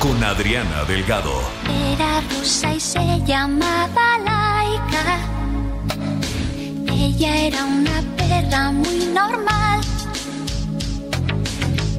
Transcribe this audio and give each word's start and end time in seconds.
con 0.00 0.24
Adriana 0.24 0.84
Delgado. 0.84 1.30
Era 1.92 2.22
rusa 2.32 2.74
y 2.74 2.80
se 2.80 3.22
llamaba 3.26 4.18
Laika. 4.24 5.18
Ella 6.90 7.36
era 7.36 7.64
una 7.66 8.02
perra 8.16 8.72
muy 8.72 9.06
normal. 9.14 9.80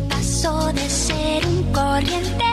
Pasó 0.09 0.73
de 0.73 0.89
ser 0.89 1.45
un 1.45 1.71
corriente 1.71 2.50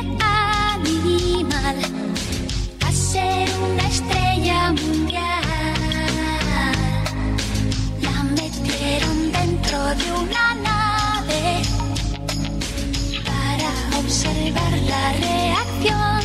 reacción. 15.21 16.21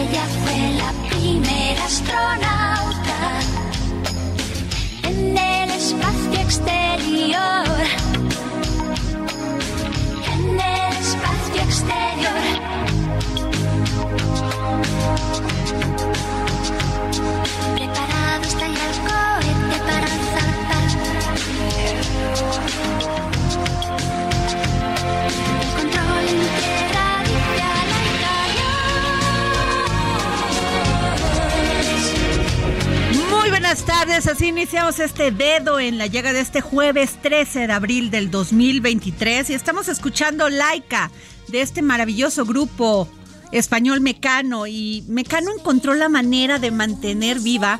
Ella 0.00 0.24
fue 0.42 0.58
la 0.82 0.90
primera 1.08 1.84
astronauta 1.84 3.20
en 5.04 5.38
el 5.38 5.70
espacio 5.70 6.40
exterior. 6.40 7.79
Buenas 33.70 33.86
tardes, 33.86 34.26
así 34.26 34.48
iniciamos 34.48 34.98
este 34.98 35.30
dedo 35.30 35.78
en 35.78 35.96
la 35.96 36.08
llega 36.08 36.32
de 36.32 36.40
este 36.40 36.60
jueves 36.60 37.22
13 37.22 37.68
de 37.68 37.72
abril 37.72 38.10
del 38.10 38.28
2023 38.28 39.48
y 39.48 39.54
estamos 39.54 39.86
escuchando 39.86 40.48
Laika 40.48 41.12
de 41.46 41.60
este 41.60 41.80
maravilloso 41.80 42.44
grupo 42.44 43.06
español 43.52 44.00
Mecano. 44.00 44.66
Y 44.66 45.04
Mecano 45.06 45.52
encontró 45.56 45.94
la 45.94 46.08
manera 46.08 46.58
de 46.58 46.72
mantener 46.72 47.38
viva 47.38 47.78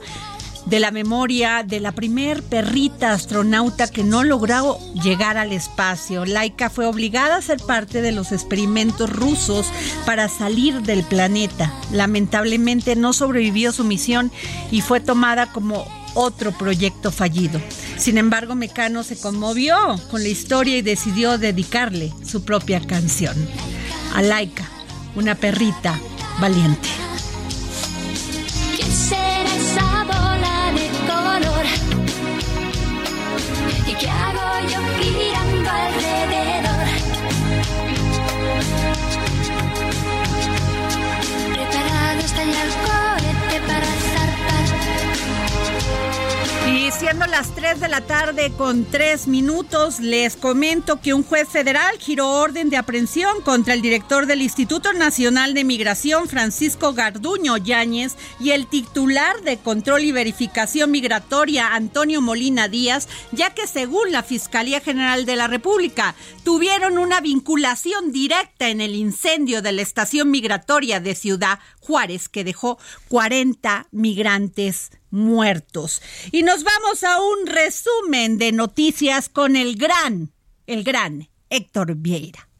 de 0.70 0.78
la 0.78 0.92
memoria 0.92 1.64
de 1.66 1.80
la 1.80 1.90
primer 1.92 2.44
perrita 2.44 3.12
astronauta 3.12 3.90
que 3.90 4.04
no 4.04 4.22
logró 4.22 4.78
llegar 4.94 5.36
al 5.36 5.52
espacio. 5.52 6.24
Laika 6.24 6.70
fue 6.70 6.86
obligada 6.86 7.36
a 7.36 7.42
ser 7.42 7.58
parte 7.58 8.00
de 8.00 8.12
los 8.12 8.30
experimentos 8.30 9.10
rusos 9.10 9.66
para 10.06 10.28
salir 10.28 10.80
del 10.82 11.02
planeta. 11.02 11.74
Lamentablemente 11.92 12.94
no 12.94 13.12
sobrevivió 13.12 13.72
su 13.72 13.82
misión 13.82 14.30
y 14.70 14.80
fue 14.80 15.00
tomada 15.00 15.50
como 15.50 15.86
otro 16.14 16.52
proyecto 16.52 17.10
fallido. 17.10 17.60
Sin 17.96 18.16
embargo, 18.16 18.54
Mecano 18.54 19.02
se 19.02 19.18
conmovió 19.18 19.76
con 20.08 20.22
la 20.22 20.28
historia 20.28 20.76
y 20.76 20.82
decidió 20.82 21.36
dedicarle 21.36 22.12
su 22.24 22.44
propia 22.44 22.80
canción 22.80 23.34
a 24.14 24.22
Laika, 24.22 24.68
una 25.16 25.34
perrita 25.34 25.98
valiente. 26.40 26.88
¿Y 34.02 34.39
siendo 47.00 47.24
las 47.24 47.54
3 47.54 47.80
de 47.80 47.88
la 47.88 48.02
tarde 48.02 48.52
con 48.58 48.84
3 48.84 49.26
minutos, 49.26 50.00
les 50.00 50.36
comento 50.36 51.00
que 51.00 51.14
un 51.14 51.22
juez 51.22 51.48
federal 51.48 51.96
giró 51.98 52.28
orden 52.28 52.68
de 52.68 52.76
aprehensión 52.76 53.40
contra 53.40 53.72
el 53.72 53.80
director 53.80 54.26
del 54.26 54.42
Instituto 54.42 54.92
Nacional 54.92 55.54
de 55.54 55.64
Migración, 55.64 56.28
Francisco 56.28 56.92
Garduño 56.92 57.56
Yáñez, 57.56 58.16
y 58.38 58.50
el 58.50 58.66
titular 58.66 59.40
de 59.40 59.56
Control 59.56 60.02
y 60.02 60.12
Verificación 60.12 60.90
Migratoria, 60.90 61.74
Antonio 61.74 62.20
Molina 62.20 62.68
Díaz, 62.68 63.08
ya 63.32 63.54
que 63.54 63.66
según 63.66 64.12
la 64.12 64.22
Fiscalía 64.22 64.80
General 64.80 65.24
de 65.24 65.36
la 65.36 65.46
República, 65.46 66.14
tuvieron 66.44 66.98
una 66.98 67.22
vinculación 67.22 68.12
directa 68.12 68.68
en 68.68 68.82
el 68.82 68.94
incendio 68.94 69.62
de 69.62 69.72
la 69.72 69.80
estación 69.80 70.30
migratoria 70.30 71.00
de 71.00 71.14
Ciudad 71.14 71.60
Juárez, 71.80 72.28
que 72.28 72.44
dejó 72.44 72.78
40 73.08 73.86
migrantes 73.90 74.90
muertos. 75.10 76.02
Y 76.32 76.42
nos 76.42 76.64
vamos 76.64 77.04
a 77.04 77.20
un 77.20 77.46
resumen 77.46 78.38
de 78.38 78.52
noticias 78.52 79.28
con 79.28 79.56
el 79.56 79.76
gran, 79.76 80.32
el 80.66 80.84
gran 80.84 81.28
Héctor 81.48 81.96
Vieira. 81.96 82.50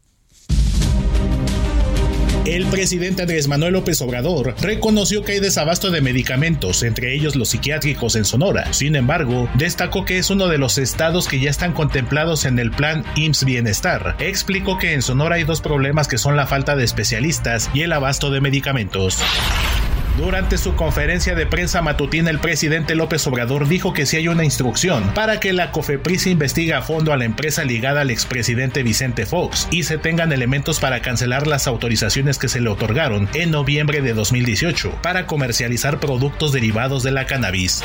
El 2.45 2.65
presidente 2.65 3.21
Andrés 3.21 3.47
Manuel 3.47 3.73
López 3.73 4.01
Obrador 4.01 4.55
reconoció 4.61 5.23
que 5.23 5.33
hay 5.33 5.39
desabasto 5.39 5.91
de 5.91 6.01
medicamentos, 6.01 6.81
entre 6.81 7.13
ellos 7.13 7.35
los 7.35 7.49
psiquiátricos 7.49 8.15
en 8.15 8.25
Sonora. 8.25 8.73
Sin 8.73 8.95
embargo, 8.95 9.47
destacó 9.53 10.05
que 10.05 10.17
es 10.17 10.31
uno 10.31 10.47
de 10.47 10.57
los 10.57 10.79
estados 10.79 11.27
que 11.27 11.39
ya 11.39 11.51
están 11.51 11.73
contemplados 11.73 12.45
en 12.45 12.57
el 12.57 12.71
plan 12.71 13.05
IMSS 13.15 13.45
Bienestar. 13.45 14.15
Explicó 14.19 14.79
que 14.79 14.93
en 14.93 15.03
Sonora 15.03 15.35
hay 15.35 15.43
dos 15.43 15.61
problemas 15.61 16.07
que 16.07 16.17
son 16.17 16.35
la 16.35 16.47
falta 16.47 16.75
de 16.75 16.83
especialistas 16.83 17.69
y 17.75 17.83
el 17.83 17.93
abasto 17.93 18.31
de 18.31 18.41
medicamentos. 18.41 19.19
Durante 20.17 20.57
su 20.57 20.75
conferencia 20.75 21.35
de 21.35 21.45
prensa 21.45 21.81
matutina, 21.81 22.29
el 22.29 22.39
presidente 22.39 22.95
López 22.95 23.25
Obrador 23.27 23.67
dijo 23.67 23.93
que 23.93 24.05
si 24.05 24.17
hay 24.17 24.27
una 24.27 24.43
instrucción 24.43 25.03
para 25.13 25.39
que 25.39 25.53
la 25.53 25.71
COFEPRIS 25.71 26.27
investigue 26.27 26.73
a 26.73 26.81
fondo 26.81 27.13
a 27.13 27.17
la 27.17 27.25
empresa 27.25 27.63
ligada 27.63 28.01
al 28.01 28.11
expresidente 28.11 28.83
Vicente 28.83 29.25
Fox 29.25 29.67
y 29.71 29.83
se 29.83 29.97
tengan 29.97 30.33
elementos 30.33 30.79
para 30.79 31.01
cancelar 31.01 31.47
las 31.47 31.65
autorizaciones 31.65 32.37
que 32.37 32.49
se 32.49 32.59
le 32.59 32.69
otorgaron 32.69 33.29
en 33.33 33.51
noviembre 33.51 34.01
de 34.01 34.13
2018 34.13 34.99
para 35.01 35.25
comercializar 35.27 35.99
productos 35.99 36.51
derivados 36.51 37.03
de 37.03 37.11
la 37.11 37.25
cannabis. 37.25 37.81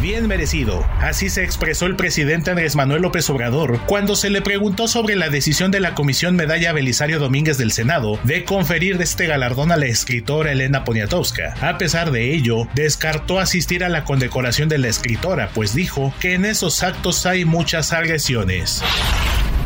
Bien 0.00 0.28
merecido. 0.28 0.86
Así 1.00 1.28
se 1.28 1.42
expresó 1.42 1.86
el 1.86 1.96
presidente 1.96 2.50
Andrés 2.50 2.76
Manuel 2.76 3.02
López 3.02 3.28
Obrador 3.30 3.80
cuando 3.86 4.14
se 4.14 4.30
le 4.30 4.42
preguntó 4.42 4.86
sobre 4.86 5.16
la 5.16 5.28
decisión 5.28 5.72
de 5.72 5.80
la 5.80 5.96
Comisión 5.96 6.36
Medalla 6.36 6.72
Belisario 6.72 7.18
Domínguez 7.18 7.58
del 7.58 7.72
Senado 7.72 8.20
de 8.22 8.44
conferir 8.44 9.00
este 9.02 9.26
galardón 9.26 9.72
a 9.72 9.76
la 9.76 9.86
escritora 9.86 10.52
Elena 10.52 10.84
Poniatowska. 10.84 11.54
A 11.60 11.78
pesar 11.78 12.12
de 12.12 12.32
ello, 12.32 12.68
descartó 12.74 13.40
asistir 13.40 13.82
a 13.82 13.88
la 13.88 14.04
condecoración 14.04 14.68
de 14.68 14.78
la 14.78 14.86
escritora, 14.88 15.50
pues 15.52 15.74
dijo 15.74 16.14
que 16.20 16.34
en 16.34 16.44
esos 16.44 16.84
actos 16.84 17.26
hay 17.26 17.44
muchas 17.44 17.92
agresiones 17.92 18.82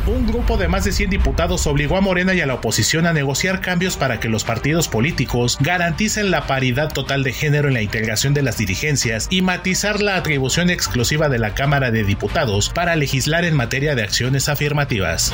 un 0.07 0.27
grupo 0.27 0.57
de 0.57 0.69
más 0.69 0.85
de 0.85 0.93
100 0.93 1.11
diputados 1.11 1.67
obligó 1.67 1.97
a 1.97 2.01
Morena 2.01 2.35
y 2.35 2.41
a 2.41 2.47
la 2.47 2.55
oposición 2.55 3.07
a 3.07 3.13
negociar 3.13 3.61
cambios 3.61 3.97
para 3.97 4.21
que 4.21 4.29
los 4.29 4.45
partidos 4.45 4.89
políticos 4.89 5.59
garanticen 5.61 6.31
la 6.31 6.47
paridad 6.47 6.93
total 6.93 7.23
de 7.23 7.33
género 7.33 7.69
en 7.69 7.75
la 7.75 7.83
integración 7.83 8.35
de 8.35 8.43
las 8.43 8.59
dirigencias 8.59 9.29
y 9.31 9.43
matizar 9.43 10.01
la 10.01 10.17
atribución 10.17 10.71
exclusiva 10.71 11.29
de 11.29 11.39
la 11.39 11.55
Cámara 11.55 11.91
de 11.91 12.05
Diputados 12.05 12.71
para 12.71 12.97
legislar 12.97 13.45
en 13.45 13.55
materia 13.55 13.95
de 13.95 14.03
acciones 14.03 14.49
afirmativas 14.49 15.33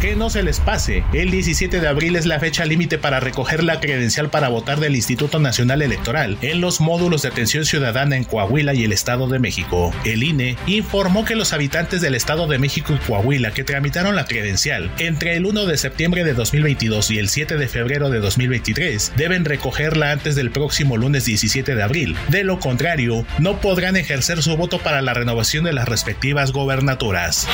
que 0.00 0.16
no 0.16 0.30
se 0.30 0.42
les 0.42 0.60
pase. 0.60 1.04
El 1.12 1.30
17 1.30 1.80
de 1.80 1.88
abril 1.88 2.16
es 2.16 2.26
la 2.26 2.40
fecha 2.40 2.64
límite 2.64 2.98
para 2.98 3.20
recoger 3.20 3.62
la 3.62 3.80
credencial 3.80 4.30
para 4.30 4.48
votar 4.48 4.80
del 4.80 4.96
Instituto 4.96 5.38
Nacional 5.38 5.82
Electoral 5.82 6.38
en 6.40 6.60
los 6.60 6.80
módulos 6.80 7.22
de 7.22 7.28
atención 7.28 7.64
ciudadana 7.64 8.16
en 8.16 8.24
Coahuila 8.24 8.74
y 8.74 8.84
el 8.84 8.92
Estado 8.92 9.28
de 9.28 9.38
México. 9.38 9.92
El 10.04 10.22
INE 10.22 10.56
informó 10.66 11.24
que 11.24 11.36
los 11.36 11.52
habitantes 11.52 12.00
del 12.00 12.14
Estado 12.14 12.46
de 12.46 12.58
México 12.58 12.94
y 12.94 12.98
Coahuila 12.98 13.52
que 13.52 13.64
tramitaron 13.64 14.16
la 14.16 14.24
credencial 14.24 14.90
entre 14.98 15.36
el 15.36 15.46
1 15.46 15.66
de 15.66 15.76
septiembre 15.76 16.24
de 16.24 16.34
2022 16.34 17.10
y 17.10 17.18
el 17.18 17.28
7 17.28 17.56
de 17.56 17.68
febrero 17.68 18.10
de 18.10 18.20
2023 18.20 19.12
deben 19.16 19.44
recogerla 19.44 20.12
antes 20.12 20.34
del 20.34 20.50
próximo 20.50 20.96
lunes 20.96 21.24
17 21.24 21.74
de 21.74 21.82
abril. 21.82 22.16
De 22.28 22.44
lo 22.44 22.58
contrario, 22.58 23.26
no 23.38 23.60
podrán 23.60 23.96
ejercer 23.96 24.42
su 24.42 24.56
voto 24.56 24.78
para 24.78 25.02
la 25.02 25.14
renovación 25.14 25.64
de 25.64 25.72
las 25.72 25.88
respectivas 25.88 26.52
gobernaturas. 26.52 27.46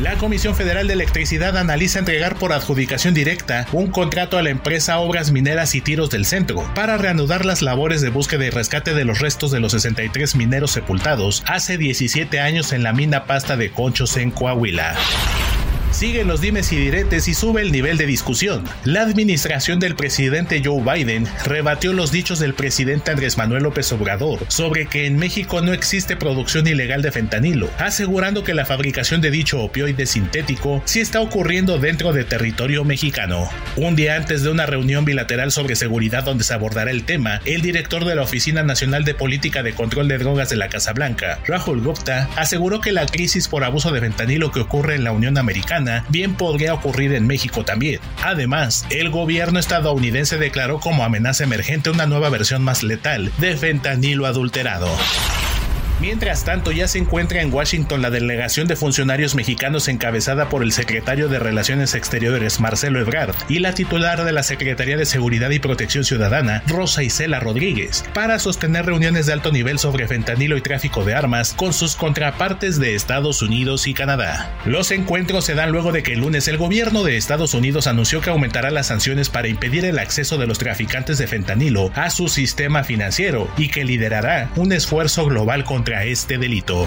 La 0.00 0.16
Comisión 0.18 0.54
Federal 0.54 0.88
de 0.88 0.92
Electricidad 0.92 1.56
analiza 1.56 1.98
entregar 1.98 2.36
por 2.36 2.52
adjudicación 2.52 3.14
directa 3.14 3.66
un 3.72 3.86
contrato 3.86 4.36
a 4.36 4.42
la 4.42 4.50
empresa 4.50 4.98
Obras 4.98 5.30
Mineras 5.30 5.74
y 5.74 5.80
Tiros 5.80 6.10
del 6.10 6.26
Centro 6.26 6.62
para 6.74 6.98
reanudar 6.98 7.46
las 7.46 7.62
labores 7.62 8.02
de 8.02 8.10
búsqueda 8.10 8.44
y 8.44 8.50
rescate 8.50 8.92
de 8.92 9.06
los 9.06 9.20
restos 9.20 9.50
de 9.52 9.60
los 9.60 9.72
63 9.72 10.36
mineros 10.36 10.72
sepultados 10.72 11.42
hace 11.46 11.78
17 11.78 12.40
años 12.40 12.74
en 12.74 12.82
la 12.82 12.92
mina 12.92 13.24
pasta 13.24 13.56
de 13.56 13.70
Conchos 13.70 14.18
en 14.18 14.32
Coahuila. 14.32 14.96
Siguen 15.96 16.28
los 16.28 16.42
dimes 16.42 16.70
y 16.72 16.76
diretes 16.76 17.26
y 17.26 17.32
sube 17.32 17.62
el 17.62 17.72
nivel 17.72 17.96
de 17.96 18.04
discusión. 18.04 18.62
La 18.84 19.00
administración 19.00 19.80
del 19.80 19.96
presidente 19.96 20.60
Joe 20.62 20.82
Biden 20.82 21.26
rebatió 21.46 21.94
los 21.94 22.12
dichos 22.12 22.38
del 22.38 22.52
presidente 22.52 23.12
Andrés 23.12 23.38
Manuel 23.38 23.62
López 23.62 23.90
Obrador 23.92 24.44
sobre 24.48 24.84
que 24.84 25.06
en 25.06 25.16
México 25.16 25.62
no 25.62 25.72
existe 25.72 26.14
producción 26.14 26.66
ilegal 26.66 27.00
de 27.00 27.12
fentanilo, 27.12 27.70
asegurando 27.78 28.44
que 28.44 28.52
la 28.52 28.66
fabricación 28.66 29.22
de 29.22 29.30
dicho 29.30 29.58
opioide 29.62 30.04
sintético 30.04 30.82
sí 30.84 31.00
está 31.00 31.22
ocurriendo 31.22 31.78
dentro 31.78 32.12
de 32.12 32.24
territorio 32.24 32.84
mexicano. 32.84 33.48
Un 33.76 33.96
día 33.96 34.16
antes 34.16 34.42
de 34.42 34.50
una 34.50 34.66
reunión 34.66 35.06
bilateral 35.06 35.50
sobre 35.50 35.76
seguridad 35.76 36.24
donde 36.24 36.44
se 36.44 36.52
abordará 36.52 36.90
el 36.90 37.04
tema, 37.04 37.40
el 37.46 37.62
director 37.62 38.04
de 38.04 38.16
la 38.16 38.22
Oficina 38.22 38.62
Nacional 38.62 39.04
de 39.06 39.14
Política 39.14 39.62
de 39.62 39.72
Control 39.72 40.08
de 40.08 40.18
Drogas 40.18 40.50
de 40.50 40.56
la 40.56 40.68
Casa 40.68 40.92
Blanca, 40.92 41.38
Rahul 41.46 41.80
Gupta, 41.80 42.28
aseguró 42.36 42.82
que 42.82 42.92
la 42.92 43.06
crisis 43.06 43.48
por 43.48 43.64
abuso 43.64 43.92
de 43.92 44.00
fentanilo 44.00 44.52
que 44.52 44.60
ocurre 44.60 44.96
en 44.96 45.04
la 45.04 45.12
Unión 45.12 45.38
Americana 45.38 45.85
bien 46.08 46.34
podría 46.34 46.74
ocurrir 46.74 47.12
en 47.14 47.26
México 47.26 47.64
también. 47.64 48.00
Además, 48.22 48.86
el 48.90 49.10
gobierno 49.10 49.58
estadounidense 49.58 50.38
declaró 50.38 50.80
como 50.80 51.04
amenaza 51.04 51.44
emergente 51.44 51.90
una 51.90 52.06
nueva 52.06 52.28
versión 52.28 52.62
más 52.62 52.82
letal 52.82 53.32
de 53.38 53.56
fentanilo 53.56 54.26
adulterado. 54.26 54.88
Mientras 55.98 56.44
tanto, 56.44 56.72
ya 56.72 56.88
se 56.88 56.98
encuentra 56.98 57.40
en 57.40 57.50
Washington 57.50 58.02
la 58.02 58.10
delegación 58.10 58.68
de 58.68 58.76
funcionarios 58.76 59.34
mexicanos 59.34 59.88
encabezada 59.88 60.50
por 60.50 60.62
el 60.62 60.72
secretario 60.72 61.28
de 61.28 61.38
Relaciones 61.38 61.94
Exteriores 61.94 62.60
Marcelo 62.60 63.00
Ebrard 63.00 63.34
y 63.48 63.60
la 63.60 63.72
titular 63.72 64.22
de 64.22 64.32
la 64.32 64.42
Secretaría 64.42 64.98
de 64.98 65.06
Seguridad 65.06 65.48
y 65.50 65.58
Protección 65.58 66.04
Ciudadana 66.04 66.62
Rosa 66.66 67.02
Isela 67.02 67.40
Rodríguez 67.40 68.04
para 68.12 68.38
sostener 68.38 68.84
reuniones 68.84 69.24
de 69.24 69.32
alto 69.32 69.52
nivel 69.52 69.78
sobre 69.78 70.06
fentanilo 70.06 70.58
y 70.58 70.60
tráfico 70.60 71.02
de 71.02 71.14
armas 71.14 71.54
con 71.54 71.72
sus 71.72 71.96
contrapartes 71.96 72.78
de 72.78 72.94
Estados 72.94 73.40
Unidos 73.40 73.86
y 73.86 73.94
Canadá. 73.94 74.52
Los 74.66 74.90
encuentros 74.90 75.46
se 75.46 75.54
dan 75.54 75.72
luego 75.72 75.92
de 75.92 76.02
que 76.02 76.12
el 76.12 76.20
lunes 76.20 76.46
el 76.46 76.58
gobierno 76.58 77.04
de 77.04 77.16
Estados 77.16 77.54
Unidos 77.54 77.86
anunció 77.86 78.20
que 78.20 78.28
aumentará 78.28 78.70
las 78.70 78.88
sanciones 78.88 79.30
para 79.30 79.48
impedir 79.48 79.86
el 79.86 79.98
acceso 79.98 80.36
de 80.36 80.46
los 80.46 80.58
traficantes 80.58 81.16
de 81.16 81.26
fentanilo 81.26 81.90
a 81.94 82.10
su 82.10 82.28
sistema 82.28 82.84
financiero 82.84 83.48
y 83.56 83.68
que 83.68 83.84
liderará 83.84 84.50
un 84.56 84.72
esfuerzo 84.72 85.24
global 85.24 85.64
contra 85.64 85.85
contra 85.86 86.04
este 86.04 86.36
delito. 86.36 86.84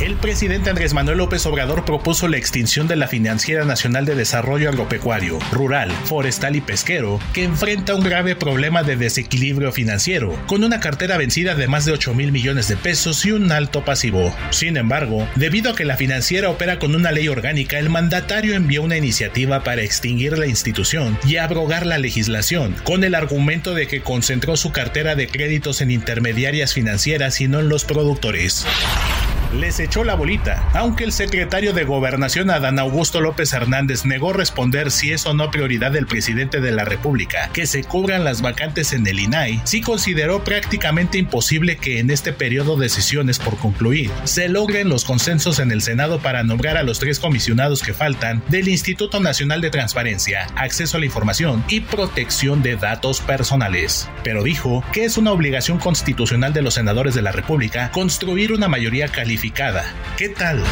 El 0.00 0.16
presidente 0.16 0.70
Andrés 0.70 0.94
Manuel 0.94 1.18
López 1.18 1.46
Obrador 1.46 1.84
propuso 1.84 2.26
la 2.26 2.36
extinción 2.36 2.88
de 2.88 2.96
la 2.96 3.06
Financiera 3.06 3.64
Nacional 3.64 4.04
de 4.04 4.16
Desarrollo 4.16 4.68
Agropecuario, 4.68 5.38
Rural, 5.52 5.92
Forestal 6.04 6.56
y 6.56 6.60
Pesquero, 6.60 7.20
que 7.32 7.44
enfrenta 7.44 7.94
un 7.94 8.02
grave 8.02 8.34
problema 8.34 8.82
de 8.82 8.96
desequilibrio 8.96 9.70
financiero, 9.70 10.36
con 10.46 10.64
una 10.64 10.80
cartera 10.80 11.18
vencida 11.18 11.54
de 11.54 11.68
más 11.68 11.84
de 11.84 11.92
8 11.92 12.14
mil 12.14 12.32
millones 12.32 12.66
de 12.66 12.76
pesos 12.76 13.24
y 13.24 13.30
un 13.30 13.52
alto 13.52 13.84
pasivo. 13.84 14.34
Sin 14.50 14.76
embargo, 14.76 15.28
debido 15.36 15.70
a 15.70 15.76
que 15.76 15.84
la 15.84 15.96
financiera 15.96 16.50
opera 16.50 16.78
con 16.80 16.96
una 16.96 17.12
ley 17.12 17.28
orgánica, 17.28 17.78
el 17.78 17.90
mandatario 17.90 18.54
envió 18.54 18.82
una 18.82 18.96
iniciativa 18.96 19.62
para 19.62 19.82
extinguir 19.82 20.36
la 20.36 20.46
institución 20.46 21.16
y 21.24 21.36
abrogar 21.36 21.86
la 21.86 21.98
legislación, 21.98 22.74
con 22.82 23.04
el 23.04 23.14
argumento 23.14 23.74
de 23.74 23.86
que 23.86 24.02
concentró 24.02 24.56
su 24.56 24.72
cartera 24.72 25.14
de 25.14 25.28
créditos 25.28 25.80
en 25.80 25.92
intermediarias 25.92 26.72
financieras 26.72 27.40
y 27.40 27.46
no 27.46 27.60
en 27.60 27.68
los 27.68 27.84
productores 27.84 28.66
les 29.52 29.80
echó 29.80 30.04
la 30.04 30.14
bolita, 30.14 30.68
aunque 30.72 31.04
el 31.04 31.12
secretario 31.12 31.72
de 31.72 31.84
Gobernación 31.84 32.50
Adán 32.50 32.78
Augusto 32.78 33.20
López 33.20 33.52
Hernández 33.52 34.04
negó 34.04 34.32
responder 34.32 34.90
si 34.90 35.12
es 35.12 35.26
o 35.26 35.34
no 35.34 35.50
prioridad 35.50 35.92
del 35.92 36.06
presidente 36.06 36.60
de 36.60 36.72
la 36.72 36.84
República 36.84 37.50
que 37.52 37.66
se 37.66 37.84
cubran 37.84 38.24
las 38.24 38.40
vacantes 38.40 38.92
en 38.92 39.06
el 39.06 39.20
INAI, 39.20 39.60
sí 39.64 39.80
consideró 39.80 40.42
prácticamente 40.44 41.18
imposible 41.18 41.76
que 41.76 41.98
en 41.98 42.10
este 42.10 42.32
periodo 42.32 42.76
de 42.76 42.88
sesiones 42.88 43.38
por 43.38 43.58
concluir 43.58 44.10
se 44.24 44.48
logren 44.48 44.88
los 44.88 45.04
consensos 45.04 45.58
en 45.58 45.70
el 45.70 45.82
Senado 45.82 46.20
para 46.20 46.42
nombrar 46.44 46.76
a 46.76 46.82
los 46.82 46.98
tres 46.98 47.18
comisionados 47.18 47.82
que 47.82 47.92
faltan 47.92 48.42
del 48.48 48.68
Instituto 48.68 49.20
Nacional 49.20 49.60
de 49.60 49.70
Transparencia, 49.70 50.46
Acceso 50.56 50.96
a 50.96 51.00
la 51.00 51.06
Información 51.06 51.62
y 51.68 51.80
Protección 51.80 52.62
de 52.62 52.76
Datos 52.76 53.20
Personales. 53.20 54.08
Pero 54.24 54.42
dijo 54.42 54.82
que 54.92 55.04
es 55.04 55.18
una 55.18 55.32
obligación 55.32 55.78
constitucional 55.78 56.52
de 56.52 56.62
los 56.62 56.74
senadores 56.74 57.14
de 57.14 57.22
la 57.22 57.32
República 57.32 57.90
construir 57.90 58.52
una 58.52 58.68
mayoría 58.68 59.08
calificada 59.08 59.41
¿Qué 60.16 60.28
tal? 60.28 60.62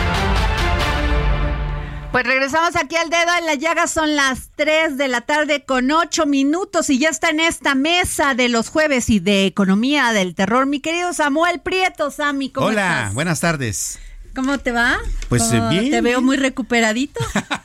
Pues 2.13 2.25
regresamos 2.25 2.77
aquí 2.77 2.95
al 2.95 3.11
dedo 3.11 3.35
en 3.39 3.47
la 3.47 3.55
llaga, 3.57 3.89
son 3.89 4.15
las 4.15 4.51
3 4.55 4.97
de 4.97 5.09
la 5.09 5.23
tarde 5.23 5.65
con 5.65 5.91
8 5.91 6.25
minutos 6.27 6.89
y 6.89 7.01
ya 7.01 7.09
está 7.09 7.31
en 7.31 7.41
esta 7.41 7.75
mesa 7.75 8.35
de 8.35 8.49
los 8.49 8.69
jueves 8.69 9.11
y 9.11 9.19
de 9.19 9.47
economía 9.47 10.13
del 10.13 10.37
terror 10.37 10.67
mi 10.67 10.79
querido 10.79 11.12
Samuel 11.12 11.61
Prieto, 11.61 12.12
Sami, 12.12 12.50
¿cómo 12.50 12.69
Hola, 12.69 13.11
buenas 13.12 13.41
tardes. 13.41 13.99
¿Cómo 14.35 14.59
te 14.59 14.73
va? 14.73 14.99
Pues 15.29 15.53
eh, 15.53 15.61
bien. 15.71 15.91
Te 15.91 16.01
veo 16.01 16.23
muy 16.23 16.37
recuperadito. 16.37 17.21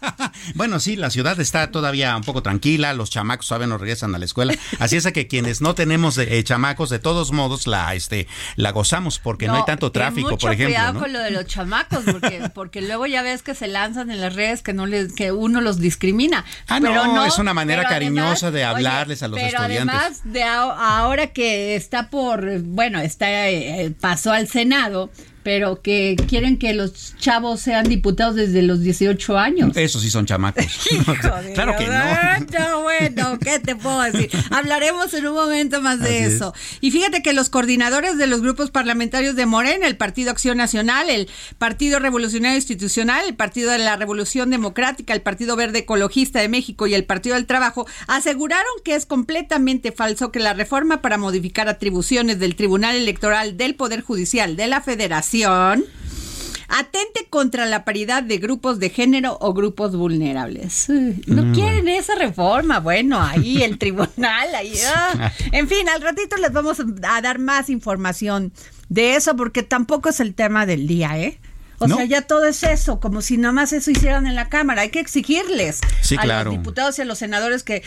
bueno, 0.56 0.80
sí, 0.80 0.96
la 0.96 1.10
ciudad 1.10 1.40
está 1.40 1.72
todavía 1.72 2.16
un 2.16 2.24
poco 2.24 2.42
tranquila, 2.42 2.94
los 2.94 3.10
chamacos 3.10 3.48
saben 3.48 3.70
no 3.70 3.78
regresan 3.78 4.16
a 4.16 4.20
la 4.20 4.26
escuela, 4.26 4.54
así 4.80 4.98
es 4.98 5.06
que 5.12 5.28
quienes 5.28 5.62
no 5.62 5.76
tenemos 5.76 6.18
eh, 6.18 6.44
chamacos, 6.44 6.90
de 6.90 7.00
todos 7.00 7.32
modos 7.32 7.68
la 7.68 7.94
este 7.94 8.28
la 8.56 8.72
gozamos 8.72 9.20
porque 9.20 9.48
no, 9.48 9.56
hay 9.56 9.66
tanto 9.66 9.92
tráfico, 9.92 10.38
por 10.38 10.54
ejemplo. 10.54 10.76
Cuidado 10.76 11.00
con 11.00 11.14
lo 11.14 11.20
de 11.20 11.32
los 11.32 11.46
chamacos, 11.46 12.04
porque, 12.04 12.50
porque 12.54 12.82
luego 12.82 13.06
ya 13.06 13.22
ves 13.22 13.44
que 13.44 13.56
se 13.56 13.68
lanzan 13.68 14.10
en 14.10 14.22
las 14.22 14.36
redes 14.36 14.62
que 14.62 14.74
no 14.74 14.86
les, 14.86 15.14
que 15.14 15.32
uno 15.32 15.62
los 15.62 15.80
discrimina. 15.80 16.46
Ah, 16.68 16.80
pero 16.82 17.06
no, 17.06 17.26
es 17.26 17.38
una 17.38 17.54
manera 17.54 17.84
cariñosa 17.84 18.52
de 18.52 18.64
hablarles 18.64 19.22
a 19.24 19.28
los 19.28 19.40
pero 19.40 19.60
estudiantes. 19.60 19.96
Además 19.96 20.22
de 20.24 20.44
ahora 20.44 21.28
que 21.28 21.76
está 21.76 22.10
por, 22.10 22.60
bueno, 22.62 23.00
está 23.00 23.50
eh, 23.50 23.94
pasó 24.00 24.32
al 24.32 24.48
Senado 24.48 25.12
pero 25.46 25.80
que 25.80 26.16
quieren 26.28 26.58
que 26.58 26.74
los 26.74 27.16
chavos 27.20 27.60
sean 27.60 27.88
diputados 27.88 28.34
desde 28.34 28.64
los 28.64 28.82
18 28.82 29.38
años. 29.38 29.78
Eso 29.78 30.00
sí 30.00 30.10
son 30.10 30.25
chamacos. 30.25 30.66
claro 31.54 31.75
que 31.78 31.86
no. 31.86 32.82
Bueno, 32.82 33.38
¿qué 33.38 33.60
te 33.60 33.75
puedo 33.75 34.02
decir? 34.02 34.32
Hablaremos 34.50 35.14
en 35.14 35.28
un 35.28 35.36
momento 35.36 35.84
más 35.84 36.00
de 36.00 36.25
eso. 36.25 36.56
Y 36.82 36.90
fíjate 36.90 37.22
que 37.22 37.32
los 37.32 37.50
coordinadores 37.50 38.18
de 38.18 38.25
los 38.25 38.42
grupos 38.42 38.72
parlamentarios 38.72 39.36
de 39.36 39.46
Morena, 39.46 39.86
el 39.86 39.98
Partido 39.98 40.32
Acción 40.32 40.58
Nacional, 40.58 41.12
el 41.12 41.30
Partido 41.60 42.00
Revolucionario 42.00 42.56
Institucional, 42.56 43.28
el 43.28 43.36
Partido 43.36 43.70
de 43.70 43.78
la 43.78 43.98
Revolución 43.98 44.50
Democrática, 44.50 45.14
el 45.14 45.22
Partido 45.22 45.56
Verde 45.56 45.80
Ecologista 45.80 46.40
de 46.40 46.50
México 46.50 46.88
y 46.88 46.96
el 46.96 47.06
Partido 47.06 47.36
del 47.36 47.46
Trabajo 47.46 47.86
aseguraron 48.08 48.66
que 48.84 48.96
es 48.96 49.06
completamente 49.06 49.92
falso 49.92 50.32
que 50.32 50.40
la 50.40 50.54
reforma 50.56 51.04
para 51.04 51.20
modificar 51.20 51.70
atribuciones 51.70 52.40
del 52.40 52.56
Tribunal 52.56 52.96
Electoral 52.96 53.58
del 53.58 53.75
Poder 53.75 54.02
Judicial 54.02 54.56
de 54.56 54.66
la 54.66 54.82
Federación 54.82 55.35
atente 55.44 57.27
contra 57.30 57.65
la 57.65 57.86
paridad 57.86 58.24
de 58.24 58.38
grupos 58.38 58.80
de 58.80 58.89
género 58.89 59.38
o 59.39 59.54
grupos 59.54 59.96
vulnerables. 59.96 60.88
No 60.89 61.44
mm. 61.44 61.54
quieren 61.54 61.88
esa 61.88 62.15
reforma. 62.15 62.80
Bueno, 62.80 63.22
ahí 63.22 63.63
el 63.63 63.77
tribunal, 63.80 64.56
ahí. 64.56 64.74
Ah. 64.94 65.32
En 65.51 65.68
fin, 65.68 65.88
al 65.89 66.01
ratito 66.01 66.38
les 66.38 66.51
vamos 66.51 66.80
a 66.80 67.22
dar 67.22 67.39
más 67.39 67.70
información 67.70 68.51
de 68.89 69.15
eso, 69.15 69.36
porque 69.36 69.63
tampoco 69.63 70.10
es 70.10 70.20
el 70.20 70.34
tema 70.34 70.65
del 70.65 70.88
día, 70.88 71.18
¿eh? 71.18 71.39
O 71.80 71.88
sea, 71.88 72.06
ya 72.06 72.22
todo 72.22 72.46
es 72.46 72.63
eso, 72.63 73.01
como 73.01 73.22
si 73.22 73.38
nomás 73.38 73.74
eso 73.74 73.92
hicieran 73.92 74.27
en 74.27 74.36
la 74.36 74.48
Cámara. 74.48 74.84
Hay 74.84 74.89
que 74.89 75.01
exigirles 75.01 75.82
a 76.18 76.25
los 76.25 76.51
diputados 76.51 76.98
y 76.98 77.01
a 77.01 77.06
los 77.06 77.18
senadores 77.18 77.63
que 77.63 77.84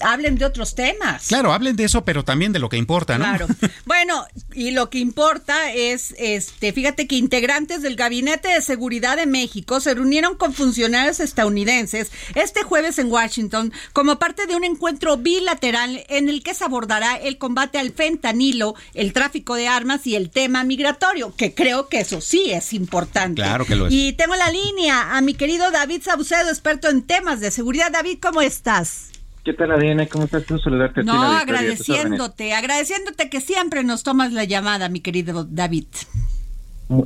hablen 0.00 0.36
de 0.36 0.44
otros 0.44 0.74
temas. 0.74 1.28
Claro, 1.28 1.52
hablen 1.52 1.76
de 1.76 1.84
eso, 1.84 2.04
pero 2.04 2.24
también 2.24 2.52
de 2.52 2.58
lo 2.58 2.68
que 2.68 2.76
importa, 2.76 3.18
¿no? 3.18 3.24
Claro. 3.24 3.46
bueno, 3.86 4.24
y 4.54 4.70
lo 4.70 4.90
que 4.90 4.98
importa 4.98 5.72
es, 5.72 6.14
este, 6.18 6.72
fíjate 6.72 7.06
que 7.06 7.16
integrantes 7.16 7.82
del 7.82 7.96
Gabinete 7.96 8.48
de 8.48 8.62
Seguridad 8.62 9.16
de 9.16 9.26
México 9.26 9.80
se 9.80 9.94
reunieron 9.94 10.36
con 10.36 10.54
funcionarios 10.54 11.20
estadounidenses 11.20 12.10
este 12.34 12.62
jueves 12.62 12.98
en 12.98 13.10
Washington 13.10 13.72
como 13.92 14.18
parte 14.18 14.46
de 14.46 14.56
un 14.56 14.64
encuentro 14.64 15.16
bilateral 15.16 16.04
en 16.08 16.28
el 16.28 16.42
que 16.42 16.54
se 16.54 16.64
abordará 16.64 17.16
el 17.16 17.38
combate 17.38 17.78
al 17.78 17.92
fentanilo, 17.92 18.74
el 18.94 19.12
tráfico 19.12 19.54
de 19.54 19.68
armas 19.68 20.06
y 20.06 20.16
el 20.16 20.30
tema 20.30 20.64
migratorio, 20.64 21.34
que 21.36 21.54
creo 21.54 21.88
que 21.88 22.00
eso 22.00 22.20
sí 22.20 22.50
es 22.50 22.72
importante. 22.72 23.42
Claro 23.42 23.64
que 23.64 23.76
lo 23.76 23.86
es. 23.86 23.92
Y 23.92 24.12
tengo 24.14 24.34
la 24.36 24.50
línea 24.50 25.16
a 25.16 25.20
mi 25.20 25.34
querido 25.34 25.70
David 25.70 26.02
Saucedo, 26.02 26.48
experto 26.48 26.88
en 26.88 27.02
temas 27.02 27.40
de 27.40 27.50
seguridad. 27.50 27.90
David, 27.90 28.18
¿cómo 28.20 28.40
estás? 28.40 29.10
¿Qué 29.44 29.54
tal, 29.54 29.72
Adriana? 29.72 30.06
¿Cómo 30.06 30.24
estás? 30.24 30.50
Un 30.50 30.60
saludarte 30.60 31.02
No, 31.02 31.20
agradeciéndote, 31.22 32.52
agradeciéndote 32.52 33.30
que 33.30 33.40
siempre 33.40 33.84
nos 33.84 34.02
tomas 34.02 34.32
la 34.32 34.44
llamada, 34.44 34.88
mi 34.88 35.00
querido 35.00 35.44
David. 35.44 35.86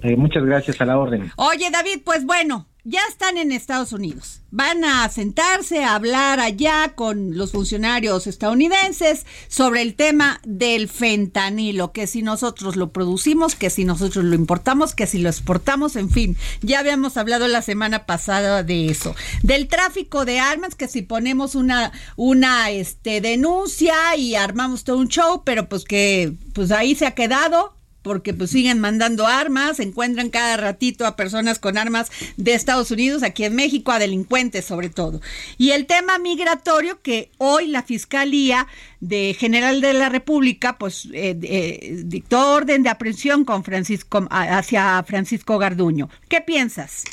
Eh, 0.03 0.17
muchas 0.17 0.45
gracias 0.45 0.81
a 0.81 0.85
la 0.85 0.99
orden. 0.99 1.31
Oye, 1.37 1.71
David, 1.71 2.01
pues 2.05 2.25
bueno, 2.25 2.67
ya 2.85 3.01
están 3.09 3.39
en 3.39 3.51
Estados 3.51 3.93
Unidos. 3.93 4.43
Van 4.51 4.85
a 4.85 5.09
sentarse 5.09 5.83
a 5.83 5.95
hablar 5.95 6.39
allá 6.39 6.93
con 6.95 7.37
los 7.37 7.53
funcionarios 7.53 8.27
estadounidenses 8.27 9.25
sobre 9.49 9.83
el 9.83 9.95
tema 9.95 10.41
del 10.45 10.89
fentanilo, 10.89 11.93
que 11.93 12.07
si 12.07 12.23
nosotros 12.23 12.77
lo 12.77 12.93
producimos, 12.93 13.55
que 13.55 13.71
si 13.71 13.85
nosotros 13.85 14.25
lo 14.25 14.35
importamos, 14.35 14.95
que 14.95 15.07
si 15.07 15.19
lo 15.19 15.31
exportamos, 15.31 15.97
en 15.97 16.11
fin. 16.11 16.37
Ya 16.61 16.79
habíamos 16.79 17.17
hablado 17.17 17.49
la 17.49 17.63
semana 17.63 18.07
pasada 18.07 18.63
de 18.63 18.87
eso. 18.87 19.17
Del 19.43 19.67
tráfico 19.67 20.25
de 20.25 20.39
armas, 20.39 20.75
que 20.75 20.87
si 20.87 21.03
ponemos 21.03 21.55
una, 21.55 21.91
una 22.17 22.71
este, 22.71 23.21
denuncia 23.21 24.15
y 24.17 24.35
armamos 24.35 24.85
todo 24.85 24.99
un 24.99 25.09
show, 25.09 25.43
pero 25.45 25.69
pues 25.69 25.85
que 25.85 26.35
pues 26.53 26.71
ahí 26.71 26.95
se 26.95 27.07
ha 27.07 27.15
quedado 27.15 27.75
porque 28.05 28.35
pues 28.35 28.51
siguen 28.51 28.81
mandando 28.81 29.27
armas, 29.27 29.81
encuentran 29.81 30.29
cada 30.29 30.59
ratito 30.59 31.07
a 31.07 31.17
personas 31.17 31.59
con 31.59 31.79
armas 31.79 32.13
de 32.37 32.53
Estados 32.53 32.91
Unidos, 32.91 33.23
aquí 33.23 33.45
en 33.45 33.57
México, 33.57 33.91
a 33.91 33.99
delincuentes 33.99 34.67
sobre 34.67 34.91
todo. 34.91 35.21
Y 35.57 35.71
el 35.71 35.87
tema 35.87 36.19
migratorio 36.19 37.01
que 37.01 37.31
hoy 37.39 37.67
la 37.67 37.83
Fiscalía 37.83 38.67
de 39.01 39.35
General 39.39 39.81
de 39.81 39.95
la 39.95 40.11
República 40.11 40.77
pues 40.79 41.09
eh, 41.15 41.37
eh, 41.43 42.03
dictó 42.05 42.53
orden 42.53 42.83
de 42.83 42.91
aprehensión 42.91 43.45
con 43.45 43.65
Francisco 43.65 44.29
hacia 44.31 45.03
Francisco 45.05 45.59
Garduño. 45.59 46.11
¿Qué 46.29 46.43
piensas? 46.43 47.05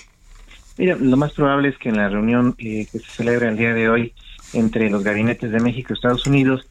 Mira, 0.77 0.97
lo 0.97 1.15
más 1.15 1.31
probable 1.31 1.69
es 1.69 1.77
que 1.77 1.89
en 1.89 1.97
la 1.97 2.09
reunión 2.09 2.55
eh, 2.57 2.85
que 2.91 2.99
se 2.99 3.11
celebra 3.11 3.47
el 3.47 3.57
día 3.57 3.73
de 3.73 3.89
hoy 3.89 4.13
entre 4.51 4.89
los 4.89 5.03
gabinetes 5.03 5.51
de 5.51 5.59
México 5.61 5.93
y 5.93 5.93
Estados 5.93 6.27
Unidos 6.27 6.67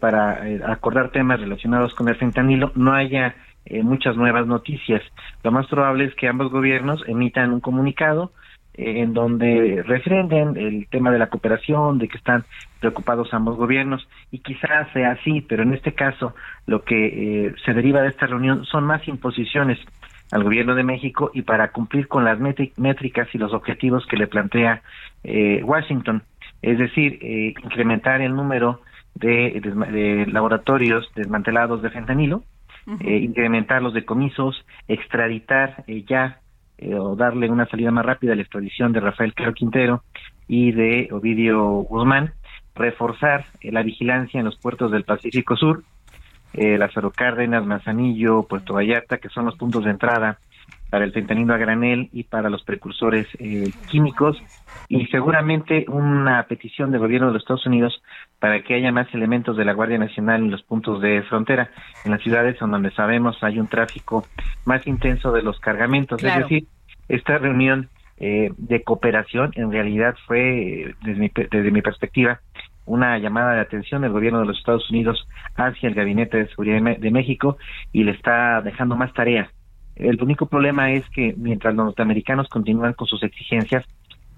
para 0.00 0.42
acordar 0.66 1.12
temas 1.12 1.38
relacionados 1.38 1.94
con 1.94 2.08
el 2.08 2.16
fentanilo 2.16 2.72
no 2.74 2.94
haya 2.94 3.36
eh, 3.70 3.82
muchas 3.82 4.16
nuevas 4.16 4.46
noticias. 4.46 5.02
Lo 5.42 5.52
más 5.52 5.66
probable 5.66 6.06
es 6.06 6.14
que 6.14 6.26
ambos 6.26 6.50
gobiernos 6.50 7.04
emitan 7.06 7.52
un 7.52 7.60
comunicado 7.60 8.32
eh, 8.72 9.00
en 9.00 9.12
donde 9.12 9.82
refrenden 9.86 10.56
el 10.56 10.86
tema 10.88 11.10
de 11.10 11.18
la 11.18 11.26
cooperación, 11.26 11.98
de 11.98 12.08
que 12.08 12.16
están 12.16 12.44
preocupados 12.80 13.34
ambos 13.34 13.56
gobiernos, 13.56 14.08
y 14.30 14.38
quizás 14.38 14.90
sea 14.94 15.10
así, 15.10 15.42
pero 15.42 15.64
en 15.64 15.74
este 15.74 15.92
caso 15.92 16.34
lo 16.66 16.82
que 16.82 17.46
eh, 17.46 17.54
se 17.62 17.74
deriva 17.74 18.00
de 18.00 18.08
esta 18.08 18.26
reunión 18.26 18.64
son 18.64 18.84
más 18.84 19.06
imposiciones 19.06 19.78
al 20.30 20.44
gobierno 20.44 20.74
de 20.74 20.84
México 20.84 21.30
y 21.34 21.42
para 21.42 21.70
cumplir 21.70 22.08
con 22.08 22.24
las 22.24 22.38
métricas 22.38 23.28
y 23.34 23.38
los 23.38 23.52
objetivos 23.52 24.06
que 24.06 24.16
le 24.16 24.26
plantea 24.26 24.82
Washington, 25.62 26.22
es 26.60 26.78
decir, 26.78 27.18
incrementar 27.64 28.20
el 28.20 28.36
número 28.36 28.82
de 29.14 30.26
laboratorios 30.30 31.10
desmantelados 31.14 31.80
de 31.80 31.88
fentanilo, 31.88 32.42
eh, 33.00 33.18
incrementar 33.18 33.82
los 33.82 33.92
decomisos, 33.92 34.64
extraditar 34.86 35.84
eh, 35.86 36.04
ya 36.08 36.40
eh, 36.78 36.94
o 36.94 37.16
darle 37.16 37.50
una 37.50 37.66
salida 37.66 37.90
más 37.90 38.06
rápida 38.06 38.32
a 38.32 38.36
la 38.36 38.42
extradición 38.42 38.92
de 38.92 39.00
Rafael 39.00 39.34
Caro 39.34 39.52
Quintero 39.52 40.04
y 40.46 40.72
de 40.72 41.08
Ovidio 41.12 41.62
Guzmán, 41.82 42.32
reforzar 42.74 43.44
la 43.62 43.82
vigilancia 43.82 44.38
en 44.38 44.46
los 44.46 44.56
puertos 44.56 44.90
del 44.90 45.04
Pacífico 45.04 45.56
Sur, 45.56 45.82
Lázaro 46.54 47.10
Cárdenas, 47.10 47.66
Manzanillo, 47.66 48.44
Puerto 48.44 48.74
Vallarta, 48.74 49.18
que 49.18 49.28
son 49.28 49.44
los 49.44 49.56
puntos 49.56 49.84
de 49.84 49.90
entrada 49.90 50.38
para 50.90 51.04
el 51.04 51.12
fentanilo 51.12 51.54
a 51.54 51.58
granel 51.58 52.08
y 52.12 52.24
para 52.24 52.48
los 52.48 52.62
precursores 52.62 53.26
eh, 53.38 53.70
químicos. 53.90 54.38
Y 54.88 55.06
seguramente 55.06 55.84
una 55.88 56.42
petición 56.44 56.90
del 56.90 57.00
gobierno 57.00 57.28
de 57.28 57.34
los 57.34 57.42
Estados 57.42 57.66
Unidos 57.66 58.02
para 58.38 58.62
que 58.62 58.74
haya 58.74 58.92
más 58.92 59.12
elementos 59.14 59.56
de 59.56 59.64
la 59.64 59.72
Guardia 59.72 59.98
Nacional 59.98 60.42
en 60.42 60.50
los 60.50 60.62
puntos 60.62 61.00
de 61.00 61.22
frontera, 61.22 61.70
en 62.04 62.12
las 62.12 62.22
ciudades 62.22 62.58
donde 62.60 62.90
sabemos 62.92 63.42
hay 63.42 63.58
un 63.58 63.68
tráfico 63.68 64.26
más 64.64 64.86
intenso 64.86 65.32
de 65.32 65.42
los 65.42 65.58
cargamentos. 65.60 66.22
Es 66.22 66.36
decir, 66.36 66.66
esta 67.08 67.38
reunión 67.38 67.88
eh, 68.18 68.50
de 68.56 68.82
cooperación 68.82 69.52
en 69.54 69.72
realidad 69.72 70.14
fue, 70.26 70.94
desde 71.02 71.20
mi, 71.20 71.30
desde 71.34 71.70
mi 71.70 71.82
perspectiva, 71.82 72.40
una 72.86 73.18
llamada 73.18 73.54
de 73.54 73.60
atención 73.60 74.02
del 74.02 74.12
gobierno 74.12 74.40
de 74.40 74.46
los 74.46 74.58
Estados 74.58 74.88
Unidos 74.90 75.28
hacia 75.56 75.88
el 75.88 75.94
Gabinete 75.94 76.38
de 76.38 76.48
Seguridad 76.48 76.98
de 76.98 77.10
México 77.10 77.58
y 77.92 78.04
le 78.04 78.12
está 78.12 78.62
dejando 78.62 78.96
más 78.96 79.12
tareas 79.12 79.48
el 79.98 80.22
único 80.22 80.46
problema 80.46 80.92
es 80.92 81.08
que 81.10 81.34
mientras 81.36 81.74
los 81.74 81.86
norteamericanos 81.86 82.48
continúan 82.48 82.92
con 82.92 83.08
sus 83.08 83.22
exigencias, 83.22 83.84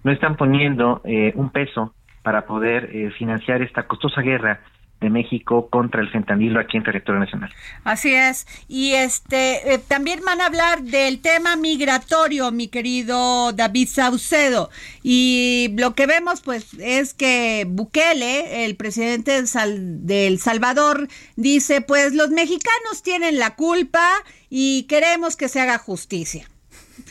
no 0.02 0.10
están 0.10 0.36
poniendo 0.36 1.02
eh, 1.04 1.32
un 1.36 1.50
peso 1.50 1.94
para 2.22 2.46
poder 2.46 2.90
eh, 2.94 3.10
financiar 3.18 3.62
esta 3.62 3.86
costosa 3.86 4.20
guerra 4.22 4.60
de 5.00 5.08
México 5.08 5.68
contra 5.70 6.02
el 6.02 6.10
fentanilo 6.10 6.60
aquí 6.60 6.76
en 6.76 6.84
territorio 6.84 7.20
nacional. 7.20 7.50
Así 7.84 8.12
es. 8.14 8.46
Y 8.68 8.92
este 8.92 9.72
eh, 9.72 9.78
también 9.78 10.20
van 10.24 10.40
a 10.40 10.46
hablar 10.46 10.82
del 10.82 11.20
tema 11.20 11.56
migratorio, 11.56 12.50
mi 12.50 12.68
querido 12.68 13.52
David 13.52 13.88
Saucedo. 13.88 14.68
Y 15.02 15.74
lo 15.78 15.94
que 15.94 16.06
vemos 16.06 16.42
pues 16.42 16.74
es 16.74 17.14
que 17.14 17.66
Bukele, 17.66 18.66
el 18.66 18.76
presidente 18.76 19.42
de 19.42 20.26
El 20.26 20.38
Salvador, 20.38 21.08
dice, 21.36 21.80
pues 21.80 22.12
los 22.12 22.28
mexicanos 22.28 23.02
tienen 23.02 23.38
la 23.38 23.56
culpa 23.56 24.06
y 24.50 24.82
queremos 24.82 25.36
que 25.36 25.48
se 25.48 25.60
haga 25.60 25.78
justicia. 25.78 26.46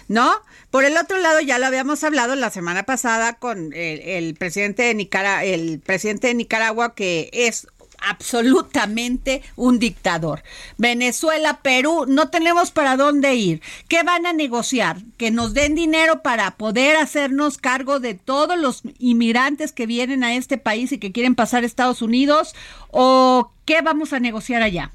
¿No? 0.09 0.31
Por 0.71 0.85
el 0.85 0.97
otro 0.97 1.19
lado, 1.19 1.39
ya 1.39 1.59
lo 1.59 1.67
habíamos 1.67 2.03
hablado 2.03 2.35
la 2.35 2.49
semana 2.49 2.83
pasada 2.83 3.33
con 3.33 3.71
el, 3.73 4.33
presidente 4.33 4.83
de 4.83 4.95
Nicaragua, 4.95 5.43
el 5.45 5.79
presidente 5.79 6.27
de 6.27 6.33
Nicaragua, 6.33 6.95
que 6.95 7.29
es 7.31 7.67
absolutamente 8.01 9.41
un 9.55 9.77
dictador. 9.79 10.43
Venezuela, 10.77 11.59
Perú, 11.61 12.05
no 12.07 12.29
tenemos 12.29 12.71
para 12.71 12.97
dónde 12.97 13.35
ir. 13.35 13.61
¿Qué 13.87 14.03
van 14.03 14.25
a 14.25 14.33
negociar? 14.33 14.97
¿Que 15.17 15.31
nos 15.31 15.53
den 15.53 15.75
dinero 15.75 16.21
para 16.23 16.57
poder 16.57 16.95
hacernos 16.97 17.57
cargo 17.57 17.99
de 17.99 18.15
todos 18.15 18.57
los 18.57 18.81
inmigrantes 18.97 19.71
que 19.71 19.85
vienen 19.85 20.23
a 20.23 20.33
este 20.35 20.57
país 20.57 20.91
y 20.91 20.97
que 20.97 21.11
quieren 21.11 21.35
pasar 21.35 21.63
a 21.63 21.67
Estados 21.67 22.01
Unidos? 22.01 22.55
¿O 22.89 23.51
qué 23.65 23.81
vamos 23.81 24.13
a 24.13 24.19
negociar 24.19 24.63
allá? 24.63 24.91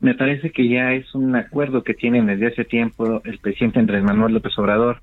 Me 0.00 0.14
parece 0.14 0.50
que 0.50 0.66
ya 0.68 0.92
es 0.92 1.14
un 1.14 1.36
acuerdo 1.36 1.82
que 1.82 1.94
tienen 1.94 2.26
desde 2.26 2.48
hace 2.48 2.64
tiempo 2.64 3.20
el 3.24 3.38
presidente 3.38 3.78
Andrés 3.78 4.02
Manuel 4.02 4.34
López 4.34 4.58
Obrador 4.58 5.02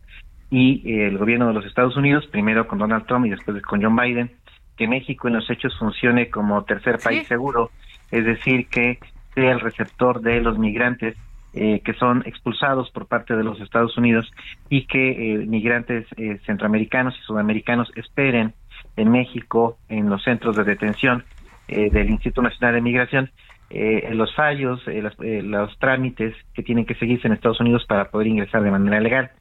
y 0.49 1.01
el 1.01 1.17
gobierno 1.17 1.47
de 1.47 1.53
los 1.53 1.65
Estados 1.65 1.95
Unidos, 1.97 2.25
primero 2.27 2.67
con 2.67 2.79
Donald 2.79 3.05
Trump 3.05 3.25
y 3.27 3.29
después 3.29 3.61
con 3.61 3.81
John 3.81 3.95
Biden, 3.95 4.31
que 4.75 4.87
México 4.87 5.27
en 5.27 5.35
los 5.35 5.49
hechos 5.49 5.77
funcione 5.77 6.29
como 6.29 6.63
tercer 6.63 6.97
país 6.97 7.27
seguro, 7.27 7.69
es 8.11 8.25
decir, 8.25 8.67
que 8.67 8.99
sea 9.35 9.51
el 9.51 9.59
receptor 9.59 10.21
de 10.21 10.41
los 10.41 10.57
migrantes 10.57 11.15
eh, 11.53 11.81
que 11.83 11.93
son 11.93 12.23
expulsados 12.25 12.91
por 12.91 13.07
parte 13.07 13.35
de 13.35 13.43
los 13.43 13.59
Estados 13.61 13.97
Unidos 13.97 14.31
y 14.69 14.85
que 14.85 15.33
eh, 15.33 15.37
migrantes 15.47 16.05
eh, 16.17 16.39
centroamericanos 16.45 17.17
y 17.17 17.23
sudamericanos 17.23 17.91
esperen 17.95 18.53
en 18.95 19.11
México 19.11 19.77
en 19.89 20.09
los 20.09 20.23
centros 20.23 20.55
de 20.55 20.63
detención 20.63 21.23
del 21.67 22.09
Instituto 22.09 22.43
Nacional 22.43 22.75
de 22.75 22.81
Migración 22.81 23.29
los 23.69 24.33
fallos, 24.35 24.81
los, 24.85 25.79
trámites 25.79 26.35
que 26.53 26.63
tienen 26.63 26.85
que 26.85 26.95
seguirse 26.95 27.27
en 27.27 27.33
Estados 27.33 27.59
Unidos 27.59 27.85
para 27.87 28.09
poder 28.09 28.27
ingresar 28.27 28.63
de 28.63 28.71
manera 28.71 28.99
legal. 28.99 29.31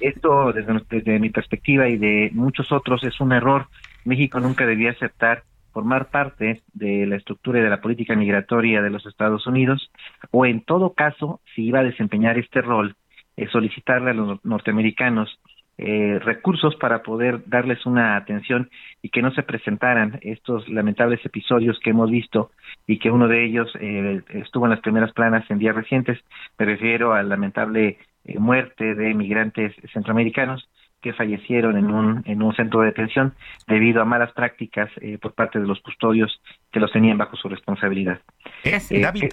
Esto, 0.00 0.52
desde, 0.52 1.18
mi 1.18 1.30
perspectiva 1.30 1.88
y 1.88 1.96
de 1.96 2.30
muchos 2.32 2.70
otros, 2.72 3.02
es 3.04 3.20
un 3.20 3.32
error 3.32 3.68
México 4.04 4.40
nunca 4.40 4.66
debía 4.66 4.90
aceptar 4.90 5.44
formar 5.72 6.10
parte 6.10 6.62
de 6.74 7.06
la 7.06 7.16
estructura 7.16 7.58
y 7.58 7.62
de 7.62 7.70
la 7.70 7.80
política 7.80 8.14
migratoria 8.14 8.82
de 8.82 8.90
los 8.90 9.06
Estados 9.06 9.46
Unidos, 9.46 9.90
o 10.30 10.44
en 10.44 10.60
todo 10.60 10.92
caso, 10.92 11.40
si 11.54 11.64
iba 11.64 11.80
a 11.80 11.84
desempeñar 11.84 12.38
este 12.38 12.60
rol, 12.60 12.94
eh, 13.36 13.46
solicitarle 13.50 14.10
a 14.10 14.14
los 14.14 14.44
norteamericanos 14.44 15.40
eh, 15.84 16.20
recursos 16.20 16.76
para 16.76 17.02
poder 17.02 17.42
darles 17.46 17.84
una 17.86 18.14
atención 18.14 18.70
y 19.02 19.08
que 19.08 19.20
no 19.20 19.32
se 19.32 19.42
presentaran 19.42 20.20
estos 20.22 20.68
lamentables 20.68 21.18
episodios 21.26 21.76
que 21.80 21.90
hemos 21.90 22.08
visto 22.08 22.52
y 22.86 23.00
que 23.00 23.10
uno 23.10 23.26
de 23.26 23.44
ellos 23.44 23.68
eh, 23.80 24.20
estuvo 24.28 24.66
en 24.66 24.70
las 24.70 24.78
primeras 24.78 25.12
planas 25.12 25.44
en 25.50 25.58
días 25.58 25.74
recientes. 25.74 26.20
Me 26.56 26.66
refiero 26.66 27.14
a 27.14 27.24
la 27.24 27.30
lamentable 27.30 27.98
eh, 28.24 28.38
muerte 28.38 28.94
de 28.94 29.12
migrantes 29.12 29.74
centroamericanos 29.92 30.68
que 31.00 31.14
fallecieron 31.14 31.76
en 31.76 31.90
un, 31.90 32.22
en 32.26 32.42
un 32.44 32.54
centro 32.54 32.82
de 32.82 32.86
detención 32.86 33.34
debido 33.66 34.02
a 34.02 34.04
malas 34.04 34.30
prácticas 34.34 34.88
por 35.20 35.34
parte 35.34 35.58
de 35.58 35.66
los 35.66 35.80
custodios 35.80 36.40
que 36.70 36.78
los 36.78 36.92
tenían 36.92 37.18
bajo 37.18 37.36
su 37.36 37.48
responsabilidad. 37.48 38.20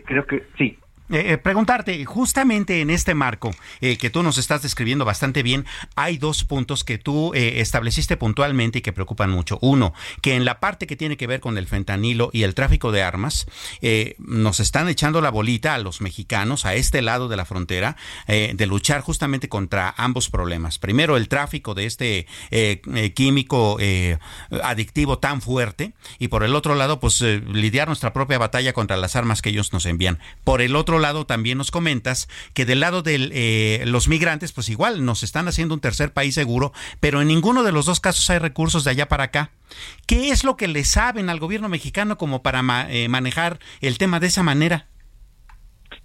creo 0.03 0.25
que 0.25 0.46
sí. 0.58 0.79
Eh, 1.12 1.34
eh, 1.34 1.38
preguntarte, 1.39 2.06
justamente 2.06 2.82
en 2.82 2.92
este 2.92 3.16
marco 3.16 3.56
eh, 3.82 3.98
que 3.98 4.12
tú 4.12 4.22
nos 4.22 4.38
estás 4.38 4.62
describiendo 4.62 5.06
bastante 5.06 5.42
bien, 5.42 5.66
hay 5.96 6.18
dos 6.18 6.44
puntos 6.44 6.84
que 6.84 7.00
tú 7.00 7.32
estableciste 7.34 8.16
puntualmente 8.18 8.80
y 8.80 8.82
que 8.82 8.94
preocupan 8.94 9.32
mucho. 9.32 9.58
Uno, 9.62 9.94
que 10.22 10.36
en 10.36 10.46
la 10.46 10.60
parte 10.60 10.86
que 10.88 10.96
tiene 10.96 11.18
que 11.18 11.28
ver 11.28 11.39
con 11.39 11.58
el 11.58 11.68
fentanilo 11.68 12.30
y 12.32 12.44
el 12.44 12.54
tráfico 12.54 12.92
de 12.92 13.04
armas, 13.04 13.48
nos 14.18 14.60
están 14.60 14.89
echando 14.89 15.22
la 15.22 15.30
bolita 15.30 15.74
a 15.74 15.80
los 15.80 16.01
mexicanos, 16.01 16.66
a 16.66 16.75
este 16.75 17.01
lado 17.01 17.28
de 17.28 17.38
la 17.38 17.46
frontera, 17.46 17.96
de 18.28 18.66
luchar 18.68 19.01
justamente 19.01 19.50
contra 19.50 19.94
ambos 19.98 20.30
problemas. 20.30 20.80
Primero, 20.80 21.18
el 21.18 21.28
tráfico 21.28 21.74
de 21.75 21.86
este 21.86 22.28
químico 23.13 23.78
adictivo 24.63 25.20
tan 25.20 25.42
fuerte 25.42 25.94
y 26.18 26.28
por 26.28 26.44
el 26.44 26.56
otro 26.56 26.75
lado, 26.75 27.00
pues 27.00 27.22
lidiar 27.22 27.88
nuestra 27.88 28.13
propia 28.13 28.38
batalla 28.38 28.74
contra 28.74 28.98
las 28.98 29.16
armas 29.16 29.42
que 29.42 29.50
ellos 29.50 29.74
nos 29.74 29.86
envían. 29.86 30.20
Por 30.44 30.62
el 30.62 30.75
otro 30.75 30.99
lado, 31.00 31.25
también 31.25 31.58
nos 31.58 31.72
comentas 31.72 32.27
que 32.53 32.65
del 32.65 32.79
lado 32.79 33.01
de 33.01 33.29
eh, 33.32 33.86
los 33.86 34.08
migrantes, 34.08 34.51
pues 34.51 34.70
igual 34.70 35.06
nos 35.06 35.24
están 35.24 35.48
haciendo 35.48 35.74
un 35.74 35.82
tercer 35.82 36.13
país 36.13 36.36
seguro, 36.36 36.72
pero 37.00 37.22
en 37.22 37.27
ninguno 37.27 37.63
de 37.63 37.72
los 37.72 37.86
dos 37.86 38.00
casos 38.00 38.29
hay 38.29 38.39
recursos 38.39 38.84
de 38.84 38.91
allá 38.91 39.08
para 39.08 39.25
acá. 39.25 39.51
¿Qué 40.08 40.29
es 40.29 40.44
lo 40.44 40.58
que 40.58 40.68
le 40.68 40.84
saben 40.84 41.29
al 41.29 41.39
gobierno 41.39 41.70
mexicano 41.70 42.18
como 42.18 42.41
para 42.41 42.62
eh, 42.89 43.08
manejar 43.10 43.60
el 43.82 43.98
tema 43.98 44.20
de 44.20 44.27
esa 44.27 44.44
manera? 44.44 44.88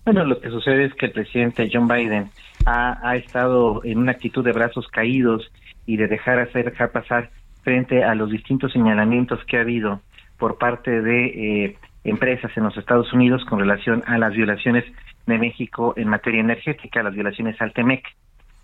Bueno, 0.05 0.25
lo 0.25 0.41
que 0.41 0.51
sucede 0.51 0.87
es 0.87 0.95
que 0.95 1.07
el 1.07 1.13
presidente 1.13 1.71
John 1.73 1.89
Biden 1.89 2.31
ha, 2.67 3.17
estado 3.17 3.83
en 3.85 3.99
una 3.99 4.13
actitud 4.13 4.45
de 4.45 4.53
brazos 4.53 4.89
caídos 4.89 5.51
y 5.87 5.97
de 5.97 6.09
dejar 6.09 6.39
hacer, 6.39 6.71
dejar 6.71 6.93
pasar 6.93 7.31
frente 7.63 8.05
a 8.05 8.15
los 8.15 8.31
distintos 8.31 8.73
señalamientos 8.73 9.41
que 9.47 9.59
ha 9.59 9.63
habido 9.63 10.01
por 10.39 10.59
parte 10.59 11.03
de 11.03 11.25
eh, 11.65 11.77
empresas 12.05 12.55
en 12.57 12.65
los 12.65 12.77
Estados 12.77 13.13
Unidos 13.13 13.45
con 13.47 13.59
relación 13.59 14.03
a 14.07 14.19
las 14.19 14.35
violaciones 14.35 14.85
de 15.27 15.39
México 15.39 15.95
en 15.97 16.09
materia 16.09 16.41
energética, 16.41 17.03
las 17.03 17.15
violaciones 17.15 17.61
al 17.61 17.73
TEMEC. 17.73 18.05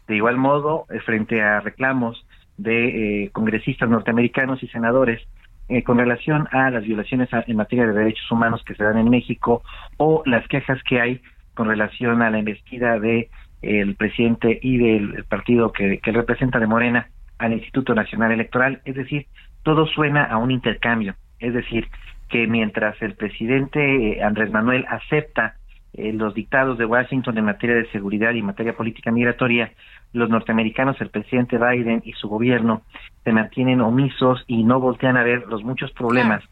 De 0.06 0.16
igual 0.16 0.36
modo, 0.36 0.86
eh, 0.90 1.00
frente 1.00 1.42
a 1.42 1.60
reclamos 1.60 2.26
de 2.58 3.24
eh, 3.24 3.30
congresistas 3.30 3.88
norteamericanos 3.88 4.62
y 4.62 4.68
senadores 4.68 5.20
eh, 5.68 5.82
con 5.82 5.98
relación 5.98 6.48
a 6.50 6.70
las 6.70 6.84
violaciones 6.84 7.30
en 7.32 7.56
materia 7.56 7.86
de 7.86 7.92
derechos 7.92 8.30
humanos 8.30 8.62
que 8.64 8.74
se 8.74 8.84
dan 8.84 8.98
en 8.98 9.08
México 9.08 9.62
o 9.96 10.22
las 10.26 10.46
quejas 10.48 10.82
que 10.82 11.00
hay 11.00 11.22
con 11.54 11.68
relación 11.68 12.22
a 12.22 12.30
la 12.30 12.38
investida 12.38 12.98
de 12.98 13.30
el 13.62 13.94
presidente 13.94 14.58
y 14.62 14.78
del 14.78 15.24
partido 15.24 15.70
que, 15.70 15.98
que 15.98 16.12
representa 16.12 16.58
de 16.58 16.66
Morena 16.66 17.08
al 17.38 17.52
Instituto 17.52 17.94
Nacional 17.94 18.32
Electoral, 18.32 18.80
es 18.86 18.94
decir, 18.94 19.26
todo 19.62 19.86
suena 19.86 20.24
a 20.24 20.38
un 20.38 20.50
intercambio, 20.50 21.14
es 21.38 21.52
decir, 21.52 21.86
que 22.30 22.46
mientras 22.46 23.00
el 23.02 23.14
presidente 23.14 23.80
eh, 24.12 24.22
Andrés 24.22 24.50
Manuel 24.50 24.86
acepta 24.88 25.56
eh, 25.92 26.12
los 26.12 26.32
dictados 26.32 26.78
de 26.78 26.86
Washington 26.86 27.36
en 27.36 27.44
materia 27.44 27.76
de 27.76 27.90
seguridad 27.90 28.32
y 28.32 28.38
en 28.38 28.46
materia 28.46 28.76
política 28.76 29.10
migratoria, 29.10 29.72
los 30.12 30.30
norteamericanos, 30.30 31.00
el 31.00 31.10
presidente 31.10 31.58
Biden 31.58 32.02
y 32.04 32.12
su 32.12 32.28
gobierno 32.28 32.82
se 33.24 33.32
mantienen 33.32 33.80
omisos 33.80 34.44
y 34.46 34.62
no 34.62 34.80
voltean 34.80 35.16
a 35.16 35.24
ver 35.24 35.46
los 35.48 35.64
muchos 35.64 35.90
problemas 35.92 36.42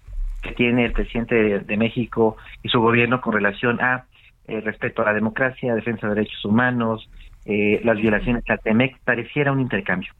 que 0.43 0.53
tiene 0.53 0.85
el 0.85 0.93
presidente 0.93 1.61
de, 1.61 1.77
México 1.77 2.37
y 2.63 2.69
su 2.69 2.81
gobierno 2.81 3.21
con 3.21 3.33
relación 3.33 3.81
a 3.81 4.05
eh, 4.47 4.61
respeto 4.61 5.03
a 5.03 5.07
la 5.07 5.15
democracia, 5.15 5.75
defensa 5.75 6.09
de 6.09 6.15
derechos 6.15 6.45
humanos, 6.45 7.09
las 7.47 7.97
violaciones 7.97 8.45
a 8.51 8.59
TEMEC, 8.59 8.99
pareciera 9.05 9.53
un 9.53 9.61
intercambio. 9.61 10.13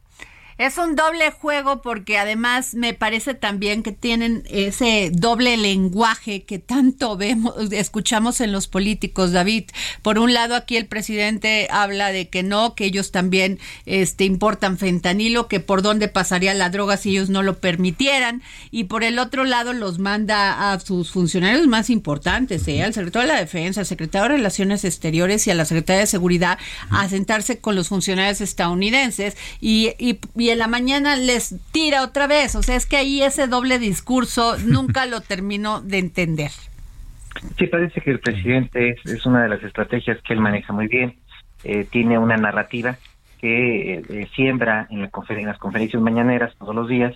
Es 0.59 0.77
un 0.77 0.97
doble 0.97 1.31
juego 1.31 1.81
porque 1.81 2.17
además 2.17 2.73
me 2.75 2.93
parece 2.93 3.33
también 3.33 3.81
que 3.81 3.93
tienen 3.93 4.43
ese 4.49 5.09
doble 5.09 5.55
lenguaje 5.55 6.43
que 6.43 6.59
tanto 6.59 7.15
vemos, 7.15 7.71
escuchamos 7.71 8.41
en 8.41 8.51
los 8.51 8.67
políticos, 8.67 9.31
David. 9.31 9.69
Por 10.01 10.19
un 10.19 10.33
lado, 10.33 10.55
aquí 10.55 10.75
el 10.75 10.85
presidente 10.85 11.69
habla 11.71 12.11
de 12.11 12.27
que 12.27 12.43
no, 12.43 12.75
que 12.75 12.83
ellos 12.83 13.11
también 13.11 13.57
este, 13.85 14.25
importan 14.25 14.77
fentanilo, 14.77 15.47
que 15.47 15.61
por 15.61 15.81
dónde 15.81 16.09
pasaría 16.09 16.53
la 16.53 16.69
droga 16.69 16.97
si 16.97 17.11
ellos 17.11 17.29
no 17.29 17.41
lo 17.41 17.59
permitieran. 17.59 18.41
Y 18.69 18.83
por 18.83 19.05
el 19.05 19.17
otro 19.17 19.45
lado, 19.45 19.71
los 19.71 19.97
manda 19.97 20.73
a 20.73 20.79
sus 20.81 21.11
funcionarios 21.11 21.67
más 21.67 21.89
importantes, 21.89 22.67
¿eh? 22.67 22.83
al 22.83 22.93
secretario 22.93 23.29
de 23.29 23.33
la 23.33 23.39
Defensa, 23.39 23.79
al 23.79 23.87
secretario 23.87 24.27
de 24.27 24.35
Relaciones 24.35 24.83
Exteriores 24.83 25.47
y 25.47 25.51
a 25.51 25.55
la 25.55 25.63
secretaria 25.63 26.01
de 26.01 26.07
Seguridad, 26.07 26.59
a 26.89 27.07
sentarse 27.07 27.59
con 27.59 27.75
los 27.77 27.87
funcionarios 27.87 28.41
estadounidenses 28.41 29.37
y, 29.61 29.93
y 29.97 30.19
en 30.49 30.59
la 30.59 30.67
mañana 30.67 31.15
les 31.15 31.55
tira 31.71 32.03
otra 32.03 32.27
vez. 32.27 32.55
O 32.55 32.63
sea, 32.63 32.75
es 32.75 32.85
que 32.85 32.97
ahí 32.97 33.21
ese 33.21 33.47
doble 33.47 33.79
discurso 33.79 34.57
nunca 34.59 35.05
lo 35.05 35.21
termino 35.21 35.81
de 35.81 35.99
entender. 35.99 36.51
Sí, 37.57 37.67
parece 37.67 38.01
que 38.01 38.11
el 38.11 38.19
presidente 38.19 38.95
es, 39.03 39.25
una 39.25 39.43
de 39.43 39.49
las 39.49 39.63
estrategias 39.63 40.21
que 40.23 40.33
él 40.33 40.41
maneja 40.41 40.73
muy 40.73 40.87
bien. 40.87 41.15
Eh, 41.63 41.85
tiene 41.89 42.17
una 42.17 42.37
narrativa 42.37 42.97
que 43.39 43.93
eh, 43.95 44.27
siembra 44.35 44.87
en, 44.89 45.01
la 45.01 45.09
en 45.29 45.45
las 45.45 45.57
conferencias 45.57 46.01
mañaneras 46.01 46.55
todos 46.57 46.75
los 46.75 46.87
días, 46.87 47.15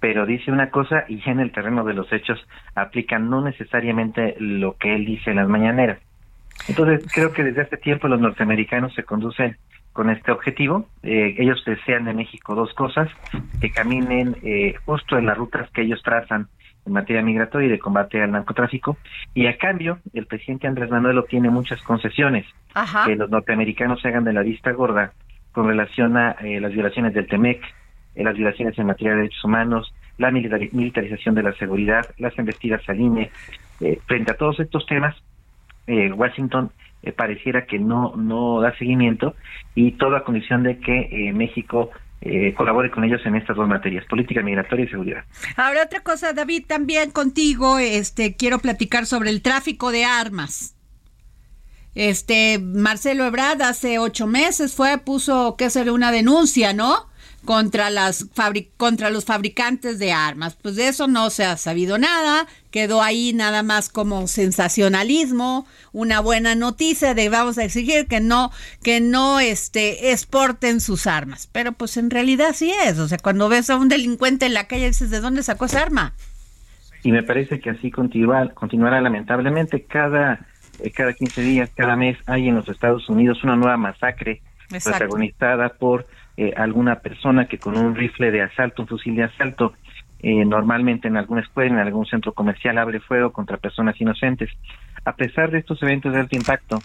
pero 0.00 0.26
dice 0.26 0.50
una 0.50 0.70
cosa 0.70 1.04
y 1.08 1.22
en 1.26 1.40
el 1.40 1.52
terreno 1.52 1.84
de 1.84 1.94
los 1.94 2.12
hechos 2.12 2.38
aplica 2.74 3.18
no 3.18 3.42
necesariamente 3.42 4.34
lo 4.38 4.76
que 4.76 4.94
él 4.94 5.06
dice 5.06 5.30
en 5.30 5.36
las 5.36 5.48
mañaneras. 5.48 5.98
Entonces, 6.68 7.04
creo 7.12 7.32
que 7.32 7.42
desde 7.42 7.62
hace 7.62 7.76
tiempo 7.76 8.08
los 8.08 8.20
norteamericanos 8.20 8.94
se 8.94 9.04
conducen 9.04 9.56
con 9.92 10.10
este 10.10 10.32
objetivo. 10.32 10.86
Eh, 11.02 11.36
ellos 11.38 11.62
desean 11.64 12.04
de 12.04 12.14
México 12.14 12.54
dos 12.54 12.72
cosas, 12.74 13.10
que 13.60 13.70
caminen 13.70 14.36
eh, 14.42 14.74
justo 14.84 15.18
en 15.18 15.26
las 15.26 15.36
rutas 15.36 15.70
que 15.70 15.82
ellos 15.82 16.02
trazan 16.02 16.48
en 16.84 16.92
materia 16.92 17.22
migratoria 17.22 17.68
y 17.68 17.70
de 17.70 17.78
combate 17.78 18.20
al 18.20 18.32
narcotráfico, 18.32 18.96
y 19.34 19.46
a 19.46 19.56
cambio 19.56 20.00
el 20.14 20.26
presidente 20.26 20.66
Andrés 20.66 20.90
Manuel 20.90 21.18
obtiene 21.18 21.48
muchas 21.48 21.80
concesiones, 21.82 22.44
que 23.06 23.14
los 23.14 23.30
norteamericanos 23.30 24.00
se 24.00 24.08
hagan 24.08 24.24
de 24.24 24.32
la 24.32 24.42
vista 24.42 24.72
gorda 24.72 25.12
con 25.52 25.68
relación 25.68 26.16
a 26.16 26.32
eh, 26.40 26.60
las 26.60 26.72
violaciones 26.72 27.14
del 27.14 27.28
TEMEC, 27.28 27.62
las 28.16 28.34
violaciones 28.34 28.76
en 28.78 28.86
materia 28.86 29.12
de 29.12 29.18
derechos 29.18 29.44
humanos, 29.44 29.94
la 30.18 30.30
militarización 30.30 31.34
de 31.34 31.42
la 31.44 31.52
seguridad, 31.54 32.04
las 32.18 32.36
investidas 32.36 32.82
al 32.88 33.00
INE. 33.00 33.30
frente 34.06 34.32
a 34.32 34.36
todos 34.36 34.60
estos 34.60 34.84
temas, 34.86 35.16
Washington 35.86 36.70
eh, 37.02 37.12
pareciera 37.12 37.66
que 37.66 37.78
no, 37.78 38.14
no 38.16 38.60
da 38.60 38.76
seguimiento 38.78 39.34
y 39.74 39.92
toda 39.92 40.24
condición 40.24 40.62
de 40.62 40.78
que 40.78 41.08
eh, 41.10 41.32
México 41.32 41.90
eh, 42.20 42.54
colabore 42.54 42.92
con 42.92 43.02
ellos 43.02 43.20
en 43.24 43.34
estas 43.34 43.56
dos 43.56 43.66
materias, 43.66 44.04
política 44.06 44.42
migratoria 44.42 44.84
y 44.84 44.88
seguridad. 44.88 45.24
Ahora 45.56 45.82
otra 45.82 46.00
cosa, 46.00 46.32
David, 46.32 46.66
también 46.68 47.10
contigo, 47.10 47.80
este, 47.80 48.36
quiero 48.36 48.60
platicar 48.60 49.06
sobre 49.06 49.30
el 49.30 49.42
tráfico 49.42 49.90
de 49.90 50.04
armas. 50.04 50.76
Este, 51.96 52.60
Marcelo 52.60 53.24
Ebrard 53.24 53.60
hace 53.62 53.98
ocho 53.98 54.28
meses 54.28 54.74
fue, 54.74 54.98
puso, 54.98 55.56
que 55.58 55.64
hacer 55.64 55.90
una 55.90 56.12
denuncia, 56.12 56.72
¿no? 56.72 57.08
Contra 57.44 57.90
las 57.90 58.26
contra 58.76 59.10
los 59.10 59.24
fabricantes 59.24 59.98
de 59.98 60.12
armas. 60.12 60.56
Pues 60.60 60.76
de 60.76 60.88
eso 60.88 61.08
no 61.08 61.30
se 61.30 61.44
ha 61.44 61.56
sabido 61.56 61.98
nada, 61.98 62.46
quedó 62.70 63.02
ahí 63.02 63.32
nada 63.32 63.62
más 63.62 63.88
como 63.88 64.26
sensacionalismo, 64.26 65.66
una 65.92 66.20
buena 66.20 66.54
noticia 66.54 67.14
de 67.14 67.28
vamos 67.28 67.58
a 67.58 67.64
exigir 67.64 68.06
que 68.06 68.20
no 68.20 68.50
que 68.82 69.00
no 69.00 69.40
este 69.40 70.12
exporten 70.12 70.80
sus 70.80 71.06
armas, 71.06 71.48
pero 71.50 71.72
pues 71.72 71.96
en 71.96 72.10
realidad 72.10 72.54
sí 72.54 72.72
es, 72.84 72.98
o 72.98 73.08
sea, 73.08 73.18
cuando 73.18 73.48
ves 73.48 73.70
a 73.70 73.76
un 73.76 73.88
delincuente 73.88 74.46
en 74.46 74.54
la 74.54 74.68
calle 74.68 74.88
dices, 74.88 75.10
¿de 75.10 75.20
dónde 75.20 75.42
sacó 75.42 75.66
esa 75.66 75.82
arma? 75.82 76.14
Y 77.04 77.10
me 77.10 77.22
parece 77.22 77.60
que 77.60 77.70
así 77.70 77.90
continuará 77.90 79.00
lamentablemente. 79.00 79.82
Cada 79.82 80.46
eh, 80.82 80.90
cada 80.90 81.12
15 81.12 81.42
días, 81.42 81.70
cada 81.74 81.96
mes 81.96 82.16
hay 82.26 82.48
en 82.48 82.56
los 82.56 82.68
Estados 82.68 83.08
Unidos 83.08 83.42
una 83.44 83.56
nueva 83.56 83.76
masacre 83.76 84.40
protagonizada 84.68 85.70
por 85.70 86.06
eh, 86.36 86.54
alguna 86.56 87.00
persona 87.00 87.46
que 87.46 87.58
con 87.58 87.76
un 87.76 87.94
rifle 87.94 88.30
de 88.30 88.42
asalto, 88.42 88.82
un 88.82 88.88
fusil 88.88 89.14
de 89.14 89.24
asalto, 89.24 89.74
eh, 90.20 90.44
normalmente 90.46 91.08
en 91.08 91.18
alguna 91.18 91.42
escuela, 91.42 91.74
en 91.74 91.86
algún 91.86 92.06
centro 92.06 92.32
comercial, 92.32 92.78
abre 92.78 93.00
fuego 93.00 93.32
contra 93.32 93.58
personas 93.58 94.00
inocentes. 94.00 94.50
A 95.04 95.14
pesar 95.14 95.50
de 95.50 95.58
estos 95.58 95.82
eventos 95.82 96.12
de 96.12 96.20
alto 96.20 96.36
impacto 96.36 96.78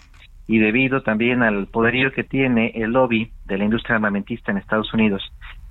y 0.46 0.58
debido 0.58 1.02
también 1.02 1.42
al 1.42 1.66
poderío 1.68 2.12
que 2.12 2.24
tiene 2.24 2.72
el 2.74 2.90
lobby 2.90 3.30
de 3.46 3.56
la 3.56 3.64
industria 3.64 3.96
armamentista 3.96 4.50
en 4.50 4.58
Estados 4.58 4.92
Unidos, 4.92 5.22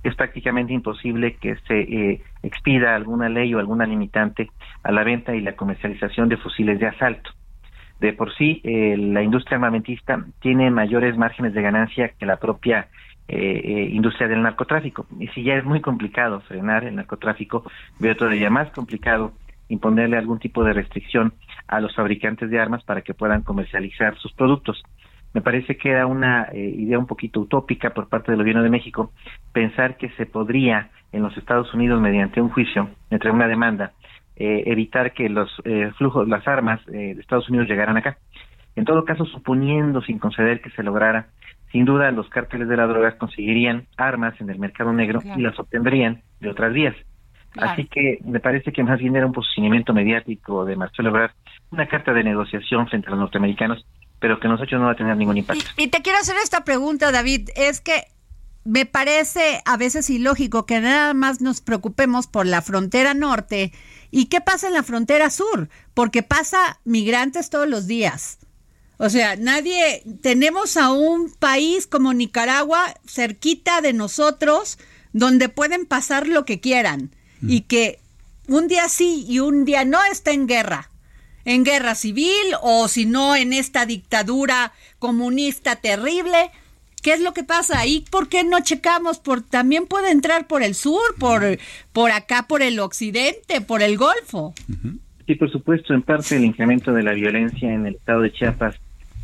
es 0.02 0.14
prácticamente 0.16 0.72
imposible 0.72 1.36
que 1.36 1.56
se 1.68 1.80
eh, 1.80 2.22
expida 2.42 2.96
alguna 2.96 3.28
ley 3.28 3.54
o 3.54 3.58
alguna 3.60 3.86
limitante 3.86 4.48
a 4.82 4.90
la 4.90 5.04
venta 5.04 5.36
y 5.36 5.40
la 5.40 5.54
comercialización 5.54 6.28
de 6.28 6.36
fusiles 6.36 6.80
de 6.80 6.86
asalto. 6.86 7.30
De 8.00 8.12
por 8.12 8.32
sí, 8.36 8.62
la 8.64 9.24
industria 9.24 9.56
armamentista 9.56 10.24
tiene 10.40 10.70
mayores 10.70 11.16
márgenes 11.16 11.52
de 11.52 11.62
ganancia 11.62 12.12
que 12.16 12.26
la 12.26 12.36
propia 12.36 12.86
industria 13.28 14.26
del 14.26 14.42
narcotráfico. 14.42 15.06
Y 15.20 15.28
si 15.28 15.42
ya 15.42 15.54
es 15.54 15.64
muy 15.64 15.80
complicado 15.80 16.40
frenar 16.40 16.84
el 16.84 16.96
narcotráfico, 16.96 17.64
veo 17.98 18.16
todavía 18.16 18.48
más 18.48 18.70
complicado 18.70 19.32
imponerle 19.68 20.16
algún 20.16 20.38
tipo 20.38 20.64
de 20.64 20.72
restricción 20.72 21.34
a 21.66 21.80
los 21.80 21.94
fabricantes 21.94 22.50
de 22.50 22.58
armas 22.58 22.82
para 22.84 23.02
que 23.02 23.14
puedan 23.14 23.42
comercializar 23.42 24.16
sus 24.18 24.32
productos. 24.32 24.82
Me 25.34 25.42
parece 25.42 25.76
que 25.76 25.90
era 25.90 26.06
una 26.06 26.48
eh, 26.52 26.74
idea 26.76 26.98
un 26.98 27.06
poquito 27.06 27.40
utópica 27.40 27.90
por 27.90 28.08
parte 28.08 28.32
del 28.32 28.40
gobierno 28.40 28.62
de 28.62 28.70
México 28.70 29.12
pensar 29.52 29.96
que 29.98 30.08
se 30.10 30.24
podría 30.24 30.90
en 31.12 31.22
los 31.22 31.36
Estados 31.36 31.72
Unidos 31.74 32.00
mediante 32.00 32.40
un 32.40 32.48
juicio, 32.48 32.88
entre 33.10 33.30
una 33.30 33.46
demanda, 33.46 33.92
eh, 34.36 34.64
evitar 34.66 35.12
que 35.12 35.28
los 35.28 35.50
eh, 35.64 35.90
flujos, 35.98 36.26
las 36.28 36.46
armas 36.48 36.84
de 36.86 37.12
Estados 37.12 37.48
Unidos 37.50 37.68
llegaran 37.68 37.96
acá. 37.96 38.18
En 38.74 38.84
todo 38.84 39.04
caso, 39.04 39.24
suponiendo 39.26 40.00
sin 40.02 40.18
conceder 40.18 40.60
que 40.60 40.70
se 40.70 40.82
lograra, 40.82 41.26
sin 41.72 41.84
duda 41.84 42.10
los 42.10 42.28
cárteles 42.28 42.68
de 42.68 42.76
la 42.76 42.86
droga 42.86 43.18
conseguirían 43.18 43.86
armas 43.96 44.40
en 44.40 44.50
el 44.50 44.58
mercado 44.58 44.92
negro 44.92 45.20
y 45.36 45.40
las 45.40 45.58
obtendrían 45.58 46.22
de 46.40 46.50
otras 46.50 46.72
vías. 46.72 46.94
Así 47.56 47.86
que 47.86 48.18
me 48.24 48.40
parece 48.40 48.72
que 48.72 48.82
más 48.84 48.98
bien 48.98 49.16
era 49.16 49.26
un 49.26 49.32
posicionamiento 49.32 49.92
mediático 49.92 50.64
de 50.64 50.76
Marcelo 50.76 51.08
Ebrard, 51.08 51.32
una 51.70 51.88
carta 51.88 52.12
de 52.12 52.22
negociación 52.22 52.86
frente 52.88 53.08
a 53.08 53.10
los 53.10 53.20
norteamericanos, 53.20 53.84
pero 54.20 54.38
que 54.38 54.48
nosotros 54.48 54.80
no 54.80 54.86
va 54.86 54.92
a 54.92 54.96
tener 54.96 55.16
ningún 55.16 55.38
impacto. 55.38 55.64
Y, 55.76 55.88
te 55.88 56.02
quiero 56.02 56.18
hacer 56.18 56.36
esta 56.42 56.64
pregunta, 56.64 57.10
David, 57.10 57.48
es 57.56 57.80
que 57.80 58.04
me 58.64 58.86
parece 58.86 59.60
a 59.64 59.76
veces 59.76 60.10
ilógico 60.10 60.66
que 60.66 60.80
nada 60.80 61.14
más 61.14 61.40
nos 61.40 61.60
preocupemos 61.60 62.26
por 62.26 62.46
la 62.46 62.62
frontera 62.62 63.14
norte 63.14 63.72
y 64.10 64.26
qué 64.26 64.40
pasa 64.40 64.68
en 64.68 64.74
la 64.74 64.82
frontera 64.82 65.30
sur, 65.30 65.68
porque 65.94 66.22
pasa 66.22 66.78
migrantes 66.84 67.50
todos 67.50 67.68
los 67.68 67.86
días. 67.86 68.38
O 68.98 69.08
sea, 69.10 69.36
nadie, 69.36 70.02
tenemos 70.22 70.76
a 70.76 70.90
un 70.90 71.32
país 71.32 71.86
como 71.86 72.12
Nicaragua 72.12 72.94
cerquita 73.06 73.80
de 73.80 73.92
nosotros 73.92 74.76
donde 75.12 75.48
pueden 75.48 75.86
pasar 75.86 76.26
lo 76.26 76.44
que 76.44 76.58
quieran 76.58 77.10
y 77.40 77.62
que 77.62 78.00
un 78.48 78.66
día 78.66 78.88
sí 78.88 79.24
y 79.28 79.38
un 79.38 79.64
día 79.64 79.84
no 79.84 79.98
está 80.10 80.32
en 80.32 80.48
guerra, 80.48 80.90
en 81.44 81.64
guerra 81.64 81.94
civil 81.94 82.32
o 82.60 82.88
si 82.88 83.06
no 83.06 83.36
en 83.36 83.52
esta 83.52 83.86
dictadura 83.86 84.72
comunista 84.98 85.76
terrible. 85.76 86.50
¿Qué 87.00 87.12
es 87.12 87.20
lo 87.20 87.32
que 87.32 87.44
pasa? 87.44 87.86
¿Y 87.86 88.00
por 88.00 88.28
qué 88.28 88.42
no 88.42 88.58
checamos? 88.60 89.20
Por, 89.20 89.42
también 89.42 89.86
puede 89.86 90.10
entrar 90.10 90.48
por 90.48 90.64
el 90.64 90.74
sur, 90.74 91.00
por, 91.20 91.58
por 91.92 92.10
acá, 92.10 92.46
por 92.48 92.62
el 92.62 92.80
occidente, 92.80 93.60
por 93.60 93.82
el 93.82 93.96
Golfo. 93.96 94.52
Sí, 95.24 95.36
por 95.36 95.52
supuesto, 95.52 95.94
en 95.94 96.02
parte 96.02 96.36
el 96.36 96.44
incremento 96.44 96.92
de 96.92 97.04
la 97.04 97.12
violencia 97.12 97.72
en 97.72 97.86
el 97.86 97.94
estado 97.94 98.22
de 98.22 98.32
Chiapas 98.32 98.74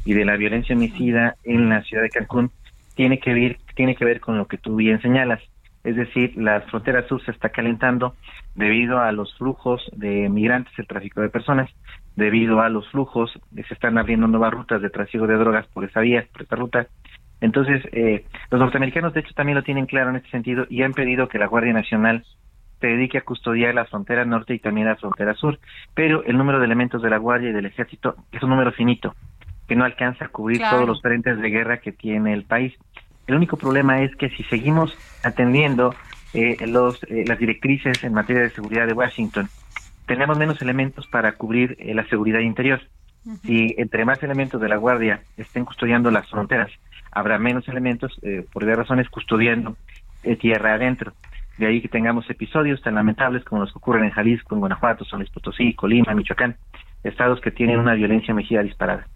y 0.04 0.12
de 0.14 0.24
la 0.24 0.36
violencia 0.36 0.74
homicida 0.74 1.36
en 1.44 1.68
la 1.68 1.82
ciudad 1.82 2.02
de 2.02 2.10
Cancún 2.10 2.50
tiene 2.94 3.18
que 3.18 3.34
ver, 3.34 3.58
tiene 3.74 3.96
que 3.96 4.04
ver 4.04 4.20
con 4.20 4.38
lo 4.38 4.46
que 4.46 4.58
tú 4.58 4.76
bien 4.76 5.00
señalas. 5.00 5.40
Es 5.82 5.96
decir, 5.96 6.34
la 6.36 6.62
frontera 6.62 7.06
sur 7.08 7.22
se 7.24 7.30
está 7.30 7.50
calentando 7.50 8.14
debido 8.54 9.00
a 9.00 9.12
los 9.12 9.36
flujos 9.36 9.82
de 9.94 10.28
migrantes, 10.28 10.72
el 10.78 10.86
tráfico 10.86 11.20
de 11.20 11.28
personas, 11.28 11.70
debido 12.16 12.60
a 12.60 12.68
los 12.68 12.88
flujos, 12.90 13.32
se 13.54 13.74
están 13.74 13.98
abriendo 13.98 14.26
nuevas 14.26 14.52
rutas 14.52 14.80
de 14.80 14.90
tráfico 14.90 15.26
de 15.26 15.36
drogas 15.36 15.66
por 15.66 15.84
esa 15.84 16.00
vía, 16.00 16.26
por 16.32 16.42
esta 16.42 16.56
ruta. 16.56 16.86
Entonces, 17.40 17.82
eh, 17.92 18.24
los 18.50 18.60
norteamericanos 18.60 19.12
de 19.12 19.20
hecho 19.20 19.34
también 19.34 19.56
lo 19.56 19.64
tienen 19.64 19.86
claro 19.86 20.10
en 20.10 20.16
este 20.16 20.30
sentido 20.30 20.66
y 20.70 20.82
han 20.82 20.94
pedido 20.94 21.28
que 21.28 21.38
la 21.38 21.46
Guardia 21.48 21.72
Nacional 21.72 22.24
se 22.80 22.86
dedique 22.86 23.18
a 23.18 23.22
custodiar 23.22 23.74
la 23.74 23.86
frontera 23.86 24.24
norte 24.24 24.54
y 24.54 24.58
también 24.58 24.86
la 24.86 24.96
frontera 24.96 25.34
sur, 25.34 25.58
pero 25.94 26.24
el 26.24 26.36
número 26.36 26.58
de 26.58 26.66
elementos 26.66 27.02
de 27.02 27.10
la 27.10 27.18
Guardia 27.18 27.50
y 27.50 27.52
del 27.52 27.66
Ejército 27.66 28.16
es 28.32 28.42
un 28.42 28.50
número 28.50 28.72
finito, 28.72 29.14
que 29.66 29.76
no 29.76 29.84
alcanza 29.84 30.26
a 30.26 30.28
cubrir 30.28 30.60
todos 30.60 30.86
los 30.86 31.00
frentes 31.00 31.38
de 31.40 31.50
guerra 31.50 31.78
que 31.78 31.92
tiene 31.92 32.32
el 32.32 32.44
país. 32.44 32.74
El 33.26 33.36
único 33.36 33.56
problema 33.56 34.02
es 34.02 34.14
que 34.16 34.28
si 34.30 34.42
seguimos 34.44 34.96
atendiendo 35.22 35.94
eh, 36.34 36.56
los, 36.66 37.02
eh, 37.04 37.24
las 37.26 37.38
directrices 37.38 38.04
en 38.04 38.12
materia 38.12 38.42
de 38.42 38.50
seguridad 38.50 38.86
de 38.86 38.92
Washington, 38.92 39.48
tenemos 40.06 40.36
menos 40.36 40.60
elementos 40.60 41.06
para 41.06 41.32
cubrir 41.32 41.76
eh, 41.78 41.94
la 41.94 42.06
seguridad 42.08 42.40
interior. 42.40 42.80
Si 43.42 43.74
entre 43.78 44.04
más 44.04 44.22
elementos 44.22 44.60
de 44.60 44.68
la 44.68 44.76
Guardia 44.76 45.22
estén 45.38 45.64
custodiando 45.64 46.10
las 46.10 46.28
fronteras, 46.28 46.70
habrá 47.10 47.38
menos 47.38 47.66
elementos, 47.68 48.20
por 48.52 48.64
varias 48.64 48.80
razones, 48.80 49.08
custodiando 49.08 49.78
tierra 50.38 50.74
adentro. 50.74 51.14
De 51.56 51.66
ahí 51.66 51.80
que 51.80 51.88
tengamos 51.88 52.28
episodios 52.28 52.82
tan 52.82 52.96
lamentables 52.96 53.42
como 53.44 53.62
los 53.62 53.72
que 53.72 53.78
ocurren 53.78 54.04
en 54.04 54.10
Jalisco, 54.10 54.54
en 54.54 54.60
Guanajuato, 54.60 55.06
San 55.06 55.20
Luis 55.20 55.30
Potosí, 55.30 55.72
Colima, 55.72 56.12
Michoacán, 56.12 56.56
estados 57.02 57.40
que 57.40 57.50
tienen 57.50 57.78
una 57.78 57.94
violencia 57.94 58.34
homicida 58.34 58.62
disparada. 58.62 59.06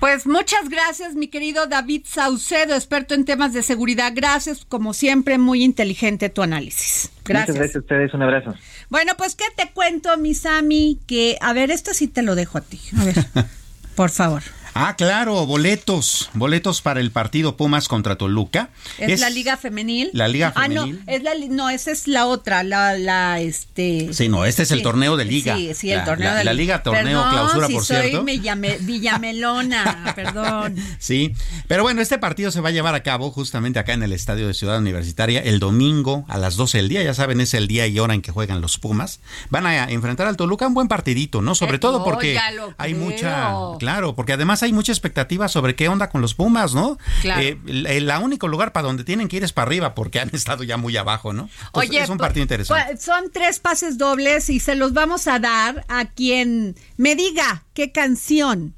Pues 0.00 0.26
muchas 0.26 0.68
gracias, 0.68 1.14
mi 1.16 1.26
querido 1.26 1.66
David 1.66 2.02
Saucedo, 2.04 2.74
experto 2.74 3.14
en 3.14 3.24
temas 3.24 3.52
de 3.52 3.62
seguridad. 3.62 4.12
Gracias, 4.14 4.64
como 4.64 4.94
siempre, 4.94 5.38
muy 5.38 5.64
inteligente 5.64 6.28
tu 6.28 6.42
análisis. 6.42 7.10
Gracias. 7.24 7.48
Muchas 7.48 7.56
gracias 7.56 7.76
a 7.76 7.78
ustedes, 7.80 8.14
un 8.14 8.22
abrazo. 8.22 8.54
Bueno, 8.90 9.14
pues, 9.16 9.34
¿qué 9.34 9.46
te 9.56 9.72
cuento, 9.72 10.16
mi 10.16 10.34
Sami? 10.34 11.00
Que, 11.08 11.36
a 11.40 11.52
ver, 11.52 11.72
esto 11.72 11.94
sí 11.94 12.06
te 12.06 12.22
lo 12.22 12.36
dejo 12.36 12.58
a 12.58 12.60
ti. 12.60 12.80
A 12.96 13.04
ver, 13.04 13.16
por 13.96 14.10
favor. 14.10 14.42
Ah, 14.80 14.94
claro, 14.94 15.44
boletos, 15.44 16.30
boletos 16.34 16.82
para 16.82 17.00
el 17.00 17.10
partido 17.10 17.56
Pumas 17.56 17.88
contra 17.88 18.14
Toluca. 18.14 18.70
¿Es, 18.98 19.18
la 19.18 19.28
Liga 19.28 19.56
Femenil? 19.56 20.10
La 20.12 20.28
Liga 20.28 20.52
Femenil. 20.52 20.78
Ah, 20.78 21.04
no, 21.04 21.12
es 21.12 21.22
la, 21.24 21.32
no, 21.50 21.68
esa 21.68 21.90
es 21.90 22.06
la 22.06 22.26
otra, 22.26 22.62
la, 22.62 22.96
la, 22.96 23.40
este... 23.40 24.12
Sí, 24.12 24.28
no, 24.28 24.44
este 24.44 24.62
es 24.62 24.70
el 24.70 24.82
torneo 24.82 25.16
de 25.16 25.24
Liga. 25.24 25.56
Sí, 25.56 25.74
sí, 25.74 25.90
el 25.90 25.98
la, 25.98 26.04
torneo 26.04 26.32
de 26.32 26.44
La 26.44 26.52
Liga 26.52 26.84
Torneo 26.84 27.28
Clausura, 27.28 27.66
por 27.66 27.84
cierto. 27.84 28.22
me 28.22 28.38
llamé 28.38 28.78
Villamelona, 28.78 30.12
perdón. 30.16 30.76
Sí, 31.00 31.34
pero 31.66 31.82
bueno, 31.82 32.00
este 32.00 32.18
partido 32.18 32.52
se 32.52 32.60
va 32.60 32.68
a 32.68 32.72
llevar 32.72 32.94
a 32.94 33.02
cabo 33.02 33.32
justamente 33.32 33.80
acá 33.80 33.94
en 33.94 34.04
el 34.04 34.12
Estadio 34.12 34.46
de 34.46 34.54
Ciudad 34.54 34.78
Universitaria 34.78 35.40
el 35.40 35.58
domingo 35.58 36.24
a 36.28 36.38
las 36.38 36.54
12 36.54 36.78
del 36.78 36.88
día, 36.88 37.02
ya 37.02 37.14
saben, 37.14 37.40
es 37.40 37.52
el 37.52 37.66
día 37.66 37.88
y 37.88 37.98
hora 37.98 38.14
en 38.14 38.22
que 38.22 38.30
juegan 38.30 38.60
los 38.60 38.78
Pumas. 38.78 39.18
Van 39.50 39.66
a 39.66 39.90
enfrentar 39.90 40.28
al 40.28 40.36
Toluca 40.36 40.68
un 40.68 40.74
buen 40.74 40.86
partidito, 40.86 41.42
¿no? 41.42 41.56
Sobre 41.56 41.80
todo 41.80 42.04
porque 42.04 42.38
hay 42.76 42.94
mucha... 42.94 43.52
Claro, 43.80 44.14
porque 44.14 44.34
además 44.34 44.62
hay 44.62 44.67
mucha 44.72 44.92
expectativa 44.92 45.48
sobre 45.48 45.74
qué 45.74 45.88
onda 45.88 46.10
con 46.10 46.20
los 46.20 46.34
Pumas, 46.34 46.74
¿no? 46.74 46.98
Claro. 47.22 47.42
Eh, 47.42 47.58
el, 47.66 48.10
único 48.22 48.48
lugar 48.48 48.72
para 48.72 48.86
donde 48.86 49.04
tienen 49.04 49.28
que 49.28 49.36
ir 49.36 49.44
es 49.44 49.52
para 49.52 49.66
arriba 49.66 49.94
porque 49.94 50.20
han 50.20 50.30
estado 50.32 50.64
ya 50.64 50.76
muy 50.76 50.96
abajo, 50.96 51.32
¿no? 51.32 51.48
Oye, 51.72 52.00
es 52.00 52.08
un 52.08 52.18
partido 52.18 52.42
interesante. 52.42 52.96
Son 52.98 53.30
tres 53.32 53.58
pases 53.58 53.98
dobles 53.98 54.48
y 54.50 54.60
se 54.60 54.74
los 54.74 54.92
vamos 54.92 55.26
a 55.26 55.38
dar 55.38 55.84
a 55.88 56.06
quien 56.06 56.76
me 56.96 57.16
diga 57.16 57.64
qué 57.74 57.92
canción 57.92 58.74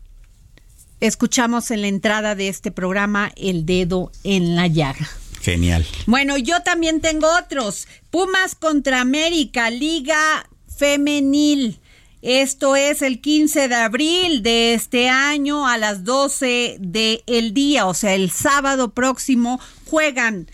escuchamos 1.00 1.70
en 1.70 1.80
la 1.80 1.88
entrada 1.88 2.34
de 2.34 2.48
este 2.48 2.70
programa 2.70 3.32
El 3.36 3.66
Dedo 3.66 4.12
en 4.22 4.54
la 4.54 4.66
Llaga. 4.66 5.08
Genial. 5.40 5.86
Bueno, 6.06 6.36
yo 6.36 6.60
también 6.60 7.00
tengo 7.00 7.26
otros. 7.38 7.88
Pumas 8.10 8.54
contra 8.54 9.00
América, 9.00 9.70
Liga 9.70 10.48
Femenil. 10.76 11.80
Esto 12.22 12.76
es 12.76 13.00
el 13.00 13.20
15 13.20 13.68
de 13.68 13.74
abril 13.74 14.42
de 14.42 14.74
este 14.74 15.08
año 15.08 15.66
a 15.66 15.78
las 15.78 16.04
12 16.04 16.76
del 16.78 17.22
el 17.26 17.54
día, 17.54 17.86
o 17.86 17.94
sea, 17.94 18.14
el 18.14 18.30
sábado 18.30 18.92
próximo 18.92 19.58
juegan 19.86 20.46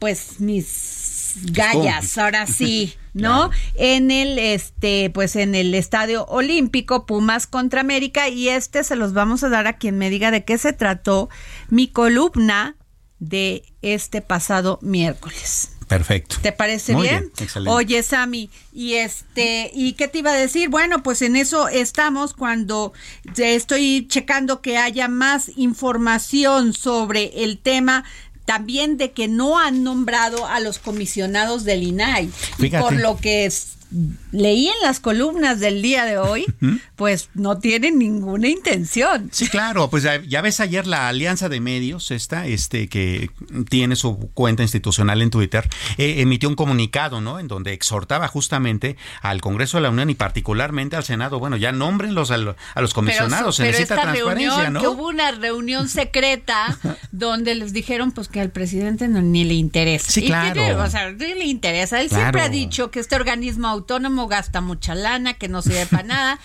pues 0.00 0.40
mis 0.40 1.36
gallas, 1.52 2.18
ahora 2.18 2.48
sí, 2.48 2.94
¿no? 3.14 3.50
En 3.76 4.10
el 4.10 4.36
este 4.36 5.10
pues 5.10 5.36
en 5.36 5.54
el 5.54 5.74
Estadio 5.74 6.24
Olímpico 6.24 7.06
Pumas 7.06 7.46
contra 7.46 7.82
América 7.82 8.28
y 8.28 8.48
este 8.48 8.82
se 8.82 8.96
los 8.96 9.12
vamos 9.12 9.44
a 9.44 9.48
dar 9.48 9.68
a 9.68 9.74
quien 9.74 9.98
me 9.98 10.10
diga 10.10 10.32
de 10.32 10.44
qué 10.44 10.58
se 10.58 10.72
trató 10.72 11.28
mi 11.68 11.86
columna 11.86 12.76
de 13.20 13.62
este 13.80 14.22
pasado 14.22 14.80
miércoles. 14.82 15.70
Perfecto. 15.86 16.36
¿Te 16.42 16.52
parece 16.52 16.94
bien? 16.94 17.30
Excelente. 17.38 17.70
Oye, 17.70 18.02
Sami, 18.02 18.50
y 18.72 18.94
este, 18.94 19.70
¿y 19.74 19.92
qué 19.92 20.08
te 20.08 20.18
iba 20.18 20.30
a 20.30 20.36
decir? 20.36 20.68
Bueno, 20.68 21.02
pues 21.02 21.22
en 21.22 21.36
eso 21.36 21.68
estamos 21.68 22.34
cuando 22.34 22.92
estoy 23.36 24.06
checando 24.08 24.60
que 24.60 24.78
haya 24.78 25.08
más 25.08 25.50
información 25.56 26.72
sobre 26.72 27.44
el 27.44 27.58
tema 27.58 28.04
también 28.44 28.96
de 28.96 29.12
que 29.12 29.28
no 29.28 29.58
han 29.58 29.84
nombrado 29.84 30.46
a 30.46 30.60
los 30.60 30.78
comisionados 30.78 31.64
del 31.64 31.82
INAI. 31.82 32.30
Y 32.58 32.70
por 32.70 32.92
lo 32.94 33.16
que 33.16 33.46
es, 33.46 33.76
leí 34.30 34.68
en 34.68 34.80
las 34.82 35.00
columnas 35.00 35.60
del 35.60 35.82
día 35.82 36.04
de 36.04 36.18
hoy, 36.18 36.46
pues 36.96 37.28
no 37.34 37.58
tienen 37.58 37.98
ninguna 37.98 38.48
intención. 38.48 39.28
Sí, 39.32 39.48
claro, 39.48 39.90
pues 39.90 40.02
ya, 40.02 40.42
ves 40.42 40.60
ayer 40.60 40.86
la 40.86 41.08
Alianza 41.08 41.48
de 41.48 41.60
Medios, 41.60 42.10
esta, 42.10 42.46
este, 42.46 42.88
que 42.88 43.30
tiene 43.68 43.96
su 43.96 44.30
cuenta 44.34 44.62
institucional 44.62 45.22
en 45.22 45.30
Twitter, 45.30 45.68
eh, 45.98 46.16
emitió 46.18 46.48
un 46.48 46.54
comunicado, 46.54 47.20
¿no? 47.20 47.38
En 47.38 47.48
donde 47.48 47.72
exhortaba 47.72 48.28
justamente 48.28 48.96
al 49.20 49.40
Congreso 49.40 49.76
de 49.76 49.82
la 49.82 49.90
Unión 49.90 50.10
y 50.10 50.14
particularmente 50.14 50.96
al 50.96 51.04
Senado, 51.04 51.38
bueno, 51.38 51.56
ya 51.56 51.72
nombrenlos 51.72 52.30
a, 52.30 52.36
a 52.74 52.80
los 52.80 52.94
comisionados, 52.94 53.56
se 53.56 53.64
necesita 53.64 54.00
transparencia, 54.00 54.70
¿no? 54.70 54.80
Que 54.80 54.88
hubo 54.88 55.08
una 55.08 55.30
reunión 55.32 55.88
secreta 55.88 56.78
donde 57.12 57.54
les 57.54 57.72
dijeron 57.72 58.12
pues 58.12 58.28
que 58.28 58.40
al 58.40 58.50
presidente 58.50 59.08
no, 59.08 59.20
ni 59.22 59.44
le 59.44 59.54
interesa. 59.54 60.10
Sí, 60.10 60.26
claro. 60.26 60.82
o 60.82 60.88
sea, 60.88 61.10
ni 61.10 61.34
le 61.34 61.44
interesa. 61.44 62.00
Él 62.00 62.08
siempre 62.08 62.40
ha 62.40 62.48
dicho 62.48 62.90
que 62.90 63.00
este 63.00 63.16
organismo 63.16 63.68
autónomo 63.82 64.28
gasta 64.28 64.60
mucha 64.60 64.94
lana, 64.94 65.34
que 65.34 65.48
no 65.48 65.60
sirve 65.60 65.86
para 65.86 66.02
nada. 66.04 66.38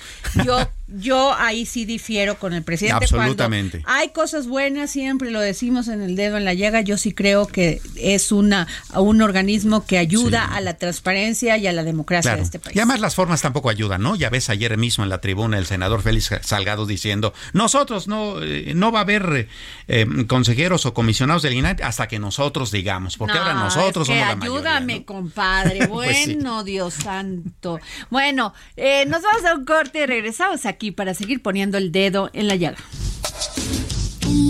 Yo 0.44 0.58
yo 0.88 1.34
ahí 1.34 1.66
sí 1.66 1.86
difiero 1.86 2.40
con 2.40 2.54
el 2.54 2.64
presidente. 2.64 3.06
Absolutamente. 3.06 3.84
hay 3.86 4.10
cosas 4.10 4.48
buenas, 4.48 4.90
siempre 4.90 5.32
lo 5.32 5.40
decimos 5.40 5.88
en 5.88 6.02
el 6.02 6.16
dedo 6.16 6.38
en 6.38 6.46
la 6.46 6.54
llaga. 6.54 6.82
Yo 6.82 6.98
sí 6.98 7.14
creo 7.14 7.48
que 7.48 7.82
es 7.96 8.32
una 8.32 8.68
un 8.96 9.22
organismo 9.22 9.86
que 9.86 9.98
ayuda 9.98 10.46
a 10.46 10.62
la 10.62 10.76
transparencia 10.76 11.58
y 11.58 11.68
a 11.68 11.74
la 11.74 11.84
democracia 11.84 12.36
de 12.36 12.42
este 12.42 12.60
país. 12.60 12.76
Y 12.76 12.80
además 12.80 13.00
las 13.00 13.16
formas 13.16 13.42
tampoco 13.42 13.70
ayudan, 13.70 14.02
¿no? 14.02 14.16
Ya 14.16 14.30
ves 14.30 14.50
ayer 14.50 14.78
mismo 14.78 15.04
en 15.04 15.10
la 15.10 15.20
tribuna 15.20 15.58
el 15.58 15.66
senador 15.66 16.02
Félix 16.02 16.32
Salgado 16.42 16.86
diciendo, 16.86 17.34
nosotros 17.54 18.08
no, 18.08 18.42
eh, 18.42 18.74
no 18.76 18.92
va 18.92 19.00
a 19.00 19.02
haber 19.02 19.48
eh, 19.88 20.06
consejeros 20.28 20.86
o 20.86 20.94
comisionados 20.94 21.42
del 21.44 21.54
INAI 21.54 21.78
hasta 21.84 22.08
que 22.08 22.20
nosotros 22.20 22.72
digamos, 22.72 23.18
porque 23.18 23.38
ahora 23.38 23.54
nosotros 23.54 24.08
somos 24.08 24.22
la 24.22 24.36
mayoría. 24.36 24.60
Ayúdame, 24.60 25.06
compadre. 25.06 25.88
Pues 25.98 26.28
bueno, 26.28 26.64
Dios 26.64 26.94
santo. 26.94 27.80
Bueno, 28.10 28.54
eh, 28.76 29.06
nos 29.08 29.24
vamos 29.24 29.46
a 29.46 29.56
un 29.56 29.66
corte 29.66 30.04
y 30.04 30.06
regresamos 30.06 30.66
aquí 30.66 30.77
para 30.96 31.14
seguir 31.14 31.42
poniendo 31.42 31.78
el 31.78 31.92
dedo 31.92 32.30
en 32.34 32.48
la 32.48 32.56
llaga. 32.56 32.78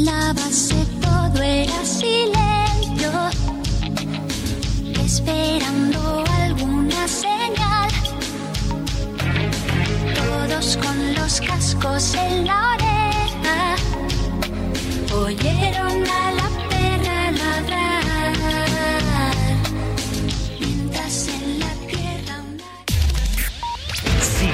La 0.03 0.33
base 0.33 0.75
todo 1.01 1.41
era 1.41 1.85
silencio, 1.85 3.11
esperando 5.03 6.23
alguna 6.41 7.07
señal. 7.07 7.89
Todos 10.15 10.77
con 10.77 11.15
los 11.15 11.41
cascos 11.41 12.15
en 12.15 12.45
la 12.45 12.75
oreja, 12.75 13.75
oyeron 15.13 16.03
a 16.07 16.31
la 16.33 16.66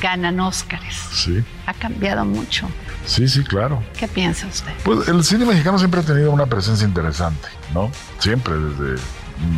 ganan 0.00 0.40
Óscares. 0.40 0.96
Sí. 1.12 1.44
Ha 1.66 1.74
cambiado 1.74 2.24
mucho. 2.24 2.68
Sí, 3.04 3.28
sí, 3.28 3.42
claro. 3.44 3.82
¿Qué 3.98 4.08
piensa 4.08 4.46
usted? 4.46 4.72
Pues 4.84 5.08
el 5.08 5.24
cine 5.24 5.44
mexicano 5.44 5.78
siempre 5.78 6.00
ha 6.00 6.02
tenido 6.02 6.30
una 6.30 6.46
presencia 6.46 6.86
interesante, 6.86 7.48
¿no? 7.74 7.90
Siempre, 8.18 8.54
desde... 8.54 9.02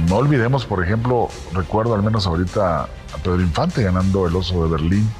No 0.09 0.17
olvidemos, 0.17 0.65
por 0.65 0.85
ejemplo, 0.85 1.29
recuerdo 1.53 1.95
al 1.95 2.03
menos 2.03 2.27
ahorita 2.27 2.83
a 2.83 3.19
Pedro 3.23 3.41
Infante 3.41 3.83
ganando 3.83 4.29
el 4.29 4.37
Oso 4.37 4.63
de 4.65 4.71
Berlín, 4.71 5.11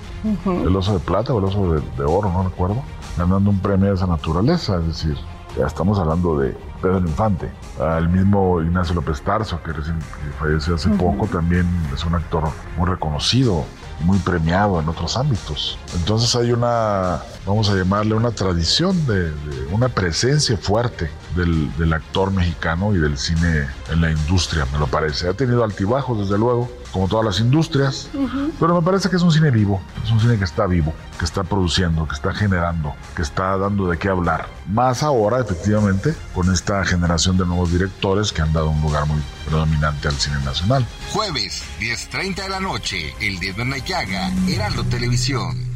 el 0.47 0.77
Oso 0.77 0.95
de 0.95 1.01
Plata 1.01 1.35
o 1.35 1.41
el 1.41 1.47
Oso 1.47 1.75
de, 1.75 1.81
de 1.97 2.05
Oro, 2.05 2.31
no 2.31 2.45
recuerdo, 2.45 2.83
ganando 3.17 3.51
un 3.51 3.59
premio 3.59 3.89
de 3.89 3.95
esa 3.95 4.07
naturaleza, 4.07 4.79
es 4.79 4.87
decir, 4.87 5.17
ya 5.59 5.67
estamos 5.67 5.99
hablando 5.99 6.39
de 6.39 6.57
Pedro 6.81 7.01
Infante. 7.01 7.51
El 7.99 8.09
mismo 8.09 8.63
Ignacio 8.63 8.95
López 8.95 9.21
Tarso, 9.23 9.61
que, 9.63 9.73
recién, 9.73 9.99
que 9.99 10.39
falleció 10.39 10.77
hace 10.77 10.91
poco, 10.91 11.27
también 11.27 11.67
es 11.93 12.05
un 12.05 12.15
actor 12.15 12.49
muy 12.77 12.89
reconocido, 12.89 13.65
muy 14.03 14.19
premiado 14.19 14.81
en 14.81 14.89
otros 14.89 15.17
ámbitos. 15.17 15.79
Entonces 15.95 16.35
hay 16.35 16.53
una, 16.53 17.23
vamos 17.47 17.69
a 17.71 17.75
llamarle 17.75 18.15
una 18.15 18.31
tradición 18.31 19.07
de, 19.07 19.33
una 19.71 19.89
presencia 19.89 20.57
fuerte 20.57 21.11
del, 21.37 21.93
actor 21.93 22.31
mexicano 22.31 22.95
y 22.95 22.99
del 22.99 23.19
cine 23.19 23.67
en 23.91 24.01
la 24.01 24.11
industria, 24.11 24.67
me 24.73 24.79
lo 24.79 24.87
parece. 24.87 25.29
Ha 25.29 25.35
tenido 25.35 25.63
altibajos, 25.63 26.19
desde 26.21 26.39
luego, 26.39 26.71
como 26.93 27.09
todas 27.09 27.25
las 27.25 27.41
industrias, 27.41 28.09
uh 28.15 28.19
-huh. 28.19 28.53
pero 28.61 28.75
me 28.75 28.83
parece 28.83 29.09
que 29.09 29.17
es 29.17 29.23
un 29.23 29.33
cine 29.33 29.51
vivo, 29.51 29.81
es 30.05 30.11
un 30.11 30.21
cine 30.21 30.39
que 30.39 30.45
está 30.45 30.67
vivo, 30.67 30.95
que 31.19 31.25
está 31.25 31.43
produciendo, 31.43 32.07
que 32.07 32.15
está 32.15 32.33
generando, 32.35 32.95
que 33.17 33.23
está 33.23 33.57
dando 33.57 33.89
de 33.89 33.99
qué 33.99 34.09
hablar. 34.09 34.47
Más 34.69 35.03
ahora, 35.03 35.41
efectivamente, 35.41 36.15
con 36.35 36.53
esta 36.53 36.85
generación 36.85 37.37
de 37.39 37.47
nuevos 37.47 37.73
directores 37.73 38.33
que 38.33 38.43
han 38.43 38.53
dado 38.53 38.71
un 38.71 38.81
lugar 38.83 39.07
muy 39.07 39.21
predominante 39.47 40.09
al 40.09 40.15
cine 40.15 40.37
nacional. 40.45 40.87
Jueves, 41.13 41.63
10.30 41.81 42.43
de 42.43 42.49
la 42.49 42.61
noche, 42.61 43.15
El 43.21 43.39
Dedo 43.41 43.63
en 43.63 43.71
la 43.71 43.79
Llaga, 43.79 44.31
Heraldo 44.49 44.85
Televisión. 44.85 45.73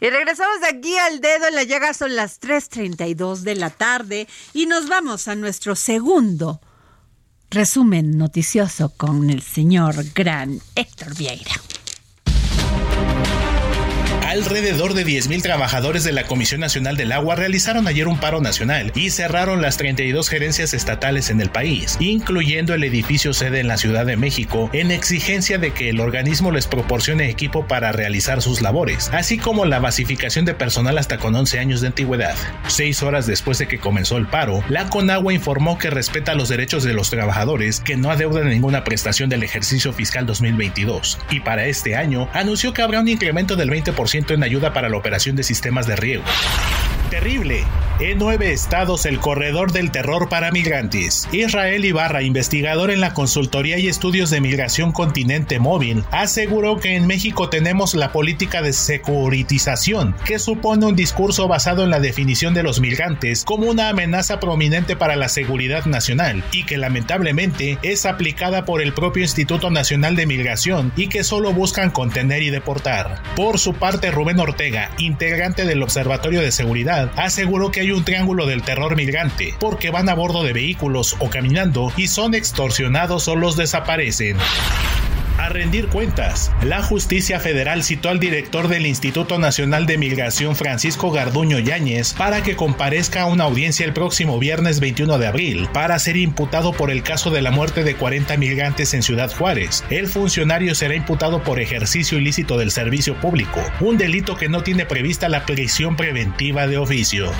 Y 0.00 0.10
regresamos 0.10 0.60
de 0.60 0.68
aquí 0.68 0.96
al 0.96 1.20
dedo 1.20 1.48
en 1.48 1.56
la 1.56 1.64
llaga, 1.64 1.92
son 1.92 2.14
las 2.14 2.40
3.32 2.40 3.40
de 3.40 3.56
la 3.56 3.70
tarde 3.70 4.28
y 4.52 4.66
nos 4.66 4.88
vamos 4.88 5.26
a 5.26 5.34
nuestro 5.34 5.74
segundo 5.74 6.60
resumen 7.50 8.18
noticioso 8.18 8.90
con 8.96 9.30
el 9.30 9.42
señor 9.42 9.94
gran 10.14 10.60
Héctor 10.74 11.16
Vieira. 11.16 11.52
Alrededor 14.28 14.92
de 14.92 15.06
10.000 15.06 15.40
trabajadores 15.40 16.04
de 16.04 16.12
la 16.12 16.24
Comisión 16.24 16.60
Nacional 16.60 16.98
del 16.98 17.12
Agua 17.12 17.34
realizaron 17.34 17.88
ayer 17.88 18.06
un 18.06 18.20
paro 18.20 18.42
nacional 18.42 18.92
y 18.94 19.08
cerraron 19.08 19.62
las 19.62 19.78
32 19.78 20.28
gerencias 20.28 20.74
estatales 20.74 21.30
en 21.30 21.40
el 21.40 21.48
país, 21.48 21.96
incluyendo 21.98 22.74
el 22.74 22.84
edificio 22.84 23.32
sede 23.32 23.60
en 23.60 23.68
la 23.68 23.78
Ciudad 23.78 24.04
de 24.04 24.18
México, 24.18 24.68
en 24.74 24.90
exigencia 24.90 25.56
de 25.56 25.70
que 25.70 25.88
el 25.88 25.98
organismo 25.98 26.50
les 26.50 26.66
proporcione 26.66 27.30
equipo 27.30 27.66
para 27.66 27.90
realizar 27.90 28.42
sus 28.42 28.60
labores, 28.60 29.08
así 29.14 29.38
como 29.38 29.64
la 29.64 29.78
basificación 29.78 30.44
de 30.44 30.52
personal 30.52 30.98
hasta 30.98 31.16
con 31.16 31.34
11 31.34 31.58
años 31.58 31.80
de 31.80 31.86
antigüedad. 31.86 32.36
Seis 32.66 33.02
horas 33.02 33.26
después 33.26 33.56
de 33.56 33.66
que 33.66 33.78
comenzó 33.78 34.18
el 34.18 34.26
paro, 34.26 34.62
la 34.68 34.90
Conagua 34.90 35.32
informó 35.32 35.78
que 35.78 35.88
respeta 35.88 36.34
los 36.34 36.50
derechos 36.50 36.84
de 36.84 36.92
los 36.92 37.08
trabajadores 37.08 37.80
que 37.80 37.96
no 37.96 38.10
adeudan 38.10 38.50
ninguna 38.50 38.84
prestación 38.84 39.30
del 39.30 39.42
ejercicio 39.42 39.94
fiscal 39.94 40.26
2022, 40.26 41.16
y 41.30 41.40
para 41.40 41.64
este 41.64 41.96
año 41.96 42.28
anunció 42.34 42.74
que 42.74 42.82
habrá 42.82 43.00
un 43.00 43.08
incremento 43.08 43.56
del 43.56 43.70
20% 43.70 44.17
en 44.34 44.42
ayuda 44.42 44.72
para 44.72 44.88
la 44.88 44.96
operación 44.96 45.36
de 45.36 45.42
sistemas 45.42 45.86
de 45.86 45.96
riego. 45.96 46.24
Terrible. 47.10 47.64
En 48.00 48.16
nueve 48.18 48.52
estados, 48.52 49.06
el 49.06 49.18
corredor 49.18 49.72
del 49.72 49.90
terror 49.90 50.28
para 50.28 50.52
migrantes. 50.52 51.28
Israel 51.32 51.84
Ibarra, 51.84 52.22
investigador 52.22 52.92
en 52.92 53.00
la 53.00 53.12
Consultoría 53.12 53.76
y 53.76 53.88
Estudios 53.88 54.30
de 54.30 54.40
Migración 54.40 54.92
Continente 54.92 55.58
Móvil, 55.58 56.04
aseguró 56.12 56.78
que 56.78 56.94
en 56.94 57.08
México 57.08 57.48
tenemos 57.48 57.96
la 57.96 58.12
política 58.12 58.62
de 58.62 58.72
securitización, 58.72 60.14
que 60.24 60.38
supone 60.38 60.86
un 60.86 60.94
discurso 60.94 61.48
basado 61.48 61.82
en 61.82 61.90
la 61.90 61.98
definición 61.98 62.54
de 62.54 62.62
los 62.62 62.78
migrantes 62.78 63.44
como 63.44 63.68
una 63.68 63.88
amenaza 63.88 64.38
prominente 64.38 64.94
para 64.94 65.16
la 65.16 65.28
seguridad 65.28 65.84
nacional 65.86 66.44
y 66.52 66.66
que 66.66 66.78
lamentablemente 66.78 67.78
es 67.82 68.06
aplicada 68.06 68.64
por 68.64 68.80
el 68.80 68.92
propio 68.92 69.24
Instituto 69.24 69.70
Nacional 69.72 70.14
de 70.14 70.26
Migración 70.26 70.92
y 70.94 71.08
que 71.08 71.24
solo 71.24 71.52
buscan 71.52 71.90
contener 71.90 72.44
y 72.44 72.50
deportar. 72.50 73.20
Por 73.34 73.58
su 73.58 73.74
parte, 73.74 74.12
Rubén 74.12 74.38
Ortega, 74.38 74.92
integrante 74.98 75.64
del 75.64 75.82
Observatorio 75.82 76.40
de 76.42 76.52
Seguridad, 76.52 77.10
aseguró 77.16 77.72
que 77.72 77.80
hay 77.80 77.87
un 77.92 78.04
triángulo 78.04 78.46
del 78.46 78.62
terror 78.62 78.96
migrante, 78.96 79.54
porque 79.58 79.90
van 79.90 80.08
a 80.08 80.14
bordo 80.14 80.42
de 80.42 80.52
vehículos 80.52 81.16
o 81.18 81.30
caminando 81.30 81.92
y 81.96 82.08
son 82.08 82.34
extorsionados 82.34 83.28
o 83.28 83.36
los 83.36 83.56
desaparecen 83.56 84.36
a 85.38 85.48
rendir 85.48 85.88
cuentas. 85.88 86.52
La 86.62 86.82
justicia 86.82 87.40
federal 87.40 87.82
citó 87.82 88.10
al 88.10 88.20
director 88.20 88.68
del 88.68 88.86
Instituto 88.86 89.38
Nacional 89.38 89.86
de 89.86 89.96
Migración 89.96 90.56
Francisco 90.56 91.10
Garduño 91.10 91.58
Yáñez 91.58 92.12
para 92.12 92.42
que 92.42 92.56
comparezca 92.56 93.22
a 93.22 93.26
una 93.26 93.44
audiencia 93.44 93.86
el 93.86 93.92
próximo 93.92 94.38
viernes 94.38 94.80
21 94.80 95.18
de 95.18 95.26
abril 95.26 95.68
para 95.72 95.98
ser 95.98 96.16
imputado 96.16 96.72
por 96.72 96.90
el 96.90 97.02
caso 97.02 97.30
de 97.30 97.42
la 97.42 97.50
muerte 97.50 97.84
de 97.84 97.94
40 97.94 98.36
migrantes 98.36 98.94
en 98.94 99.02
Ciudad 99.02 99.32
Juárez. 99.34 99.84
El 99.90 100.08
funcionario 100.08 100.74
será 100.74 100.94
imputado 100.94 101.42
por 101.42 101.60
ejercicio 101.60 102.18
ilícito 102.18 102.58
del 102.58 102.70
servicio 102.70 103.14
público, 103.20 103.60
un 103.80 103.96
delito 103.96 104.36
que 104.36 104.48
no 104.48 104.62
tiene 104.62 104.86
prevista 104.86 105.28
la 105.28 105.46
prisión 105.46 105.96
preventiva 105.96 106.66
de 106.66 106.78
oficio. 106.78 107.32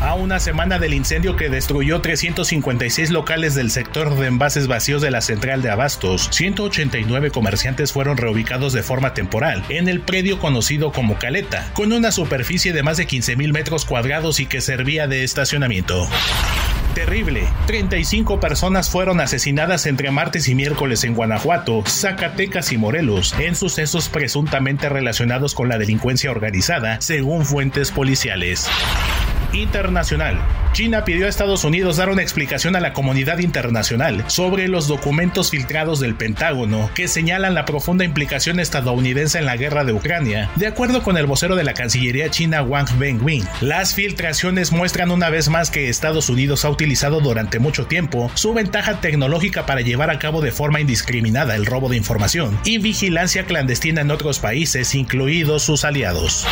A 0.00 0.14
una 0.14 0.38
semana 0.38 0.78
del 0.78 0.94
incendio 0.94 1.34
que 1.34 1.48
destruyó 1.48 2.00
356 2.00 3.10
locales 3.10 3.56
del 3.56 3.72
sector 3.72 4.16
de 4.16 4.28
envases 4.28 4.68
vacíos 4.68 5.02
de 5.02 5.10
la 5.10 5.20
central 5.20 5.60
de 5.60 5.70
Abastos, 5.70 6.28
189 6.30 7.32
comerciantes 7.32 7.92
fueron 7.92 8.16
reubicados 8.16 8.72
de 8.72 8.84
forma 8.84 9.12
temporal 9.12 9.64
en 9.68 9.88
el 9.88 10.00
predio 10.00 10.38
conocido 10.38 10.92
como 10.92 11.18
Caleta, 11.18 11.68
con 11.74 11.92
una 11.92 12.12
superficie 12.12 12.72
de 12.72 12.84
más 12.84 12.96
de 12.96 13.08
15.000 13.08 13.52
metros 13.52 13.84
cuadrados 13.84 14.38
y 14.38 14.46
que 14.46 14.60
servía 14.60 15.08
de 15.08 15.24
estacionamiento. 15.24 16.08
Terrible. 16.94 17.48
35 17.66 18.38
personas 18.38 18.90
fueron 18.90 19.20
asesinadas 19.20 19.86
entre 19.86 20.12
martes 20.12 20.48
y 20.48 20.54
miércoles 20.54 21.02
en 21.02 21.14
Guanajuato, 21.14 21.82
Zacatecas 21.86 22.70
y 22.70 22.78
Morelos, 22.78 23.34
en 23.40 23.56
sucesos 23.56 24.08
presuntamente 24.08 24.88
relacionados 24.88 25.54
con 25.54 25.68
la 25.68 25.76
delincuencia 25.76 26.30
organizada, 26.30 27.00
según 27.00 27.44
fuentes 27.44 27.90
policiales 27.90 28.68
internacional. 29.52 30.38
China 30.72 31.04
pidió 31.04 31.26
a 31.26 31.28
Estados 31.28 31.64
Unidos 31.64 31.96
dar 31.96 32.08
una 32.10 32.22
explicación 32.22 32.76
a 32.76 32.80
la 32.80 32.92
comunidad 32.92 33.38
internacional 33.38 34.24
sobre 34.28 34.68
los 34.68 34.86
documentos 34.86 35.50
filtrados 35.50 35.98
del 35.98 36.14
Pentágono 36.14 36.90
que 36.94 37.08
señalan 37.08 37.54
la 37.54 37.64
profunda 37.64 38.04
implicación 38.04 38.60
estadounidense 38.60 39.38
en 39.38 39.46
la 39.46 39.56
guerra 39.56 39.84
de 39.84 39.92
Ucrania. 39.92 40.50
De 40.56 40.66
acuerdo 40.66 41.02
con 41.02 41.16
el 41.16 41.26
vocero 41.26 41.56
de 41.56 41.64
la 41.64 41.74
Cancillería 41.74 42.30
china 42.30 42.62
Wang 42.62 42.88
Wenbin, 42.98 43.44
las 43.60 43.94
filtraciones 43.94 44.72
muestran 44.72 45.10
una 45.10 45.30
vez 45.30 45.48
más 45.48 45.70
que 45.70 45.88
Estados 45.88 46.28
Unidos 46.28 46.64
ha 46.64 46.70
utilizado 46.70 47.20
durante 47.20 47.58
mucho 47.58 47.86
tiempo 47.86 48.30
su 48.34 48.54
ventaja 48.54 49.00
tecnológica 49.00 49.66
para 49.66 49.80
llevar 49.80 50.10
a 50.10 50.18
cabo 50.18 50.40
de 50.40 50.52
forma 50.52 50.80
indiscriminada 50.80 51.56
el 51.56 51.66
robo 51.66 51.88
de 51.88 51.96
información 51.96 52.58
y 52.64 52.78
vigilancia 52.78 53.44
clandestina 53.44 54.02
en 54.02 54.10
otros 54.10 54.38
países, 54.38 54.94
incluidos 54.94 55.62
sus 55.62 55.84
aliados. 55.84 56.46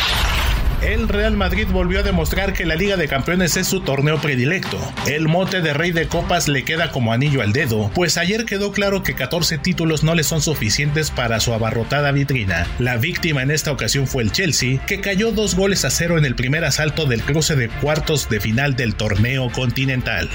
El 0.81 1.07
Real 1.07 1.35
Madrid 1.35 1.67
volvió 1.71 1.99
a 1.99 2.03
demostrar 2.03 2.53
que 2.53 2.65
la 2.65 2.75
Liga 2.75 2.97
de 2.97 3.07
Campeones 3.07 3.57
es 3.57 3.67
su 3.67 3.81
torneo 3.81 4.21
predilecto. 4.21 4.77
El 5.07 5.27
mote 5.27 5.61
de 5.61 5.73
rey 5.73 5.91
de 5.91 6.07
copas 6.07 6.47
le 6.47 6.63
queda 6.63 6.91
como 6.91 7.11
anillo 7.11 7.41
al 7.41 7.51
dedo, 7.51 7.89
pues 7.95 8.17
ayer 8.17 8.45
quedó 8.45 8.71
claro 8.71 9.01
que 9.01 9.15
14 9.15 9.57
títulos 9.57 10.03
no 10.03 10.13
le 10.13 10.23
son 10.23 10.41
suficientes 10.41 11.09
para 11.09 11.39
su 11.39 11.53
abarrotada 11.53 12.11
vitrina. 12.11 12.67
La 12.77 12.97
víctima 12.97 13.41
en 13.41 13.49
esta 13.49 13.71
ocasión 13.71 14.05
fue 14.05 14.21
el 14.21 14.31
Chelsea, 14.31 14.79
que 14.85 15.01
cayó 15.01 15.31
dos 15.31 15.55
goles 15.55 15.83
a 15.83 15.89
cero 15.89 16.17
en 16.17 16.25
el 16.25 16.35
primer 16.35 16.63
asalto 16.63 17.05
del 17.05 17.23
cruce 17.23 17.55
de 17.55 17.69
cuartos 17.69 18.29
de 18.29 18.39
final 18.39 18.75
del 18.75 18.95
torneo 18.95 19.49
continental. 19.51 20.29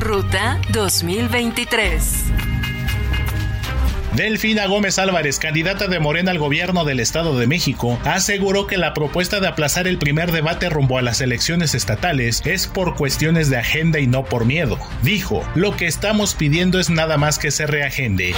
Ruta 0.00 0.58
2023 0.72 2.24
Delfina 4.16 4.66
Gómez 4.66 5.00
Álvarez, 5.00 5.40
candidata 5.40 5.88
de 5.88 5.98
Morena 5.98 6.30
al 6.30 6.38
gobierno 6.38 6.84
del 6.84 7.00
Estado 7.00 7.36
de 7.36 7.48
México, 7.48 7.98
aseguró 8.04 8.68
que 8.68 8.76
la 8.76 8.94
propuesta 8.94 9.40
de 9.40 9.48
aplazar 9.48 9.88
el 9.88 9.98
primer 9.98 10.30
debate 10.30 10.68
rumbo 10.68 10.98
a 10.98 11.02
las 11.02 11.20
elecciones 11.20 11.74
estatales 11.74 12.40
es 12.44 12.68
por 12.68 12.94
cuestiones 12.94 13.50
de 13.50 13.56
agenda 13.56 13.98
y 13.98 14.06
no 14.06 14.24
por 14.24 14.44
miedo. 14.44 14.78
Dijo, 15.02 15.42
lo 15.56 15.76
que 15.76 15.86
estamos 15.86 16.36
pidiendo 16.36 16.78
es 16.78 16.90
nada 16.90 17.16
más 17.16 17.40
que 17.40 17.50
se 17.50 17.66
reagende. 17.66 18.34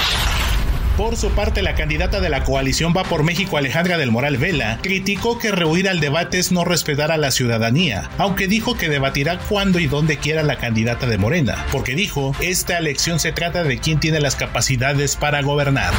Por 0.96 1.18
su 1.18 1.28
parte, 1.32 1.60
la 1.60 1.74
candidata 1.74 2.20
de 2.20 2.30
la 2.30 2.42
coalición 2.42 2.94
Va 2.96 3.04
por 3.04 3.22
México, 3.22 3.58
Alejandra 3.58 3.98
del 3.98 4.10
Moral 4.10 4.38
Vela, 4.38 4.78
criticó 4.82 5.38
que 5.38 5.52
rehuir 5.52 5.90
al 5.90 6.00
debate 6.00 6.38
es 6.38 6.52
no 6.52 6.64
respetar 6.64 7.12
a 7.12 7.18
la 7.18 7.30
ciudadanía, 7.32 8.08
aunque 8.16 8.48
dijo 8.48 8.78
que 8.78 8.88
debatirá 8.88 9.38
cuando 9.38 9.78
y 9.78 9.88
donde 9.88 10.16
quiera 10.16 10.42
la 10.42 10.56
candidata 10.56 11.06
de 11.06 11.18
Morena, 11.18 11.66
porque 11.70 11.94
dijo, 11.94 12.34
esta 12.40 12.78
elección 12.78 13.20
se 13.20 13.32
trata 13.32 13.62
de 13.62 13.78
quién 13.78 14.00
tiene 14.00 14.20
las 14.20 14.36
capacidades 14.36 15.16
para 15.16 15.42
gobernar. 15.42 15.92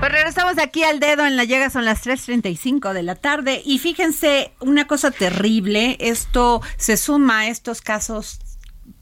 Pues 0.00 0.10
regresamos 0.10 0.58
aquí 0.58 0.82
al 0.82 0.98
dedo 0.98 1.24
en 1.24 1.36
la 1.36 1.44
llega, 1.44 1.70
son 1.70 1.84
las 1.84 2.04
3.35 2.04 2.92
de 2.92 3.04
la 3.04 3.14
tarde 3.14 3.62
y 3.64 3.78
fíjense 3.78 4.50
una 4.58 4.88
cosa 4.88 5.12
terrible, 5.12 5.96
esto 6.00 6.60
se 6.76 6.96
suma 6.96 7.42
a 7.42 7.46
estos 7.46 7.82
casos 7.82 8.40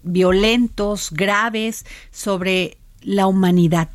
violentos, 0.03 1.11
graves 1.11 1.87
sobre 2.11 2.77
la 3.03 3.27
humanidad. 3.27 3.89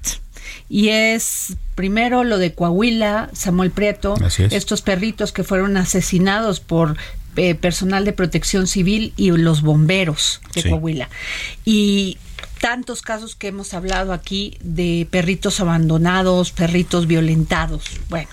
Y 0.69 0.89
es 0.89 1.55
primero 1.75 2.23
lo 2.23 2.37
de 2.37 2.53
Coahuila, 2.53 3.29
Samuel 3.33 3.71
Prieto, 3.71 4.15
estos 4.37 4.81
perritos 4.81 5.31
que 5.31 5.43
fueron 5.43 5.77
asesinados 5.77 6.59
por 6.59 6.97
eh, 7.35 7.55
personal 7.55 8.05
de 8.05 8.13
protección 8.13 8.67
civil 8.67 9.13
y 9.17 9.31
los 9.31 9.61
bomberos 9.61 10.41
de 10.53 10.69
Coahuila. 10.69 11.09
Y 11.65 12.17
tantos 12.61 13.01
casos 13.01 13.35
que 13.35 13.47
hemos 13.47 13.73
hablado 13.73 14.13
aquí 14.13 14.57
de 14.61 15.07
perritos 15.11 15.59
abandonados, 15.59 16.51
perritos 16.51 17.07
violentados. 17.07 17.83
Bueno, 18.09 18.29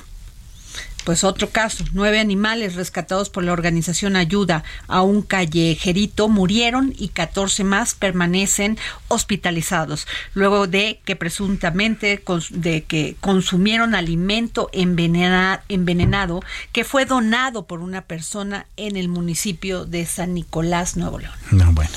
pues 1.04 1.24
otro 1.24 1.50
caso, 1.50 1.84
nueve 1.92 2.20
animales 2.20 2.74
rescatados 2.74 3.30
por 3.30 3.44
la 3.44 3.52
organización 3.52 4.16
Ayuda 4.16 4.64
a 4.88 5.02
un 5.02 5.22
callejerito 5.22 6.28
murieron 6.28 6.94
y 6.96 7.08
14 7.08 7.64
más 7.64 7.94
permanecen 7.94 8.78
hospitalizados 9.08 10.06
luego 10.34 10.66
de 10.66 11.00
que 11.04 11.16
presuntamente 11.16 12.22
de 12.50 12.84
que 12.84 13.16
consumieron 13.20 13.94
alimento 13.94 14.70
envenenado 14.72 16.42
que 16.72 16.84
fue 16.84 17.04
donado 17.04 17.66
por 17.66 17.80
una 17.80 18.02
persona 18.02 18.66
en 18.76 18.96
el 18.96 19.08
municipio 19.08 19.84
de 19.84 20.06
San 20.06 20.34
Nicolás, 20.34 20.96
Nuevo 20.96 21.18
León. 21.18 21.34
No, 21.50 21.72
bueno. 21.72 21.92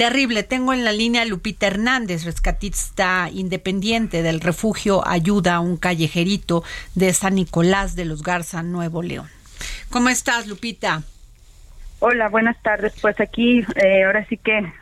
Terrible. 0.00 0.42
Tengo 0.44 0.72
en 0.72 0.82
la 0.82 0.92
línea 0.92 1.26
Lupita 1.26 1.66
Hernández, 1.66 2.24
rescatista 2.24 3.28
independiente 3.30 4.22
del 4.22 4.40
refugio 4.40 5.06
Ayuda 5.06 5.56
a 5.56 5.60
un 5.60 5.76
callejerito 5.76 6.64
de 6.94 7.12
San 7.12 7.34
Nicolás 7.34 7.96
de 7.96 8.06
los 8.06 8.22
Garza, 8.22 8.62
Nuevo 8.62 9.02
León. 9.02 9.26
¿Cómo 9.90 10.08
estás, 10.08 10.46
Lupita? 10.46 11.02
Hola, 11.98 12.30
buenas 12.30 12.56
tardes. 12.62 12.94
Pues 13.02 13.20
aquí, 13.20 13.62
eh, 13.76 14.04
ahora 14.04 14.24
sí 14.24 14.38
que 14.38 14.72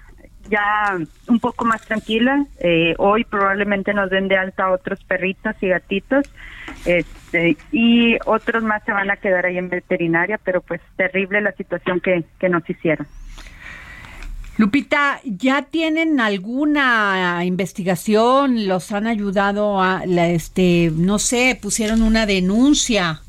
ya 0.48 0.96
un 1.26 1.40
poco 1.40 1.64
más 1.64 1.82
tranquila. 1.82 2.46
Eh, 2.60 2.94
hoy 2.98 3.24
probablemente 3.24 3.92
nos 3.94 4.10
den 4.10 4.28
de 4.28 4.36
alta 4.36 4.70
otros 4.70 5.02
perritos 5.02 5.56
y 5.60 5.66
gatitos. 5.66 6.32
Este, 6.84 7.56
y 7.72 8.18
otros 8.24 8.62
más 8.62 8.84
se 8.84 8.92
van 8.92 9.10
a 9.10 9.16
quedar 9.16 9.46
ahí 9.46 9.58
en 9.58 9.68
veterinaria, 9.68 10.38
pero 10.38 10.60
pues 10.60 10.80
terrible 10.96 11.40
la 11.40 11.50
situación 11.50 11.98
que, 11.98 12.22
que 12.38 12.48
nos 12.48 12.70
hicieron. 12.70 13.08
Lupita, 14.58 15.20
¿ya 15.24 15.62
tienen 15.62 16.18
alguna 16.18 17.44
investigación? 17.44 18.66
¿Los 18.66 18.90
han 18.90 19.06
ayudado 19.06 19.80
a, 19.80 20.04
la, 20.04 20.26
este, 20.26 20.90
no 20.92 21.20
sé, 21.20 21.56
pusieron 21.62 22.02
una 22.02 22.26
denuncia 22.26 23.20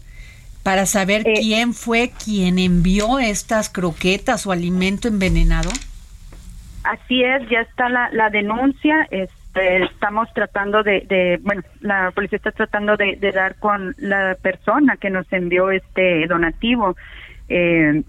para 0.63 0.87
saber 0.87 1.21
eh, 1.27 1.33
quién 1.39 1.75
fue 1.75 2.11
quien 2.25 2.57
envió 2.57 3.19
estas 3.19 3.69
croquetas 3.69 4.47
o 4.47 4.51
alimento 4.51 5.07
envenenado? 5.07 5.69
Así 6.83 7.23
es, 7.23 7.47
ya 7.47 7.61
está 7.61 7.89
la, 7.89 8.09
la 8.11 8.31
denuncia. 8.31 9.07
Este, 9.11 9.83
estamos 9.83 10.33
tratando 10.33 10.81
de, 10.81 11.01
de, 11.01 11.39
bueno, 11.43 11.61
la 11.81 12.09
policía 12.09 12.37
está 12.37 12.51
tratando 12.51 12.97
de, 12.97 13.17
de 13.17 13.31
dar 13.31 13.55
con 13.59 13.93
la 13.99 14.35
persona 14.41 14.97
que 14.97 15.11
nos 15.11 15.31
envió 15.31 15.69
este 15.69 16.25
donativo. 16.25 16.95
Eh, 17.49 18.01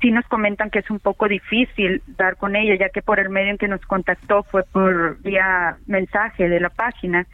sí 0.00 0.10
nos 0.10 0.26
comentan 0.26 0.70
que 0.70 0.80
es 0.80 0.90
un 0.90 0.98
poco 0.98 1.28
difícil 1.28 2.02
dar 2.06 2.36
con 2.36 2.56
ella, 2.56 2.76
ya 2.78 2.88
que 2.90 3.02
por 3.02 3.20
el 3.20 3.30
medio 3.30 3.50
en 3.50 3.58
que 3.58 3.68
nos 3.68 3.80
contactó 3.82 4.42
fue 4.44 4.62
por 4.64 5.20
vía 5.22 5.76
mensaje 5.86 6.48
de 6.48 6.60
la 6.60 6.70
página. 6.70 7.26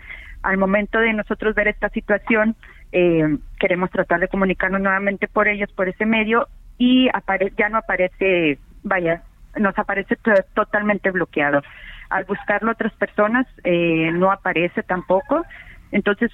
Al 0.43 0.59
momento 0.59 0.99
de 0.99 1.13
nosotros 1.13 1.55
ver 1.55 1.69
esta 1.69 1.89
situación, 1.91 2.57
eh, 2.93 3.39
queremos 3.59 3.91
tratar 3.91 4.21
de 4.21 4.29
comunicarnos 4.29 4.81
nuevamente 4.81 5.29
por 5.29 5.49
ellos, 5.49 5.71
por 5.73 5.89
ese 5.89 6.05
medio, 6.05 6.49
y 6.79 7.09
ya 7.57 7.69
no 7.69 7.79
aparece, 7.79 8.59
vaya, 8.83 9.23
nos 9.57 9.79
aparece 9.79 10.17
totalmente 10.55 11.11
bloqueado. 11.11 11.63
Al 12.11 12.25
buscarlo 12.25 12.73
otras 12.73 12.93
personas 12.95 13.47
eh, 13.65 14.11
no 14.13 14.31
aparece 14.31 14.83
tampoco. 14.83 15.45
Entonces, 15.93 16.31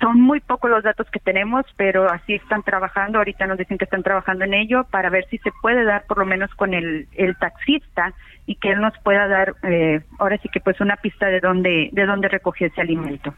son 0.00 0.20
muy 0.20 0.40
pocos 0.40 0.70
los 0.70 0.82
datos 0.82 1.08
que 1.10 1.20
tenemos, 1.20 1.64
pero 1.76 2.10
así 2.10 2.34
están 2.34 2.62
trabajando. 2.62 3.18
Ahorita 3.18 3.46
nos 3.46 3.58
dicen 3.58 3.78
que 3.78 3.84
están 3.84 4.02
trabajando 4.02 4.44
en 4.44 4.54
ello 4.54 4.84
para 4.90 5.10
ver 5.10 5.26
si 5.30 5.38
se 5.38 5.50
puede 5.62 5.84
dar 5.84 6.04
por 6.06 6.18
lo 6.18 6.26
menos 6.26 6.50
con 6.54 6.74
el, 6.74 7.08
el 7.12 7.36
taxista 7.36 8.12
y 8.46 8.56
que 8.56 8.72
él 8.72 8.80
nos 8.80 8.92
pueda 9.02 9.26
dar, 9.28 9.54
eh, 9.62 10.02
ahora 10.18 10.38
sí 10.38 10.48
que 10.48 10.60
pues 10.60 10.80
una 10.80 10.96
pista 10.96 11.26
de 11.26 11.40
dónde, 11.40 11.90
de 11.92 12.06
dónde 12.06 12.28
recogió 12.28 12.66
ese 12.66 12.80
alimento. 12.80 13.34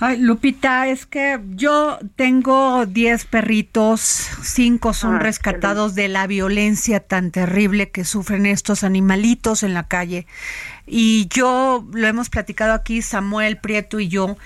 Ay, 0.00 0.18
Lupita, 0.18 0.88
es 0.88 1.06
que 1.06 1.38
yo 1.50 2.00
tengo 2.16 2.84
10 2.84 3.26
perritos, 3.26 4.00
5 4.00 4.92
son 4.92 5.16
ah, 5.16 5.18
rescatados 5.20 5.94
de 5.94 6.08
la 6.08 6.26
violencia 6.26 6.98
tan 6.98 7.30
terrible 7.30 7.90
que 7.90 8.02
sufren 8.02 8.44
estos 8.44 8.82
animalitos 8.82 9.62
en 9.62 9.72
la 9.72 9.86
calle. 9.86 10.26
Y 10.86 11.28
yo 11.28 11.86
lo 11.92 12.06
hemos 12.06 12.28
platicado 12.28 12.74
aquí, 12.74 13.00
Samuel 13.00 13.56
Prieto 13.56 14.00
y 14.00 14.08
yo, 14.08 14.36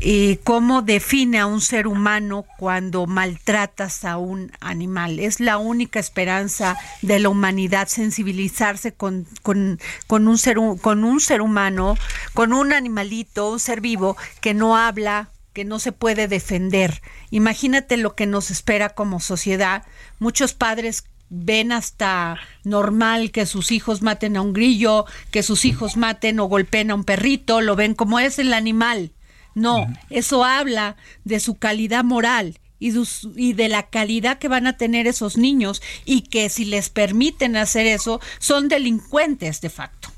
eh, 0.00 0.40
cómo 0.42 0.82
define 0.82 1.38
a 1.38 1.46
un 1.46 1.60
ser 1.60 1.86
humano 1.86 2.44
cuando 2.58 3.06
maltratas 3.06 4.04
a 4.04 4.16
un 4.16 4.50
animal. 4.60 5.20
Es 5.20 5.38
la 5.38 5.56
única 5.58 6.00
esperanza 6.00 6.76
de 7.02 7.20
la 7.20 7.28
humanidad 7.28 7.86
sensibilizarse 7.86 8.92
con, 8.92 9.26
con, 9.42 9.78
con, 10.08 10.26
un, 10.26 10.36
ser, 10.36 10.56
con 10.80 11.04
un 11.04 11.20
ser 11.20 11.40
humano, 11.40 11.96
con 12.32 12.52
un 12.52 12.72
animalito, 12.72 13.52
un 13.52 13.60
ser 13.60 13.80
vivo 13.80 14.16
que 14.40 14.52
no 14.52 14.76
habla, 14.76 15.30
que 15.52 15.64
no 15.64 15.78
se 15.78 15.92
puede 15.92 16.26
defender. 16.26 17.00
Imagínate 17.30 17.96
lo 17.96 18.16
que 18.16 18.26
nos 18.26 18.50
espera 18.50 18.90
como 18.90 19.20
sociedad. 19.20 19.84
Muchos 20.18 20.54
padres 20.54 21.04
ven 21.30 21.72
hasta 21.72 22.38
normal 22.64 23.30
que 23.30 23.46
sus 23.46 23.72
hijos 23.72 24.02
maten 24.02 24.36
a 24.36 24.42
un 24.42 24.52
grillo, 24.52 25.06
que 25.30 25.42
sus 25.42 25.64
hijos 25.64 25.96
maten 25.96 26.40
o 26.40 26.44
golpeen 26.44 26.90
a 26.90 26.94
un 26.94 27.04
perrito, 27.04 27.60
lo 27.60 27.76
ven 27.76 27.94
como 27.94 28.18
es 28.18 28.38
el 28.38 28.52
animal. 28.52 29.12
No, 29.54 29.86
eso 30.10 30.44
habla 30.44 30.96
de 31.24 31.38
su 31.38 31.58
calidad 31.58 32.02
moral 32.02 32.58
y 32.80 32.90
de, 32.90 33.02
y 33.36 33.52
de, 33.52 33.68
la 33.68 33.84
calidad 33.84 34.38
que 34.38 34.48
van 34.48 34.66
a 34.66 34.76
tener 34.76 35.06
esos 35.06 35.36
niños 35.36 35.80
y 36.04 36.22
que 36.22 36.48
si 36.48 36.64
les 36.64 36.90
permiten 36.90 37.56
hacer 37.56 37.86
eso 37.86 38.20
son 38.38 38.68
delincuentes 38.68 39.60
de 39.60 39.70
facto. 39.70 40.08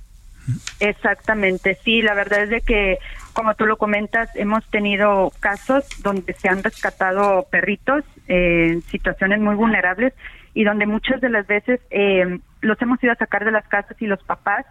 Exactamente, 0.80 1.78
sí, 1.84 2.02
la 2.02 2.14
verdad 2.14 2.44
es 2.44 2.50
de 2.50 2.60
que, 2.60 2.98
como 3.32 3.54
tú 3.54 3.66
lo 3.66 3.76
comentas, 3.76 4.30
hemos 4.36 4.64
tenido 4.70 5.32
casos 5.40 5.84
donde 5.98 6.32
se 6.34 6.48
han 6.48 6.62
rescatado 6.62 7.46
perritos 7.50 8.04
en 8.28 8.82
situaciones 8.82 9.40
muy 9.40 9.54
vulnerables 9.54 10.12
y 10.56 10.64
donde 10.64 10.86
muchas 10.86 11.20
de 11.20 11.28
las 11.28 11.46
veces 11.46 11.80
eh, 11.90 12.38
los 12.62 12.80
hemos 12.80 13.00
ido 13.04 13.12
a 13.12 13.16
sacar 13.16 13.44
de 13.44 13.50
las 13.50 13.68
casas 13.68 13.94
y 14.00 14.06
los 14.06 14.22
papás, 14.22 14.64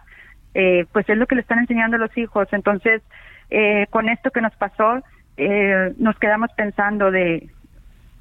eh, 0.52 0.84
pues 0.92 1.08
es 1.08 1.16
lo 1.16 1.28
que 1.28 1.36
le 1.36 1.42
están 1.42 1.60
enseñando 1.60 1.96
a 1.96 2.00
los 2.00 2.18
hijos. 2.18 2.48
Entonces, 2.50 3.02
eh, 3.50 3.86
con 3.90 4.08
esto 4.08 4.32
que 4.32 4.40
nos 4.40 4.54
pasó, 4.56 5.00
nos 5.98 6.18
quedamos 6.18 6.50
pensando 6.56 7.12
de 7.12 7.50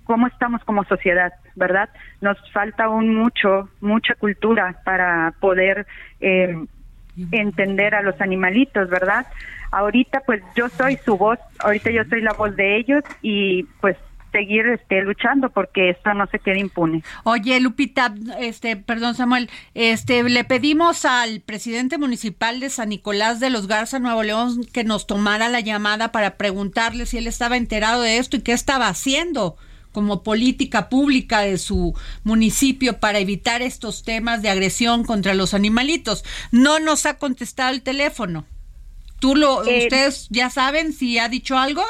cómo 0.03 0.27
estamos 0.27 0.63
como 0.63 0.83
sociedad, 0.83 1.33
¿verdad? 1.55 1.89
Nos 2.21 2.37
falta 2.51 2.83
aún 2.83 3.15
mucho, 3.15 3.67
mucha 3.81 4.13
cultura 4.13 4.81
para 4.83 5.33
poder 5.39 5.87
entender 6.19 7.95
a 7.95 8.03
los 8.03 8.21
animalitos, 8.21 8.91
¿verdad? 8.91 9.25
Ahorita 9.71 10.21
pues 10.23 10.43
yo 10.55 10.69
soy 10.69 10.97
su 10.97 11.17
voz, 11.17 11.39
ahorita 11.59 11.89
yo 11.89 12.03
soy 12.03 12.21
la 12.21 12.33
voz 12.33 12.55
de 12.55 12.75
ellos 12.75 13.03
y 13.23 13.63
pues 13.81 13.97
seguir 14.35 14.67
este, 14.67 15.01
luchando 15.01 15.49
porque 15.49 15.91
esto 15.91 16.13
no 16.13 16.27
se 16.27 16.39
quede 16.39 16.59
impune. 16.59 17.03
Oye, 17.23 17.57
Lupita, 17.61 18.13
este, 18.39 18.75
perdón 18.75 19.15
Samuel, 19.15 19.49
este, 19.73 20.23
le 20.23 20.43
pedimos 20.43 21.05
al 21.05 21.39
presidente 21.39 21.97
municipal 21.97 22.59
de 22.59 22.69
San 22.69 22.89
Nicolás 22.89 23.39
de 23.39 23.49
los 23.49 23.67
Garza, 23.67 23.99
Nuevo 23.99 24.23
León, 24.23 24.65
que 24.73 24.83
nos 24.83 25.07
tomara 25.07 25.47
la 25.47 25.61
llamada 25.61 26.11
para 26.11 26.35
preguntarle 26.35 27.05
si 27.05 27.17
él 27.17 27.27
estaba 27.27 27.55
enterado 27.55 28.01
de 28.01 28.17
esto 28.17 28.35
y 28.35 28.41
qué 28.41 28.51
estaba 28.51 28.89
haciendo 28.89 29.55
como 29.93 30.23
política 30.23 30.89
pública 30.89 31.39
de 31.39 31.57
su 31.57 31.97
municipio 32.25 32.99
para 32.99 33.19
evitar 33.19 33.61
estos 33.61 34.03
temas 34.03 34.41
de 34.41 34.49
agresión 34.49 35.05
contra 35.05 35.33
los 35.33 35.53
animalitos. 35.53 36.25
No 36.51 36.81
nos 36.81 37.05
ha 37.05 37.17
contestado 37.17 37.73
el 37.73 37.81
teléfono. 37.81 38.45
¿Tú 39.19 39.37
lo, 39.37 39.65
eh, 39.65 39.83
ustedes 39.83 40.27
ya 40.29 40.49
saben 40.49 40.91
si 40.91 41.17
ha 41.19 41.29
dicho 41.29 41.57
algo? 41.57 41.85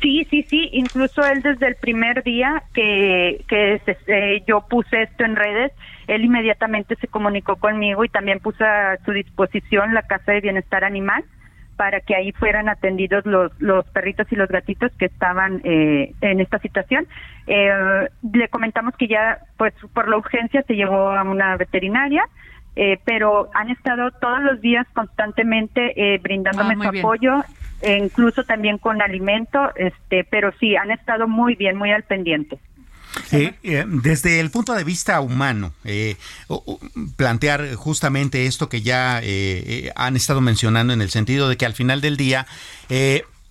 Sí, 0.00 0.26
sí, 0.30 0.46
sí, 0.48 0.70
incluso 0.72 1.26
él 1.26 1.42
desde 1.42 1.66
el 1.66 1.76
primer 1.76 2.22
día 2.22 2.62
que, 2.72 3.44
que 3.48 3.82
eh, 4.06 4.42
yo 4.46 4.62
puse 4.62 5.02
esto 5.02 5.24
en 5.24 5.36
redes, 5.36 5.72
él 6.06 6.24
inmediatamente 6.24 6.96
se 6.96 7.06
comunicó 7.06 7.56
conmigo 7.56 8.02
y 8.04 8.08
también 8.08 8.40
puso 8.40 8.64
a 8.64 8.96
su 9.04 9.12
disposición 9.12 9.92
la 9.92 10.02
Casa 10.02 10.32
de 10.32 10.40
Bienestar 10.40 10.84
Animal 10.84 11.24
para 11.76 12.00
que 12.00 12.14
ahí 12.14 12.32
fueran 12.32 12.70
atendidos 12.70 13.26
los, 13.26 13.52
los 13.60 13.84
perritos 13.90 14.26
y 14.30 14.36
los 14.36 14.48
gatitos 14.48 14.90
que 14.98 15.06
estaban 15.06 15.60
eh, 15.64 16.14
en 16.22 16.40
esta 16.40 16.58
situación. 16.60 17.06
Eh, 17.46 18.08
le 18.32 18.48
comentamos 18.48 18.94
que 18.96 19.06
ya, 19.06 19.40
pues 19.58 19.74
por 19.92 20.08
la 20.08 20.16
urgencia 20.16 20.62
se 20.62 20.76
llevó 20.76 21.10
a 21.10 21.22
una 21.22 21.56
veterinaria, 21.56 22.24
pero 23.04 23.50
han 23.52 23.68
estado 23.68 24.10
todos 24.12 24.40
los 24.40 24.60
días 24.62 24.86
constantemente 24.94 26.18
brindándome 26.22 26.76
ah, 26.78 26.90
su 26.90 26.98
apoyo 26.98 27.44
incluso 27.82 28.44
también 28.44 28.78
con 28.78 29.00
alimento, 29.02 29.70
este, 29.76 30.24
pero 30.24 30.52
sí, 30.58 30.76
han 30.76 30.90
estado 30.90 31.28
muy 31.28 31.54
bien, 31.54 31.76
muy 31.76 31.90
al 31.92 32.02
pendiente. 32.02 32.58
Eh, 33.32 33.54
eh, 33.62 33.84
desde 33.86 34.40
el 34.40 34.50
punto 34.50 34.72
de 34.72 34.84
vista 34.84 35.20
humano, 35.20 35.72
eh, 35.84 36.16
plantear 37.16 37.74
justamente 37.74 38.46
esto 38.46 38.68
que 38.68 38.82
ya 38.82 39.20
han 39.96 40.16
estado 40.16 40.40
mencionando 40.40 40.92
en 40.92 41.02
el 41.02 41.10
sentido 41.10 41.48
de 41.48 41.56
que 41.56 41.66
al 41.66 41.74
final 41.74 42.00
del 42.00 42.16
día, 42.16 42.46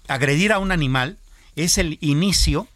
agredir 0.07 0.53
a 0.53 0.59
un 0.59 0.71
animal 0.71 1.17
es 1.55 1.77
el 1.77 1.97
inicio 2.01 2.67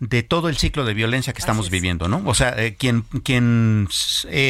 de 0.00 0.24
todo 0.24 0.48
el 0.48 0.56
ciclo 0.56 0.84
de 0.84 0.94
violencia 0.94 1.32
que 1.32 1.38
estamos 1.38 1.70
viviendo, 1.70 2.08
¿no? 2.08 2.22
O 2.24 2.34
sea, 2.34 2.56
quien, 2.76 3.02
quien 3.22 3.88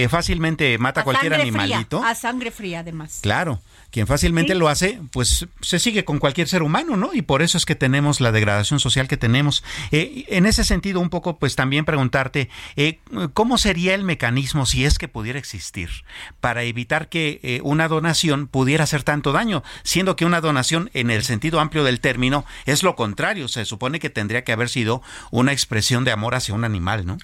fácilmente 0.08 0.78
mata 0.78 1.02
a 1.02 1.04
cualquier 1.04 1.34
animalito. 1.34 2.02
a 2.02 2.14
sangre 2.14 2.50
fría, 2.50 2.80
además. 2.80 3.18
Claro 3.22 3.60
quien 3.92 4.06
fácilmente 4.06 4.54
lo 4.54 4.68
hace, 4.68 4.98
pues 5.12 5.46
se 5.60 5.78
sigue 5.78 6.04
con 6.06 6.18
cualquier 6.18 6.48
ser 6.48 6.62
humano, 6.62 6.96
¿no? 6.96 7.10
Y 7.12 7.20
por 7.20 7.42
eso 7.42 7.58
es 7.58 7.66
que 7.66 7.74
tenemos 7.74 8.22
la 8.22 8.32
degradación 8.32 8.80
social 8.80 9.06
que 9.06 9.18
tenemos. 9.18 9.62
Eh, 9.90 10.24
en 10.28 10.46
ese 10.46 10.64
sentido, 10.64 10.98
un 10.98 11.10
poco, 11.10 11.38
pues 11.38 11.56
también 11.56 11.84
preguntarte, 11.84 12.48
eh, 12.76 13.00
¿cómo 13.34 13.58
sería 13.58 13.94
el 13.94 14.02
mecanismo, 14.02 14.64
si 14.64 14.86
es 14.86 14.96
que 14.96 15.08
pudiera 15.08 15.38
existir, 15.38 15.90
para 16.40 16.62
evitar 16.62 17.10
que 17.10 17.38
eh, 17.42 17.60
una 17.64 17.86
donación 17.86 18.46
pudiera 18.46 18.84
hacer 18.84 19.02
tanto 19.02 19.30
daño, 19.30 19.62
siendo 19.82 20.16
que 20.16 20.24
una 20.24 20.40
donación, 20.40 20.90
en 20.94 21.10
el 21.10 21.22
sentido 21.22 21.60
amplio 21.60 21.84
del 21.84 22.00
término, 22.00 22.46
es 22.64 22.82
lo 22.82 22.96
contrario, 22.96 23.46
se 23.46 23.66
supone 23.66 24.00
que 24.00 24.08
tendría 24.08 24.42
que 24.42 24.52
haber 24.52 24.70
sido 24.70 25.02
una 25.30 25.52
expresión 25.52 26.04
de 26.04 26.12
amor 26.12 26.34
hacia 26.34 26.54
un 26.54 26.64
animal, 26.64 27.04
¿no? 27.04 27.18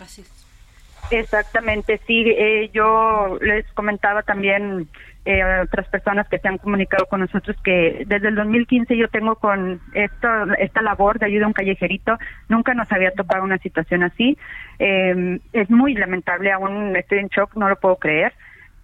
Exactamente, 1.11 2.01
sí, 2.07 2.25
yo 2.73 3.39
les 3.41 3.67
comentaba 3.73 4.23
también 4.23 4.89
eh, 5.25 5.43
otras 5.63 5.87
personas 5.89 6.29
que 6.29 6.39
se 6.39 6.49
han 6.49 6.59
comunicado 6.59 7.07
con 7.07 7.21
nosotros 7.21 7.57
que 7.63 8.05
desde 8.07 8.29
el 8.29 8.35
2015 8.35 8.97
yo 8.97 9.09
tengo 9.09 9.37
con 9.37 9.81
esto, 9.93 10.29
esta 10.59 10.81
labor 10.81 11.19
de 11.19 11.27
ayuda 11.27 11.45
a 11.45 11.49
un 11.49 11.53
callejerito, 11.53 12.17
nunca 12.49 12.73
nos 12.73 12.91
había 12.91 13.11
tocado 13.11 13.45
una 13.45 13.59
situación 13.59 14.03
así. 14.05 14.39
Eh, 14.79 15.39
es 15.53 15.69
muy 15.69 15.95
lamentable, 15.95 16.51
aún 16.51 16.97
estoy 16.97 17.19
en 17.19 17.29
shock, 17.29 17.57
no 17.57 17.69
lo 17.69 17.77
puedo 17.77 17.97
creer, 17.97 18.33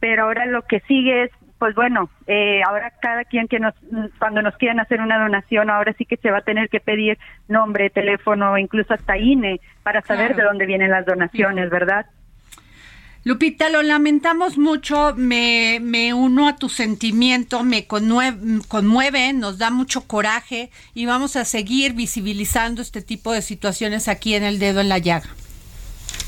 pero 0.01 0.25
ahora 0.25 0.45
lo 0.45 0.62
que 0.62 0.81
sigue 0.81 1.25
es 1.25 1.31
pues 1.64 1.74
bueno, 1.74 2.10
eh, 2.26 2.60
ahora 2.68 2.92
cada 3.00 3.24
quien 3.24 3.48
que 3.48 3.58
nos, 3.58 3.72
cuando 4.18 4.42
nos 4.42 4.54
quieran 4.58 4.80
hacer 4.80 5.00
una 5.00 5.18
donación, 5.18 5.70
ahora 5.70 5.94
sí 5.96 6.04
que 6.04 6.18
se 6.18 6.30
va 6.30 6.40
a 6.40 6.42
tener 6.42 6.68
que 6.68 6.78
pedir 6.78 7.16
nombre, 7.48 7.88
teléfono, 7.88 8.58
incluso 8.58 8.92
hasta 8.92 9.16
INE, 9.16 9.62
para 9.82 10.02
saber 10.02 10.36
de 10.36 10.42
dónde 10.42 10.66
vienen 10.66 10.90
las 10.90 11.06
donaciones, 11.06 11.70
¿verdad? 11.70 12.04
Lupita, 13.24 13.70
lo 13.70 13.80
lamentamos 13.80 14.58
mucho, 14.58 15.14
me, 15.16 15.78
me 15.80 16.12
uno 16.12 16.48
a 16.48 16.56
tu 16.56 16.68
sentimiento, 16.68 17.64
me 17.64 17.86
conmueve, 17.86 19.32
nos 19.32 19.56
da 19.56 19.70
mucho 19.70 20.06
coraje 20.06 20.70
y 20.92 21.06
vamos 21.06 21.34
a 21.36 21.46
seguir 21.46 21.94
visibilizando 21.94 22.82
este 22.82 23.00
tipo 23.00 23.32
de 23.32 23.40
situaciones 23.40 24.08
aquí 24.08 24.34
en 24.34 24.42
el 24.42 24.58
dedo 24.58 24.82
en 24.82 24.90
la 24.90 24.98
llaga. 24.98 25.30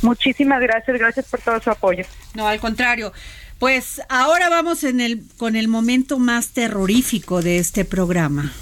Muchísimas 0.01 0.62
gracias, 0.62 0.99
gracias 0.99 1.26
por 1.28 1.43
todo 1.43 1.61
su 1.61 1.70
apoyo. 1.70 2.07
No, 2.34 2.49
al 2.49 2.59
contrario. 2.59 3.12
Pues 3.59 4.03
ahora 4.09 4.49
vamos 4.51 4.85
en 4.85 5.01
el, 5.01 5.23
con 5.39 5.57
el 5.57 5.69
momento 5.69 6.19
más 6.19 6.49
terrorífico 6.49 7.43
de 7.43 7.59
este 7.59 7.85
programa. 7.85 8.53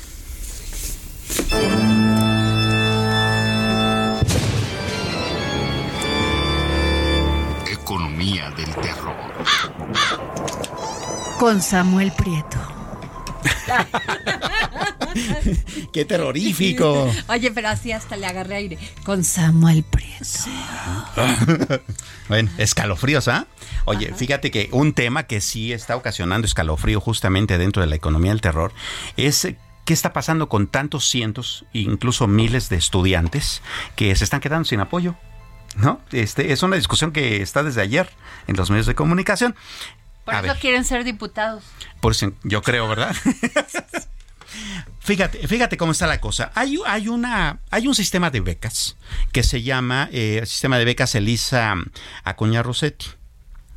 del 8.57 8.75
terror. 8.77 9.15
Con 11.39 11.61
Samuel 11.61 12.13
Prieto. 12.13 12.59
¡Qué 15.93 16.05
terrorífico! 16.05 17.11
Oye, 17.29 17.51
pero 17.51 17.69
así 17.69 17.93
hasta 17.93 18.17
le 18.17 18.27
agarré 18.27 18.57
aire. 18.57 18.79
Con 19.05 19.25
Samuel 19.25 19.85
Prieto. 19.85 20.25
bueno, 22.29 22.51
escalofríos, 22.59 23.29
¿ah? 23.29 23.47
Oye, 23.85 24.13
fíjate 24.15 24.51
que 24.51 24.69
un 24.73 24.93
tema 24.93 25.25
que 25.25 25.41
sí 25.41 25.73
está 25.73 25.97
ocasionando 25.97 26.47
escalofrío 26.47 27.01
justamente 27.01 27.59
dentro 27.59 27.83
de 27.83 27.89
la 27.89 27.97
economía 27.97 28.31
del 28.31 28.41
terror 28.41 28.73
es 29.17 29.47
¿Qué 29.85 29.93
está 29.93 30.15
pasando 30.15 30.49
con 30.49 30.67
tantos 30.67 31.09
cientos, 31.11 31.67
incluso 31.75 32.27
miles 32.27 32.71
de 32.71 32.77
estudiantes 32.77 33.61
que 33.97 34.17
se 34.17 34.25
están 34.25 34.41
quedando 34.41 34.65
sin 34.65 34.81
apoyo? 34.81 35.15
¿No? 35.77 36.01
Este, 36.11 36.53
es 36.53 36.63
una 36.63 36.77
discusión 36.77 37.13
que 37.13 37.43
está 37.43 37.63
desde 37.63 37.83
ayer 37.83 38.09
en 38.47 38.57
los 38.57 38.71
medios 38.71 38.87
de 38.87 38.95
comunicación. 38.95 39.55
Por 40.25 40.37
eso 40.37 40.55
quieren 40.59 40.85
ser 40.85 41.05
diputados. 41.05 41.65
Por 42.01 42.13
eso 42.13 42.33
yo 42.45 42.63
creo, 42.63 42.89
¿verdad? 42.89 43.15
Fíjate, 45.05 45.47
fíjate 45.47 45.77
cómo 45.77 45.93
está 45.93 46.07
la 46.07 46.19
cosa. 46.19 46.51
Hay, 46.55 46.79
hay, 46.87 47.09
una, 47.09 47.59
hay 47.71 47.87
un 47.87 47.95
sistema 47.95 48.31
de 48.31 48.41
becas 48.41 48.97
que 49.33 49.43
se 49.43 49.63
llama 49.63 50.09
eh, 50.13 50.39
el 50.41 50.47
sistema 50.47 50.79
de 50.79 50.87
becas 50.87 51.15
Elisa 51.15 51.75
Acuña 52.25 52.63
Rossetti. 52.63 53.09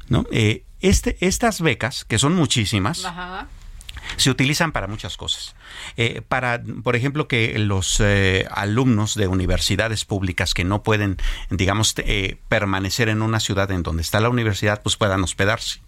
¿no? 0.07 0.25
Eh, 0.32 0.63
este, 0.80 1.17
estas 1.19 1.59
becas, 1.59 2.05
que 2.05 2.17
son 2.17 2.34
muchísimas, 2.34 3.05
se 4.15 4.30
utilizan 4.30 4.71
para 4.71 4.88
muchas 4.88 5.17
cosas. 5.17 5.53
Eh, 5.97 6.21
para, 6.25 6.63
por 6.82 6.95
ejemplo, 6.95 7.28
que 7.28 7.59
los 7.59 8.01
alumnos 8.49 9.15
de 9.15 9.28
universidades 9.28 10.05
públicas 10.05 10.53
que 10.53 10.63
no 10.63 10.82
pueden, 10.82 11.17
digamos, 11.49 11.93
permanecer 12.47 13.09
en 13.09 13.21
una 13.21 13.41
ciudad 13.41 13.69
en 13.71 13.84
donde 13.84 14.01
está 14.01 14.21
la 14.21 14.30
universidad, 14.30 14.82
pues 14.82 14.95
puedan 14.95 15.21
hospedarse 15.25 15.82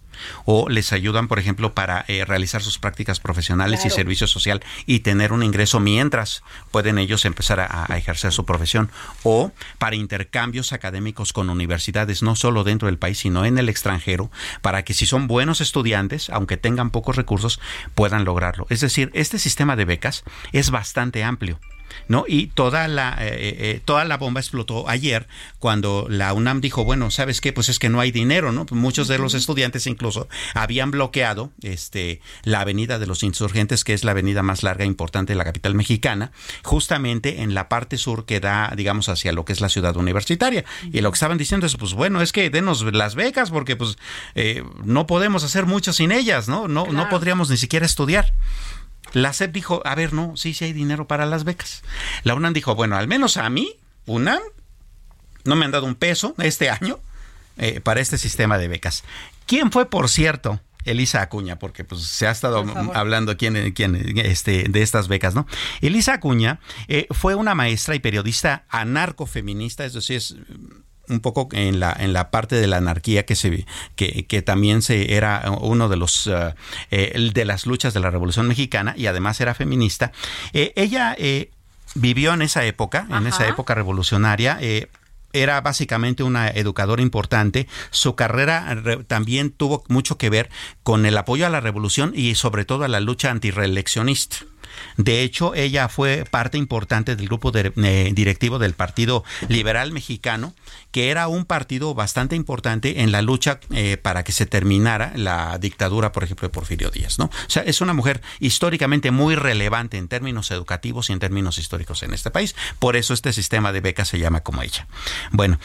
o 0.44 0.68
les 0.68 0.92
ayudan, 0.92 1.28
por 1.28 1.38
ejemplo, 1.38 1.74
para 1.74 2.04
eh, 2.08 2.24
realizar 2.24 2.62
sus 2.62 2.78
prácticas 2.78 3.20
profesionales 3.20 3.84
y 3.84 3.90
servicio 3.90 4.26
social 4.26 4.62
y 4.86 5.00
tener 5.00 5.32
un 5.32 5.42
ingreso 5.42 5.80
mientras 5.80 6.42
pueden 6.70 6.98
ellos 6.98 7.24
empezar 7.24 7.60
a, 7.60 7.86
ejercer 7.96 8.32
su 8.32 8.44
profesión 8.44 8.90
o 9.22 9.52
para 9.78 9.96
intercambios 9.96 10.72
académicos 10.72 11.32
con 11.32 11.50
universidades, 11.50 12.22
no 12.22 12.36
solo 12.36 12.64
dentro 12.64 12.86
del 12.86 12.98
país, 12.98 13.18
sino 13.18 13.44
en 13.44 13.58
el 13.58 13.68
extranjero, 13.68 14.30
para 14.62 14.84
que 14.84 14.94
si 14.94 15.06
son 15.06 15.26
buenos 15.26 15.60
estudiantes, 15.60 16.30
aunque 16.30 16.56
tengan 16.56 16.90
pocos 16.90 17.16
recursos, 17.16 17.60
puedan 17.94 18.24
lograrlo. 18.24 18.66
Es 18.70 18.80
decir, 18.80 19.10
este 19.14 19.38
sistema 19.38 19.76
de 19.76 19.84
becas 19.84 20.24
es 20.52 20.70
bastante 20.70 21.24
amplio. 21.24 21.58
¿No? 22.08 22.24
Y 22.26 22.48
toda 22.48 22.88
la, 22.88 23.16
eh, 23.20 23.28
eh, 23.28 23.56
eh, 23.58 23.80
toda 23.84 24.04
la 24.04 24.16
bomba 24.16 24.40
explotó 24.40 24.88
ayer 24.88 25.26
cuando 25.58 26.06
la 26.08 26.32
UNAM 26.32 26.60
dijo, 26.60 26.84
bueno, 26.84 27.10
¿sabes 27.10 27.40
qué? 27.40 27.52
Pues 27.52 27.68
es 27.68 27.78
que 27.78 27.88
no 27.88 28.00
hay 28.00 28.10
dinero, 28.10 28.52
¿no? 28.52 28.66
Muchos 28.70 29.08
de 29.08 29.18
los 29.18 29.34
estudiantes 29.34 29.86
incluso 29.86 30.28
habían 30.54 30.90
bloqueado 30.90 31.50
este, 31.62 32.20
la 32.44 32.60
avenida 32.60 32.98
de 32.98 33.06
los 33.06 33.22
insurgentes, 33.22 33.84
que 33.84 33.94
es 33.94 34.04
la 34.04 34.12
avenida 34.12 34.42
más 34.42 34.62
larga 34.62 34.84
e 34.84 34.86
importante 34.86 35.32
de 35.32 35.36
la 35.36 35.44
capital 35.44 35.74
mexicana, 35.74 36.32
justamente 36.62 37.42
en 37.42 37.54
la 37.54 37.68
parte 37.68 37.96
sur 37.96 38.24
que 38.24 38.40
da, 38.40 38.72
digamos, 38.76 39.08
hacia 39.08 39.32
lo 39.32 39.44
que 39.44 39.52
es 39.52 39.60
la 39.60 39.68
ciudad 39.68 39.96
universitaria. 39.96 40.64
Y 40.92 41.00
lo 41.00 41.10
que 41.10 41.16
estaban 41.16 41.38
diciendo 41.38 41.66
es, 41.66 41.76
pues 41.76 41.94
bueno, 41.94 42.22
es 42.22 42.32
que 42.32 42.50
denos 42.50 42.82
las 42.92 43.14
becas 43.14 43.50
porque 43.50 43.76
pues 43.76 43.98
no 44.84 45.06
podemos 45.06 45.44
hacer 45.44 45.66
mucho 45.66 45.92
sin 45.92 46.12
ellas, 46.12 46.48
¿no? 46.48 46.68
No, 46.68 46.86
no 46.86 47.08
podríamos 47.08 47.50
ni 47.50 47.56
siquiera 47.56 47.86
estudiar. 47.86 48.32
La 49.12 49.32
SEP 49.32 49.52
dijo, 49.52 49.82
a 49.84 49.94
ver, 49.94 50.12
no, 50.12 50.36
sí, 50.36 50.54
sí 50.54 50.64
hay 50.64 50.72
dinero 50.72 51.06
para 51.06 51.26
las 51.26 51.44
becas. 51.44 51.82
La 52.22 52.34
UNAM 52.34 52.52
dijo, 52.52 52.74
bueno, 52.74 52.96
al 52.96 53.08
menos 53.08 53.36
a 53.36 53.48
mí, 53.50 53.76
UNAM, 54.06 54.40
no 55.44 55.56
me 55.56 55.64
han 55.64 55.70
dado 55.70 55.86
un 55.86 55.94
peso 55.94 56.34
este 56.38 56.70
año 56.70 56.98
eh, 57.56 57.80
para 57.80 58.00
este 58.00 58.18
sistema 58.18 58.58
de 58.58 58.68
becas. 58.68 59.04
¿Quién 59.46 59.72
fue, 59.72 59.88
por 59.88 60.08
cierto? 60.08 60.60
Elisa 60.84 61.20
Acuña, 61.20 61.58
porque 61.58 61.84
pues 61.84 62.02
se 62.02 62.26
ha 62.26 62.30
estado 62.30 62.64
hablando 62.94 63.36
quién, 63.36 63.72
quién, 63.72 63.96
este, 64.18 64.64
de 64.68 64.82
estas 64.82 65.08
becas, 65.08 65.34
¿no? 65.34 65.46
Elisa 65.80 66.14
Acuña 66.14 66.60
eh, 66.88 67.06
fue 67.10 67.34
una 67.34 67.54
maestra 67.54 67.94
y 67.94 67.98
periodista 67.98 68.64
anarcofeminista, 68.68 69.84
es 69.84 69.92
decir, 69.92 70.16
es 70.16 70.36
un 71.10 71.20
poco 71.20 71.48
en 71.52 71.80
la, 71.80 71.94
en 71.98 72.12
la 72.12 72.30
parte 72.30 72.56
de 72.56 72.66
la 72.66 72.78
anarquía 72.78 73.26
que 73.26 73.34
se 73.34 73.66
que, 73.96 74.26
que 74.26 74.42
también 74.42 74.82
se 74.82 75.14
era 75.14 75.50
uno 75.60 75.88
de 75.88 75.96
los 75.96 76.26
uh, 76.26 76.54
eh, 76.90 77.30
de 77.34 77.44
las 77.44 77.66
luchas 77.66 77.92
de 77.92 78.00
la 78.00 78.10
Revolución 78.10 78.46
Mexicana 78.46 78.94
y 78.96 79.06
además 79.06 79.40
era 79.40 79.54
feminista. 79.54 80.12
Eh, 80.52 80.72
ella 80.76 81.14
eh, 81.18 81.50
vivió 81.94 82.32
en 82.32 82.42
esa 82.42 82.64
época, 82.64 83.06
en 83.10 83.26
esa 83.26 83.46
época 83.48 83.74
revolucionaria. 83.74 84.58
era 85.32 85.60
básicamente 85.60 86.22
una 86.22 86.48
educadora 86.48 87.02
importante. 87.02 87.68
Su 87.90 88.14
carrera 88.14 88.76
también 89.06 89.50
tuvo 89.50 89.84
mucho 89.88 90.16
que 90.18 90.30
ver 90.30 90.50
con 90.82 91.06
el 91.06 91.16
apoyo 91.16 91.46
a 91.46 91.50
la 91.50 91.60
revolución 91.60 92.12
y 92.14 92.34
sobre 92.36 92.64
todo 92.64 92.84
a 92.84 92.88
la 92.88 93.00
lucha 93.00 93.30
antireeleccionista. 93.30 94.38
De 94.96 95.22
hecho, 95.22 95.54
ella 95.54 95.88
fue 95.88 96.24
parte 96.30 96.58
importante 96.58 97.16
del 97.16 97.26
grupo 97.26 97.52
eh, 97.54 98.10
directivo 98.14 98.58
del 98.58 98.74
Partido 98.74 99.24
Liberal 99.48 99.92
Mexicano, 99.92 100.54
que 100.90 101.10
era 101.10 101.28
un 101.28 101.44
partido 101.44 101.94
bastante 101.94 102.36
importante 102.36 103.00
en 103.00 103.12
la 103.12 103.22
lucha 103.22 103.60
eh, 103.70 103.96
para 103.96 104.24
que 104.24 104.32
se 104.32 104.46
terminara 104.46 105.12
la 105.16 105.58
dictadura, 105.58 106.12
por 106.12 106.24
ejemplo, 106.24 106.48
de 106.48 106.52
Porfirio 106.52 106.90
Díaz. 106.90 107.18
¿no? 107.18 107.26
O 107.26 107.50
sea, 107.50 107.62
es 107.62 107.80
una 107.80 107.92
mujer 107.92 108.20
históricamente 108.38 109.10
muy 109.10 109.34
relevante 109.34 109.98
en 109.98 110.08
términos 110.08 110.50
educativos 110.50 111.10
y 111.10 111.12
en 111.12 111.18
términos 111.18 111.58
históricos 111.58 112.02
en 112.02 112.12
este 112.14 112.30
país. 112.30 112.54
Por 112.78 112.96
eso 112.96 113.14
este 113.14 113.32
sistema 113.32 113.72
de 113.72 113.80
becas 113.80 114.08
se 114.08 114.18
llama 114.18 114.40
como 114.40 114.62
ella. 114.62 114.86
Bueno, 115.30 115.58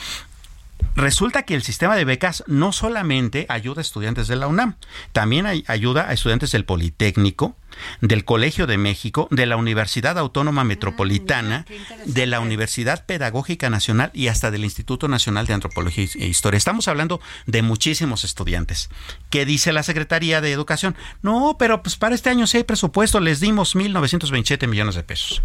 Resulta 0.96 1.44
que 1.44 1.56
el 1.56 1.62
sistema 1.62 1.96
de 1.96 2.06
becas 2.06 2.44
no 2.48 2.72
solamente 2.72 3.46
ayuda 3.50 3.82
a 3.82 3.84
estudiantes 3.84 4.28
de 4.28 4.38
la 4.38 4.48
UNAM, 4.48 4.78
también 5.12 5.46
ayuda 5.68 6.10
a 6.10 6.14
estudiantes 6.14 6.54
del 6.54 6.64
Politécnico, 6.64 7.58
del 8.00 8.24
Colegio 8.24 8.66
de 8.66 8.78
México, 8.78 9.28
de 9.30 9.46
la 9.46 9.58
Universidad 9.58 10.18
Autónoma 10.18 10.62
ah, 10.62 10.66
Metropolitana, 10.66 11.66
de 12.06 12.26
la 12.26 12.40
Universidad 12.40 13.06
Pedagógica 13.06 13.70
Nacional 13.70 14.12
y 14.14 14.28
hasta 14.28 14.52
del 14.52 14.64
Instituto 14.64 15.10
Nacional 15.10 15.48
de 15.48 15.54
Antropología 15.54 16.08
e 16.16 16.28
Historia. 16.28 16.58
Estamos 16.58 16.88
hablando 16.88 17.20
de 17.46 17.62
muchísimos 17.62 18.24
estudiantes. 18.24 18.90
¿Qué 19.30 19.46
dice 19.46 19.74
la 19.74 19.84
Secretaría 19.84 20.40
de 20.40 20.54
Educación? 20.54 20.96
No, 21.22 21.58
pero 21.60 21.84
pues 21.84 21.98
para 21.98 22.16
este 22.16 22.30
año 22.30 22.48
sí 22.48 22.58
hay 22.58 22.64
presupuesto, 22.64 23.20
les 23.20 23.42
dimos 23.42 23.76
1.927 23.76 24.68
millones 24.68 24.96
de 24.96 25.04
pesos. 25.04 25.44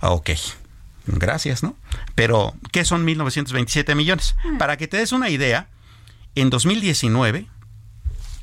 Ok. 0.00 0.30
Gracias, 1.06 1.62
¿no? 1.62 1.76
Pero, 2.14 2.54
¿qué 2.70 2.84
son 2.84 3.06
1.927 3.06 3.94
millones? 3.94 4.36
Hmm. 4.44 4.58
Para 4.58 4.76
que 4.76 4.88
te 4.88 4.96
des 4.96 5.12
una 5.12 5.30
idea, 5.30 5.68
en 6.34 6.50
2019 6.50 7.46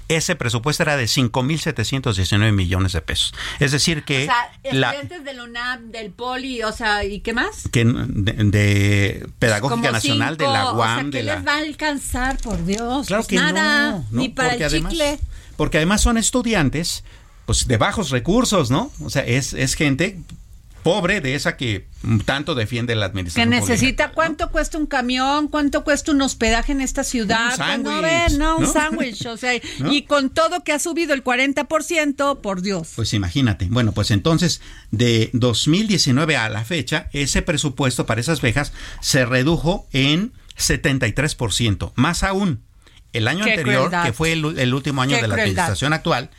ese 0.10 0.36
presupuesto 0.36 0.84
era 0.84 0.98
de 0.98 1.06
5.719 1.06 2.52
millones 2.52 2.94
de 2.94 3.02
pesos. 3.02 3.34
Es 3.60 3.72
decir 3.72 4.04
que... 4.04 4.24
O 4.24 4.26
sea, 4.26 4.52
estudiantes 4.64 5.24
del 5.24 5.40
UNAM, 5.40 5.92
del 5.92 6.12
POLI, 6.12 6.64
o 6.64 6.72
sea, 6.72 7.04
¿y 7.06 7.20
qué 7.20 7.32
más? 7.32 7.70
Que 7.72 7.86
de, 7.86 9.30
Pedagógica 9.38 9.92
Nacional, 9.92 10.36
de 10.36 10.46
la 10.46 10.74
UAM, 10.74 11.12
¿qué 11.12 11.20
de 11.20 11.24
les 11.26 11.46
va 11.46 11.54
a 11.54 11.58
alcanzar, 11.60 12.38
por 12.42 12.66
Dios? 12.66 13.06
Claro 13.06 13.22
pues 13.22 13.28
que 13.28 13.36
nada, 13.36 13.92
no, 13.92 14.06
ni 14.12 14.30
para 14.30 14.56
el 14.56 14.68
chicle. 14.68 15.20
porque 15.56 15.78
además 15.78 16.02
son 16.02 16.18
estudiantes 16.18 17.04
pues 17.46 17.68
de 17.68 17.78
bajos 17.78 18.10
recursos, 18.10 18.72
¿no? 18.72 18.92
O 19.04 19.12
sea, 19.12 19.24
es, 19.24 19.54
es 19.54 19.76
gente 19.76 20.20
pobre 20.84 21.22
de 21.22 21.36
esa 21.36 21.58
que 21.58 21.88
tanto 22.26 22.56
defiende 22.56 22.96
la 22.96 23.06
administración. 23.06 23.50
Que 23.50 23.60
necesita, 23.60 24.12
¿cuánto 24.12 24.50
cuesta 24.52 24.78
un 24.78 24.86
camión? 24.86 25.48
¿Cuánto 25.48 25.84
cuesta 25.84 26.12
un 26.12 26.22
hospedaje 26.22 26.72
en 26.72 26.82
esta 26.82 27.04
ciudad? 27.04 27.54
Un 27.76 27.84
no, 27.84 28.02
ver, 28.02 28.32
no, 28.34 28.58
un 28.58 28.68
sándwich. 28.68 29.26
O 29.26 29.38
sea, 29.38 29.54
y 29.92 30.04
con 30.04 30.30
todo 30.30 30.64
que 30.64 30.72
ha 30.72 30.80
subido 30.80 31.14
el 31.14 31.24
40%, 31.24 32.42
por 32.42 32.62
Dios. 32.62 32.94
Pues 32.96 33.14
imagínate. 33.14 33.68
Bueno, 33.70 33.92
pues 33.92 34.12
entonces, 34.12 34.62
de 34.92 35.30
2019 35.34 36.38
a 36.38 36.50
la 36.50 36.64
fecha, 36.64 37.10
ese 37.14 37.42
presupuesto 37.42 38.06
para 38.06 38.22
esas 38.22 38.42
becas 38.42 38.74
se 39.02 39.26
redujo 39.26 39.88
en 39.92 40.34
73%. 40.58 41.92
Más 41.96 42.24
aún, 42.24 42.64
el 43.14 43.28
año 43.28 43.44
anterior, 43.44 43.92
que 44.04 44.14
fue 44.14 44.34
el, 44.34 44.74
último 44.74 45.02
año 45.02 45.18
de 45.18 45.28
la 45.28 45.36
administración 45.36 45.94
actual, 45.94 46.30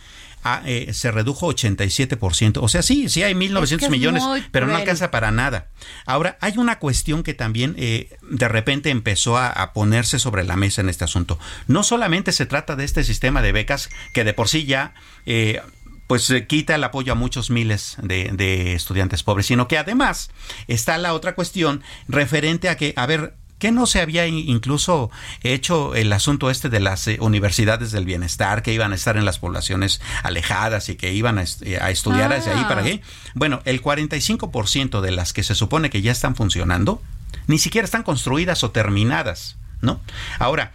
eh, 0.64 0.90
se 0.92 1.10
redujo 1.10 1.48
87%. 1.48 2.58
O 2.60 2.68
sea, 2.68 2.82
sí, 2.82 3.08
sí 3.08 3.22
hay 3.22 3.34
1.900 3.34 3.90
millones, 3.90 4.22
pero 4.50 4.66
no 4.66 4.76
alcanza 4.76 5.10
para 5.10 5.30
nada. 5.30 5.68
Ahora, 6.06 6.38
hay 6.40 6.56
una 6.56 6.78
cuestión 6.78 7.22
que 7.22 7.34
también 7.34 7.74
eh, 7.78 8.16
de 8.22 8.48
repente 8.48 8.90
empezó 8.90 9.36
a, 9.38 9.72
ponerse 9.72 10.18
sobre 10.18 10.44
la 10.44 10.56
mesa 10.56 10.80
en 10.80 10.88
este 10.88 11.04
asunto. 11.04 11.38
No 11.66 11.82
solamente 11.82 12.32
se 12.32 12.46
trata 12.46 12.76
de 12.76 12.84
este 12.84 13.04
sistema 13.04 13.42
de 13.42 13.52
becas 13.52 13.88
que 14.14 14.24
de 14.24 14.34
por 14.34 14.48
sí 14.48 14.64
ya... 14.64 14.94
Eh, 15.26 15.60
pues 16.06 16.34
quita 16.48 16.74
el 16.74 16.82
apoyo 16.82 17.12
a 17.12 17.14
muchos 17.14 17.50
miles 17.50 17.96
de, 18.02 18.32
de, 18.32 18.74
estudiantes 18.74 19.22
pobres, 19.22 19.46
sino 19.46 19.68
que 19.68 19.78
además 19.78 20.32
está 20.66 20.98
la 20.98 21.14
otra 21.14 21.36
cuestión 21.36 21.84
referente 22.08 22.68
a 22.68 22.76
que, 22.76 22.92
a 22.96 23.06
ver, 23.06 23.36
¿Qué 23.60 23.72
no 23.72 23.86
se 23.86 24.00
había 24.00 24.26
incluso 24.26 25.10
hecho 25.42 25.94
el 25.94 26.10
asunto 26.14 26.50
este 26.50 26.70
de 26.70 26.80
las 26.80 27.06
eh, 27.06 27.18
universidades 27.20 27.92
del 27.92 28.06
bienestar 28.06 28.62
que 28.62 28.72
iban 28.72 28.92
a 28.92 28.94
estar 28.94 29.18
en 29.18 29.26
las 29.26 29.38
poblaciones 29.38 30.00
alejadas 30.22 30.88
y 30.88 30.96
que 30.96 31.12
iban 31.12 31.38
a, 31.38 31.42
eh, 31.42 31.78
estudiar 31.90 32.32
desde 32.32 32.52
ahí 32.52 32.64
para 32.64 32.80
ah. 32.80 32.84
qué? 32.84 33.02
Bueno, 33.34 33.60
el 33.66 33.82
45% 33.82 35.02
de 35.02 35.10
las 35.10 35.34
que 35.34 35.42
se 35.42 35.54
supone 35.54 35.90
que 35.90 36.00
ya 36.00 36.10
están 36.10 36.36
funcionando 36.36 37.02
ni 37.48 37.58
siquiera 37.58 37.84
están 37.84 38.02
construidas 38.02 38.64
o 38.64 38.70
terminadas, 38.70 39.58
¿no? 39.82 40.00
Ahora, 40.38 40.72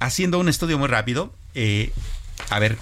haciendo 0.00 0.38
un 0.38 0.48
estudio 0.48 0.78
muy 0.78 0.88
rápido, 0.88 1.34
eh, 1.54 1.92
a 2.48 2.58
ver, 2.58 2.78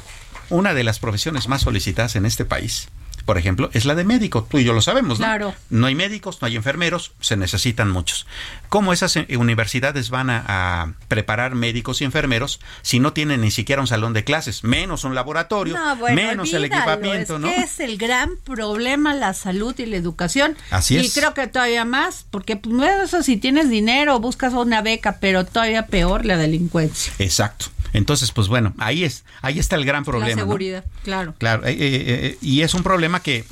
una 0.49 0.75
de 0.75 0.85
las 0.85 1.01
profesiones 1.01 1.49
más 1.49 1.63
solicitadas 1.63 2.15
en 2.15 2.25
este 2.25 2.45
país 2.45 2.89
por 3.25 3.39
ejemplo, 3.39 3.71
es 3.73 3.85
la 3.85 3.95
de 3.95 4.05
médico. 4.05 4.47
Tú 4.51 4.59
y 4.59 4.65
yo 4.65 4.73
lo 4.73 4.81
sabemos, 4.83 5.19
¿no? 5.19 5.27
Claro. 5.27 5.55
No 5.71 5.87
hay 5.87 5.95
médicos, 5.95 6.41
no 6.41 6.47
hay 6.47 6.57
enfermeros, 6.57 7.13
se 7.21 7.37
necesitan 7.37 7.91
muchos. 7.91 8.27
¿Cómo 8.69 8.93
esas 8.93 9.17
eh, 9.17 9.27
universidades 9.39 10.11
van 10.11 10.31
a, 10.31 10.45
a 10.47 10.93
preparar 11.09 11.55
médicos 11.55 12.01
y 12.01 12.05
enfermeros 12.05 12.61
si 12.83 13.01
no 13.01 13.13
tienen 13.13 13.41
ni 13.41 13.51
siquiera 13.51 13.81
un 13.81 13.87
salón 13.87 14.13
de 14.13 14.25
clases, 14.25 14.65
menos 14.65 15.05
un 15.05 15.15
laboratorio, 15.15 15.75
No, 15.75 15.97
bueno, 15.97 16.17
menos 16.17 16.53
el 16.53 16.65
equipamiento, 16.65 17.37
es 17.37 17.41
¿no? 17.41 17.49
que 17.49 17.57
es 17.59 17.81
el 17.81 17.97
gran 17.99 18.37
problema 18.45 19.15
la 19.15 19.35
salud 19.35 19.79
y 19.79 19.87
la 19.87 19.97
educación. 19.97 20.57
Así 20.71 20.97
y 20.97 20.99
es. 20.99 21.15
creo 21.15 21.35
que 21.35 21.47
todavía 21.47 21.85
más, 21.85 22.27
porque 22.31 22.57
pues, 22.57 22.91
eso 23.05 23.23
si 23.23 23.37
tienes 23.37 23.69
dinero, 23.69 24.19
buscas 24.21 24.53
una 24.53 24.83
beca, 24.83 25.19
pero 25.21 25.45
todavía 25.45 25.87
peor 25.87 26.25
la 26.25 26.37
delincuencia. 26.37 27.13
Exacto. 27.19 27.67
Entonces, 27.95 28.33
pues 28.33 28.49
bueno, 28.49 28.75
ahí 28.79 29.05
es, 29.05 29.25
ahí 29.41 29.59
está 29.59 29.77
el 29.77 29.85
gran 29.85 30.05
problema. 30.05 30.29
la 30.29 30.35
¿no? 30.35 30.43
seguridad, 30.43 30.85
claro. 31.05 31.35
Claro, 31.39 31.65
eh, 31.65 31.73
eh, 31.73 31.77
eh, 31.79 32.39
y 32.43 32.63
es 32.63 32.75
un 32.75 32.83
problema 32.83 33.21
que 33.21 33.45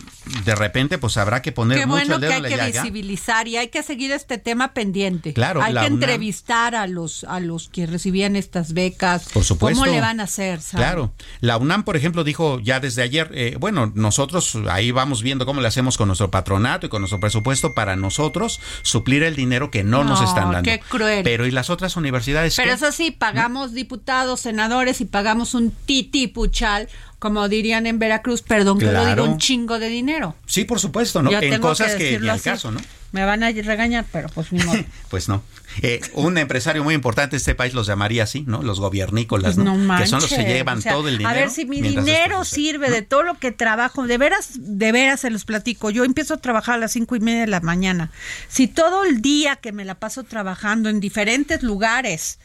de 0.44 0.54
repente 0.54 0.98
pues 0.98 1.16
habrá 1.16 1.42
que 1.42 1.52
poner 1.52 1.78
Qué 1.78 1.86
mucho 1.86 1.98
bueno 1.98 2.14
el 2.16 2.20
que 2.20 2.26
dedo 2.26 2.32
hay 2.32 2.36
en 2.36 2.42
la 2.42 2.48
que 2.48 2.56
llaga. 2.72 2.82
visibilizar 2.82 3.48
y 3.48 3.56
hay 3.56 3.68
que 3.68 3.82
seguir 3.82 4.12
este 4.12 4.38
tema 4.38 4.72
pendiente. 4.74 5.32
Claro, 5.34 5.62
hay 5.62 5.72
que 5.74 5.80
UNAM- 5.80 5.86
entrevistar 5.94 6.74
a 6.74 6.86
los 6.86 7.24
a 7.24 7.40
los 7.40 7.68
que 7.68 7.86
recibían 7.86 8.36
estas 8.36 8.72
becas. 8.72 9.28
Por 9.32 9.44
supuesto. 9.44 9.80
¿Cómo 9.80 9.92
le 9.92 10.00
van 10.00 10.20
a 10.20 10.24
hacer? 10.24 10.60
Sam? 10.60 10.78
Claro, 10.80 11.12
la 11.40 11.56
UNAM, 11.58 11.84
por 11.84 11.96
ejemplo, 11.96 12.24
dijo 12.24 12.60
ya 12.60 12.80
desde 12.80 13.02
ayer, 13.02 13.30
eh, 13.34 13.56
bueno, 13.58 13.90
nosotros 13.94 14.56
ahí 14.70 14.90
vamos 14.90 15.22
viendo 15.22 15.46
cómo 15.46 15.60
le 15.60 15.68
hacemos 15.68 15.96
con 15.96 16.08
nuestro 16.08 16.30
patronato 16.30 16.86
y 16.86 16.88
con 16.88 17.00
nuestro 17.02 17.20
presupuesto 17.20 17.74
para 17.74 17.96
nosotros 17.96 18.60
suplir 18.82 19.22
el 19.22 19.34
dinero 19.36 19.70
que 19.70 19.82
no, 19.84 20.04
nos 20.04 20.20
No, 20.20 20.26
están 20.28 20.52
dando. 20.52 20.62
qué 20.70 20.78
cruel. 20.80 21.22
Pero 21.24 21.46
¿y 21.46 21.50
las 21.50 21.70
otras 21.70 21.96
universidades? 21.96 22.54
Pero 22.56 22.68
qué? 22.70 22.74
eso 22.74 22.92
sí, 22.92 23.10
pagamos 23.10 23.72
diputados, 23.72 24.40
senadores 24.40 25.00
y 25.00 25.04
pagamos 25.04 25.54
un 25.54 25.70
titi 25.70 26.28
puchal, 26.28 26.88
como 27.22 27.48
dirían 27.48 27.86
en 27.86 28.00
Veracruz, 28.00 28.42
perdón 28.42 28.80
que 28.80 28.86
lo 28.86 28.90
Claro. 28.90 29.22
digo, 29.22 29.32
un 29.34 29.38
chingo 29.38 29.78
de 29.78 29.88
dinero. 29.88 30.34
Sí, 30.44 30.64
por 30.64 30.80
supuesto, 30.80 31.22
¿no? 31.22 31.30
En 31.30 31.60
cosas 31.60 31.94
que, 31.94 32.18
ni 32.18 32.28
al 32.28 32.34
así. 32.34 32.42
caso, 32.50 32.72
¿no? 32.72 32.80
Me 33.12 33.24
van 33.24 33.44
a 33.44 33.52
regañar, 33.52 34.06
pero 34.10 34.28
pues 34.30 34.50
ni 34.52 34.60
modo. 34.64 34.82
Pues 35.08 35.28
no. 35.28 35.40
Eh, 35.82 36.00
un 36.14 36.36
empresario 36.36 36.82
muy 36.82 36.94
importante 36.94 37.32
de 37.32 37.36
este 37.36 37.54
país 37.54 37.74
los 37.74 37.86
llamaría 37.86 38.24
así, 38.24 38.42
¿no? 38.48 38.62
Los 38.64 38.80
gobiernícolas, 38.80 39.54
Pues 39.54 39.64
¿no? 39.64 39.76
no 39.76 39.98
que 39.98 40.06
son 40.06 40.20
los 40.20 40.30
que 40.32 40.42
llevan 40.42 40.78
o 40.78 40.80
sea, 40.80 40.94
todo 40.94 41.06
el 41.06 41.18
dinero. 41.18 41.30
A 41.30 41.38
ver 41.38 41.50
si 41.50 41.64
mi 41.64 41.80
dinero 41.80 42.44
sirve 42.44 42.90
de 42.90 43.02
todo 43.02 43.22
lo 43.22 43.38
que 43.38 43.52
trabajo. 43.52 44.08
De 44.08 44.18
veras, 44.18 44.48
de 44.56 44.90
veras 44.90 45.20
se 45.20 45.30
los 45.30 45.44
platico. 45.44 45.90
Yo 45.90 46.02
empiezo 46.04 46.34
a 46.34 46.36
trabajar 46.38 46.74
a 46.74 46.78
las 46.78 46.90
cinco 46.92 47.14
y 47.14 47.20
media 47.20 47.42
de 47.42 47.46
la 47.46 47.60
mañana. 47.60 48.10
Si 48.48 48.66
todo 48.66 49.04
el 49.04 49.22
día 49.22 49.54
que 49.56 49.70
me 49.70 49.84
la 49.84 49.94
paso 49.94 50.24
trabajando 50.24 50.88
en 50.88 50.98
diferentes 50.98 51.62
lugares, 51.62 52.40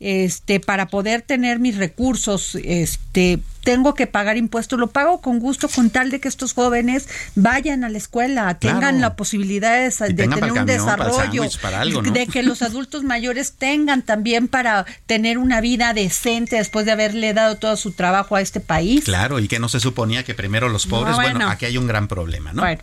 este, 0.00 0.60
para 0.60 0.86
poder 0.86 1.22
tener 1.22 1.58
mis 1.58 1.76
recursos, 1.76 2.56
este, 2.62 3.40
tengo 3.64 3.94
que 3.94 4.06
pagar 4.06 4.36
impuestos, 4.36 4.78
lo 4.78 4.86
pago 4.86 5.20
con 5.20 5.40
gusto 5.40 5.68
con 5.68 5.90
tal 5.90 6.10
de 6.10 6.20
que 6.20 6.28
estos 6.28 6.54
jóvenes 6.54 7.08
vayan 7.34 7.84
a 7.84 7.88
la 7.88 7.98
escuela, 7.98 8.54
tengan 8.54 8.78
Claro. 8.78 8.98
la 8.98 9.16
posibilidad 9.16 9.76
de, 9.76 9.90
tener 10.14 10.28
un 10.28 10.40
camión, 10.40 10.66
desarrollo, 10.66 11.12
sándwich, 11.12 11.58
para 11.60 11.80
algo, 11.80 12.00
¿no? 12.00 12.10
de 12.10 12.26
que 12.26 12.42
los 12.42 12.62
adultos 12.62 13.02
mayores 13.02 13.52
tengan 13.52 14.02
también 14.02 14.48
para 14.48 14.86
tener 15.06 15.36
una 15.36 15.60
vida 15.60 15.92
decente 15.92 16.56
después 16.56 16.86
de 16.86 16.92
haberle 16.92 17.34
dado 17.34 17.56
todo 17.56 17.76
su 17.76 17.92
trabajo 17.92 18.36
a 18.36 18.40
este 18.40 18.60
país. 18.60 19.04
Claro, 19.04 19.38
y 19.38 19.48
que 19.48 19.58
no 19.58 19.68
se 19.68 19.80
suponía 19.80 20.24
que 20.24 20.34
primero 20.34 20.68
los 20.68 20.86
pobres. 20.86 21.10
No, 21.10 21.16
bueno. 21.16 21.34
bueno. 21.34 21.50
aquí 21.50 21.66
hay 21.66 21.76
un 21.76 21.86
gran 21.86 22.08
problema, 22.08 22.52
¿no? 22.52 22.62
Bueno. 22.62 22.80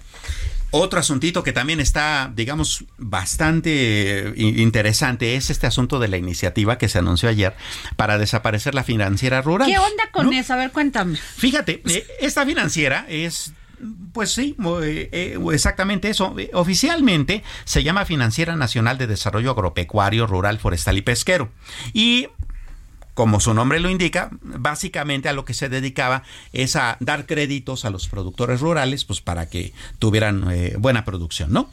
Otro 0.78 1.00
asuntito 1.00 1.42
que 1.42 1.54
también 1.54 1.80
está, 1.80 2.30
digamos, 2.36 2.84
bastante 2.98 4.28
eh, 4.28 4.34
interesante 4.36 5.36
es 5.38 5.50
este 5.50 5.68
asunto 5.68 6.00
de 6.00 6.10
la 6.10 6.18
iniciativa 6.18 6.78
que 6.78 6.90
se 6.90 6.98
anunció 6.98 7.30
ayer 7.30 7.56
para 7.96 8.18
desaparecer 8.18 8.76
la 8.76 8.84
financiera 8.84 9.42
rural. 9.42 9.70
¿Qué 9.70 9.78
onda 9.78 10.12
con 10.12 10.34
eso? 10.34 10.52
A 10.52 10.58
ver, 10.58 10.72
cuéntame. 10.74 11.16
Fíjate, 11.16 11.82
eh, 11.88 12.06
esta 12.20 12.46
financiera 12.46 13.06
es 13.08 13.54
pues 14.12 14.34
sí, 14.34 14.58
eh, 14.84 15.40
exactamente 15.54 16.10
eso. 16.10 16.36
Oficialmente 16.52 17.42
se 17.64 17.84
llama 17.84 18.04
Financiera 18.04 18.58
Nacional 18.58 18.98
de 18.98 19.08
Desarrollo 19.08 19.52
Agropecuario, 19.52 20.28
Rural, 20.28 20.60
Forestal 20.60 20.98
y 20.98 21.04
Pesquero. 21.04 21.52
Y 21.94 22.28
como 23.16 23.39
su 23.39 23.53
nombre 23.53 23.80
lo 23.80 23.89
indica, 23.89 24.30
básicamente 24.41 25.30
a 25.30 25.34
lo 25.34 25.45
que 25.45 25.53
se 25.53 25.70
dedicaba 25.70 26.24
es 26.53 26.76
a 26.76 26.97
dar 26.99 27.26
créditos 27.26 27.86
a 27.86 27.89
los 27.89 28.07
productores 28.07 28.59
rurales, 28.59 29.05
pues 29.05 29.22
para 29.22 29.49
que 29.49 29.74
tuvieran 29.97 30.51
eh, 30.51 30.76
buena 30.78 31.05
producción, 31.05 31.51
¿no? 31.51 31.72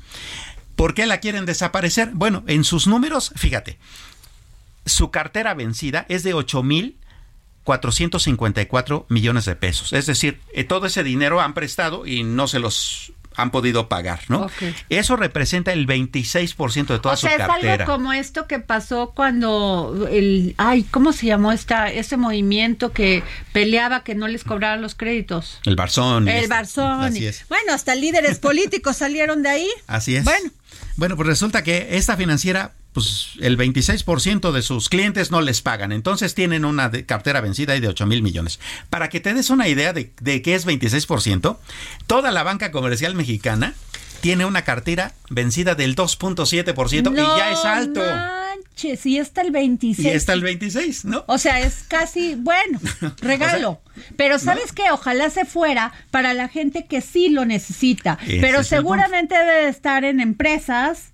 ¿Por 0.77 0.95
qué 0.95 1.05
la 1.05 1.19
quieren 1.19 1.45
desaparecer? 1.45 2.13
Bueno, 2.15 2.45
en 2.47 2.65
sus 2.65 2.87
números, 2.87 3.33
fíjate, 3.37 3.79
su 4.87 5.11
cartera 5.11 5.53
vencida 5.55 6.07
es 6.09 6.23
de 6.23 6.33
8 6.33 6.63
mil 6.63 6.97
454 7.65 9.07
millones 9.09 9.45
de 9.45 9.57
pesos. 9.57 9.93
Es 9.93 10.07
decir, 10.07 10.41
eh, 10.53 10.65
todo 10.65 10.87
ese 10.87 11.05
dinero 11.05 11.41
han 11.41 11.55
prestado 11.55 12.07
y 12.07 12.25
no 12.25 12.49
se 12.49 12.59
los 12.59 13.13
han 13.37 13.51
podido 13.51 13.89
pagar, 13.89 14.21
¿no? 14.29 14.49
Eso 14.89 15.17
representa 15.17 15.73
el 15.73 15.87
26% 15.87 16.87
de 16.89 16.99
toda 16.99 17.15
o 17.15 17.17
sea, 17.17 17.31
su 17.31 17.37
es 17.43 17.47
cartera. 17.47 17.73
algo 17.75 17.87
como 17.87 18.13
esto 18.13 18.47
que 18.47 18.59
pasó 18.59 19.13
cuando 19.15 20.09
el, 20.11 20.55
ay, 20.59 20.83
¿cómo 20.85 21.13
se 21.13 21.27
llamó 21.27 21.53
esta, 21.53 21.91
ese 21.91 22.17
movimiento 22.17 22.93
que 22.93 23.23
peleaba 23.53 24.05
que 24.05 24.15
no 24.15 24.29
les 24.29 24.45
cobraran 24.45 24.83
los 24.83 24.95
créditos? 24.95 25.61
El 25.65 25.77
Barzón. 25.77 26.29
El 26.29 26.37
este- 26.37 26.49
Barzón. 26.49 27.03
Así 27.03 27.27
es. 27.27 27.45
Bueno, 27.49 27.73
hasta 27.73 27.95
líderes 27.95 28.39
políticos 28.39 28.97
salieron 28.97 29.43
de 29.43 29.49
ahí. 29.51 29.69
Así 29.87 30.17
es. 30.17 30.25
Bueno. 30.25 30.51
Bueno, 30.97 31.17
pues 31.17 31.27
resulta 31.27 31.63
que 31.63 31.97
esta 31.97 32.17
financiera, 32.17 32.73
pues 32.93 33.29
el 33.41 33.57
26% 33.59 34.53
de 34.53 34.63
sus 34.63 34.89
clientes 34.89 35.31
no 35.31 35.41
les 35.41 35.63
pagan. 35.63 35.93
Entonces 35.93 36.35
tienen 36.35 36.65
una 36.65 36.89
de- 36.89 37.07
cartera 37.07 37.41
vencida 37.41 37.73
ahí 37.73 37.81
de 37.81 37.89
8 37.89 38.07
mil 38.07 38.23
millones. 38.23 38.59
Para 38.91 39.09
que 39.09 39.21
te 39.21 39.33
des 39.35 39.51
una 39.51 39.69
idea 39.69 39.93
de, 39.93 40.13
de 40.21 40.43
qué 40.43 40.55
es 40.55 40.67
26%, 40.67 41.57
toda 42.07 42.31
la 42.31 42.43
banca 42.43 42.71
comercial 42.71 43.15
mexicana 43.15 43.75
tiene 44.21 44.45
una 44.45 44.63
cartera 44.63 45.15
vencida 45.31 45.75
del 45.75 45.97
2.7% 45.97 47.13
y 47.13 47.17
ya 47.39 47.51
es 47.51 47.65
alto. 47.65 48.01
manches, 48.01 49.05
y 49.07 49.19
está 49.19 49.41
el 49.43 49.51
26. 49.51 50.07
Y 50.07 50.11
está 50.11 50.33
el 50.33 50.43
26, 50.43 51.05
¿no? 51.07 51.25
O 51.27 51.39
sea, 51.39 51.61
es 51.61 51.85
casi, 51.89 52.37
bueno, 52.37 52.79
regalo. 53.21 53.81
Pero 54.17 54.39
¿sabes 54.39 54.73
qué? 54.73 54.85
Ojalá 54.93 55.29
se 55.31 55.45
fuera 55.45 55.93
para 56.11 56.35
la 56.35 56.49
gente 56.49 56.87
que 56.87 57.01
sí 57.01 57.31
lo 57.31 57.45
necesita. 57.45 58.19
Ese 58.23 58.39
Pero 58.41 58.63
seguramente 58.63 59.37
debe 59.37 59.63
de 59.65 59.69
estar 59.69 60.05
en 60.05 60.21
empresas 60.21 61.12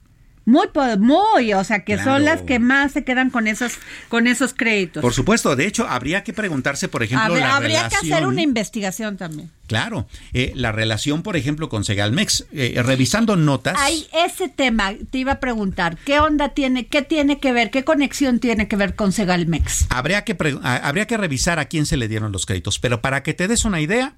muy, 0.49 0.67
muy, 0.99 1.53
o 1.53 1.63
sea, 1.63 1.85
que 1.85 1.95
Claro. 1.95 2.13
son 2.15 2.25
las 2.25 2.41
que 2.43 2.59
más 2.59 2.93
se 2.93 3.05
quedan 3.05 3.31
con 3.31 3.47
esos, 3.47 3.73
con 4.09 4.27
esos 4.27 4.55
créditos. 4.55 5.03
Por 5.03 5.13
supuesto, 5.13 5.55
de 5.57 5.67
hecho, 5.67 5.87
habría 5.87 6.25
que 6.25 6.33
preguntarse, 6.33 6.89
por 6.89 7.03
ejemplo, 7.03 7.35
Habr- 7.35 7.41
la 7.41 7.57
habría 7.57 7.89
que 7.89 7.97
hacer 7.97 8.27
una 8.27 8.41
investigación 8.43 9.17
también. 9.17 9.51
Claro, 9.67 10.09
eh, 10.33 10.53
la 10.55 10.73
relación, 10.73 11.23
por 11.23 11.37
ejemplo, 11.37 11.69
con 11.69 11.85
Segalmex, 11.85 12.47
eh, 12.53 12.81
revisando 12.83 13.37
notas... 13.37 13.77
Hay 13.79 14.07
ese 14.25 14.49
tema, 14.49 14.95
te 15.11 15.19
iba 15.19 15.33
a 15.33 15.41
preguntar, 15.41 15.99
¿qué 16.07 16.21
onda 16.21 16.49
tiene, 16.51 16.87
qué 16.87 17.03
tiene 17.03 17.39
que 17.39 17.53
ver, 17.53 17.71
qué 17.71 17.85
conexión 17.85 18.39
tiene 18.39 18.67
que 18.67 18.77
ver 18.77 18.95
con 18.95 19.13
Segalmex? 19.13 19.85
Habría 19.91 20.25
que, 20.25 20.35
habría 20.63 21.07
que 21.07 21.19
revisar 21.19 21.59
a 21.59 21.67
quién 21.67 21.85
se 21.85 21.99
le 21.99 22.09
dieron 22.09 22.33
los 22.33 22.47
créditos, 22.47 22.79
pero 22.79 23.03
para 23.03 23.23
que 23.23 23.35
te 23.35 23.47
des 23.47 23.67
una 23.67 23.83
idea, 23.83 24.15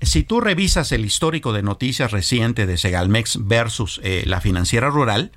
si 0.00 0.22
tú 0.22 0.40
revisas 0.40 0.92
el 0.92 1.04
histórico 1.04 1.52
de 1.52 1.62
noticias 1.62 2.10
reciente 2.10 2.66
de 2.66 2.76
Segalmex 2.76 3.46
versus 3.46 4.00
eh, 4.04 4.22
la 4.26 4.40
financiera 4.40 4.90
rural, 4.90 5.32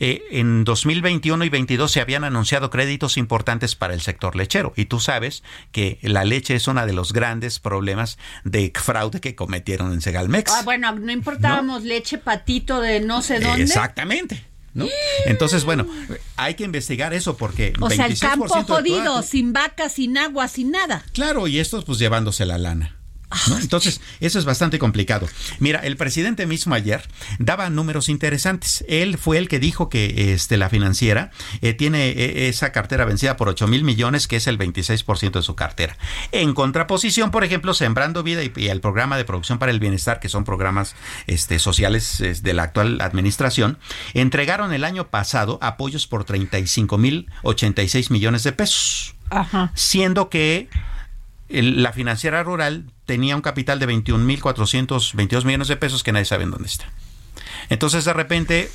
eh, 0.00 0.22
en 0.30 0.64
2021 0.64 1.44
y 1.44 1.48
22 1.48 1.90
se 1.90 2.00
habían 2.00 2.24
anunciado 2.24 2.70
créditos 2.70 3.16
importantes 3.16 3.74
para 3.74 3.94
el 3.94 4.00
sector 4.00 4.36
lechero 4.36 4.72
y 4.76 4.86
tú 4.86 5.00
sabes 5.00 5.42
que 5.72 5.98
la 6.02 6.24
leche 6.24 6.54
es 6.54 6.68
uno 6.68 6.86
de 6.86 6.92
los 6.92 7.12
grandes 7.12 7.58
problemas 7.58 8.18
de 8.44 8.72
fraude 8.74 9.20
que 9.20 9.34
cometieron 9.34 9.92
en 9.92 10.00
Segalmex. 10.00 10.52
Ah, 10.52 10.62
bueno, 10.64 10.92
no 10.92 11.12
importábamos 11.12 11.82
leche 11.82 12.18
patito 12.18 12.80
de 12.80 13.00
no 13.00 13.22
sé 13.22 13.40
dónde. 13.40 13.64
Exactamente. 13.64 14.44
¿no? 14.74 14.86
Entonces, 15.26 15.64
bueno, 15.64 15.86
hay 16.36 16.54
que 16.54 16.62
investigar 16.62 17.12
eso 17.12 17.36
porque 17.36 17.72
O 17.80 17.90
sea, 17.90 18.06
el 18.06 18.12
26% 18.12 18.20
campo 18.20 18.48
jodido, 18.48 19.22
sin 19.22 19.52
vacas, 19.52 19.94
sin 19.94 20.16
agua, 20.16 20.46
sin 20.46 20.70
nada. 20.70 21.04
Claro, 21.12 21.48
y 21.48 21.58
estos 21.58 21.84
pues 21.84 21.98
llevándose 21.98 22.46
la 22.46 22.58
lana. 22.58 22.97
¿No? 23.48 23.58
Entonces, 23.58 24.00
eso 24.20 24.38
es 24.38 24.44
bastante 24.44 24.78
complicado. 24.78 25.28
Mira, 25.58 25.80
el 25.80 25.96
presidente 25.96 26.46
mismo 26.46 26.74
ayer 26.74 27.02
daba 27.38 27.70
números 27.70 28.08
interesantes. 28.08 28.84
Él 28.88 29.18
fue 29.18 29.38
el 29.38 29.48
que 29.48 29.58
dijo 29.58 29.88
que 29.88 30.32
este, 30.32 30.56
la 30.56 30.68
financiera 30.68 31.30
eh, 31.60 31.74
tiene 31.74 32.08
eh, 32.08 32.48
esa 32.48 32.72
cartera 32.72 33.04
vencida 33.04 33.36
por 33.36 33.48
8 33.48 33.66
mil 33.66 33.84
millones, 33.84 34.26
que 34.28 34.36
es 34.36 34.46
el 34.46 34.58
26% 34.58 35.32
de 35.32 35.42
su 35.42 35.54
cartera. 35.54 35.96
En 36.32 36.54
contraposición, 36.54 37.30
por 37.30 37.44
ejemplo, 37.44 37.74
Sembrando 37.74 38.22
Vida 38.22 38.42
y, 38.42 38.52
y 38.56 38.68
el 38.68 38.80
programa 38.80 39.16
de 39.16 39.24
producción 39.24 39.58
para 39.58 39.72
el 39.72 39.80
bienestar, 39.80 40.20
que 40.20 40.28
son 40.28 40.44
programas 40.44 40.94
este, 41.26 41.58
sociales 41.58 42.18
de 42.42 42.52
la 42.52 42.64
actual 42.64 43.00
administración, 43.00 43.78
entregaron 44.14 44.72
el 44.72 44.84
año 44.84 45.08
pasado 45.08 45.58
apoyos 45.62 46.06
por 46.06 46.24
35 46.24 46.98
mil 46.98 47.30
86 47.42 48.10
millones 48.10 48.42
de 48.42 48.52
pesos 48.52 49.14
Ajá. 49.30 49.72
siendo 49.74 50.28
que 50.28 50.68
el- 51.48 51.82
la 51.82 51.92
financiera 51.92 52.42
rural 52.42 52.84
tenía 53.06 53.34
un 53.36 53.42
capital 53.42 53.78
de 53.78 53.86
21.422 53.86 55.44
millones 55.44 55.68
de 55.68 55.76
pesos 55.76 56.02
que 56.02 56.12
nadie 56.12 56.24
sabe 56.26 56.44
en 56.44 56.50
dónde 56.50 56.68
está. 56.68 56.86
Entonces, 57.70 58.04
de 58.04 58.12
repente, 58.12 58.70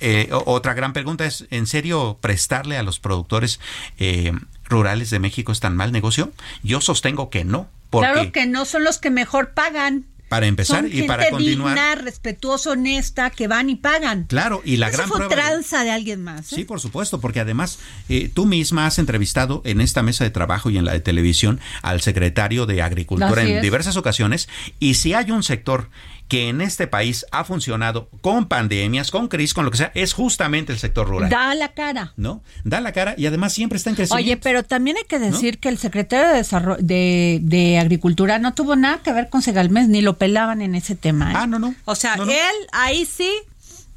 eh, 0.00 0.28
otra 0.32 0.74
gran 0.74 0.92
pregunta 0.92 1.24
es, 1.26 1.46
¿en 1.50 1.66
serio 1.66 2.18
prestarle 2.20 2.76
a 2.78 2.82
los 2.82 2.98
productores 3.00 3.60
eh, 3.98 4.32
rurales 4.68 5.10
de 5.10 5.18
México 5.18 5.52
es 5.52 5.60
tan 5.60 5.76
mal 5.76 5.92
negocio? 5.92 6.32
Yo 6.62 6.80
sostengo 6.80 7.30
que 7.30 7.44
no. 7.44 7.68
Porque 7.90 8.08
Claro 8.12 8.32
que 8.32 8.46
no 8.46 8.64
son 8.64 8.84
los 8.84 8.98
que 8.98 9.10
mejor 9.10 9.50
pagan. 9.50 10.04
Para 10.28 10.46
empezar 10.46 10.86
y 10.92 11.04
para 11.04 11.30
continuar. 11.30 11.74
Digna, 11.76 11.94
respetuosa, 11.94 12.70
honesta, 12.70 13.30
que 13.30 13.46
van 13.46 13.70
y 13.70 13.76
pagan. 13.76 14.24
Claro, 14.24 14.60
y 14.64 14.76
la 14.76 14.88
Eso 14.88 14.96
gran 14.96 15.08
fue 15.08 15.16
prueba. 15.18 15.34
tranza 15.34 15.84
de 15.84 15.90
alguien 15.92 16.24
más. 16.24 16.52
¿eh? 16.52 16.56
Sí, 16.56 16.64
por 16.64 16.80
supuesto, 16.80 17.20
porque 17.20 17.38
además 17.40 17.78
eh, 18.08 18.28
tú 18.34 18.44
misma 18.44 18.86
has 18.86 18.98
entrevistado 18.98 19.62
en 19.64 19.80
esta 19.80 20.02
mesa 20.02 20.24
de 20.24 20.30
trabajo 20.30 20.68
y 20.70 20.78
en 20.78 20.84
la 20.84 20.92
de 20.92 21.00
televisión 21.00 21.60
al 21.82 22.00
secretario 22.00 22.66
de 22.66 22.82
Agricultura 22.82 23.42
Así 23.42 23.50
en 23.50 23.56
es. 23.58 23.62
diversas 23.62 23.96
ocasiones. 23.96 24.48
Y 24.80 24.94
si 24.94 25.14
hay 25.14 25.30
un 25.30 25.42
sector 25.44 25.88
que 26.28 26.48
en 26.48 26.60
este 26.60 26.86
país 26.86 27.24
ha 27.30 27.44
funcionado 27.44 28.08
con 28.20 28.46
pandemias, 28.48 29.10
con 29.10 29.28
crisis, 29.28 29.54
con 29.54 29.64
lo 29.64 29.70
que 29.70 29.76
sea, 29.78 29.92
es 29.94 30.12
justamente 30.12 30.72
el 30.72 30.78
sector 30.78 31.06
rural. 31.08 31.30
Da 31.30 31.54
la 31.54 31.68
cara. 31.68 32.12
¿No? 32.16 32.42
Da 32.64 32.80
la 32.80 32.92
cara 32.92 33.14
y 33.16 33.26
además 33.26 33.52
siempre 33.52 33.76
está 33.76 33.90
en 33.90 33.96
crecimiento. 33.96 34.24
Oye, 34.26 34.36
pero 34.36 34.62
también 34.64 34.96
hay 34.96 35.04
que 35.04 35.18
decir 35.18 35.58
que 35.58 35.68
el 35.68 35.78
secretario 35.78 36.28
de, 36.32 36.38
Desarro- 36.40 36.78
de, 36.78 37.38
de 37.42 37.78
Agricultura 37.78 38.38
no 38.38 38.54
tuvo 38.54 38.74
nada 38.76 38.98
que 39.02 39.12
ver 39.12 39.28
con 39.28 39.40
Segalmes, 39.42 39.88
ni 39.88 40.00
lo 40.02 40.18
pelaban 40.18 40.62
en 40.62 40.74
ese 40.74 40.96
tema. 40.96 41.30
¿eh? 41.30 41.34
Ah, 41.36 41.46
no, 41.46 41.58
no. 41.58 41.74
O 41.84 41.94
sea, 41.94 42.14
él 42.14 42.66
ahí 42.72 43.06
sí, 43.06 43.30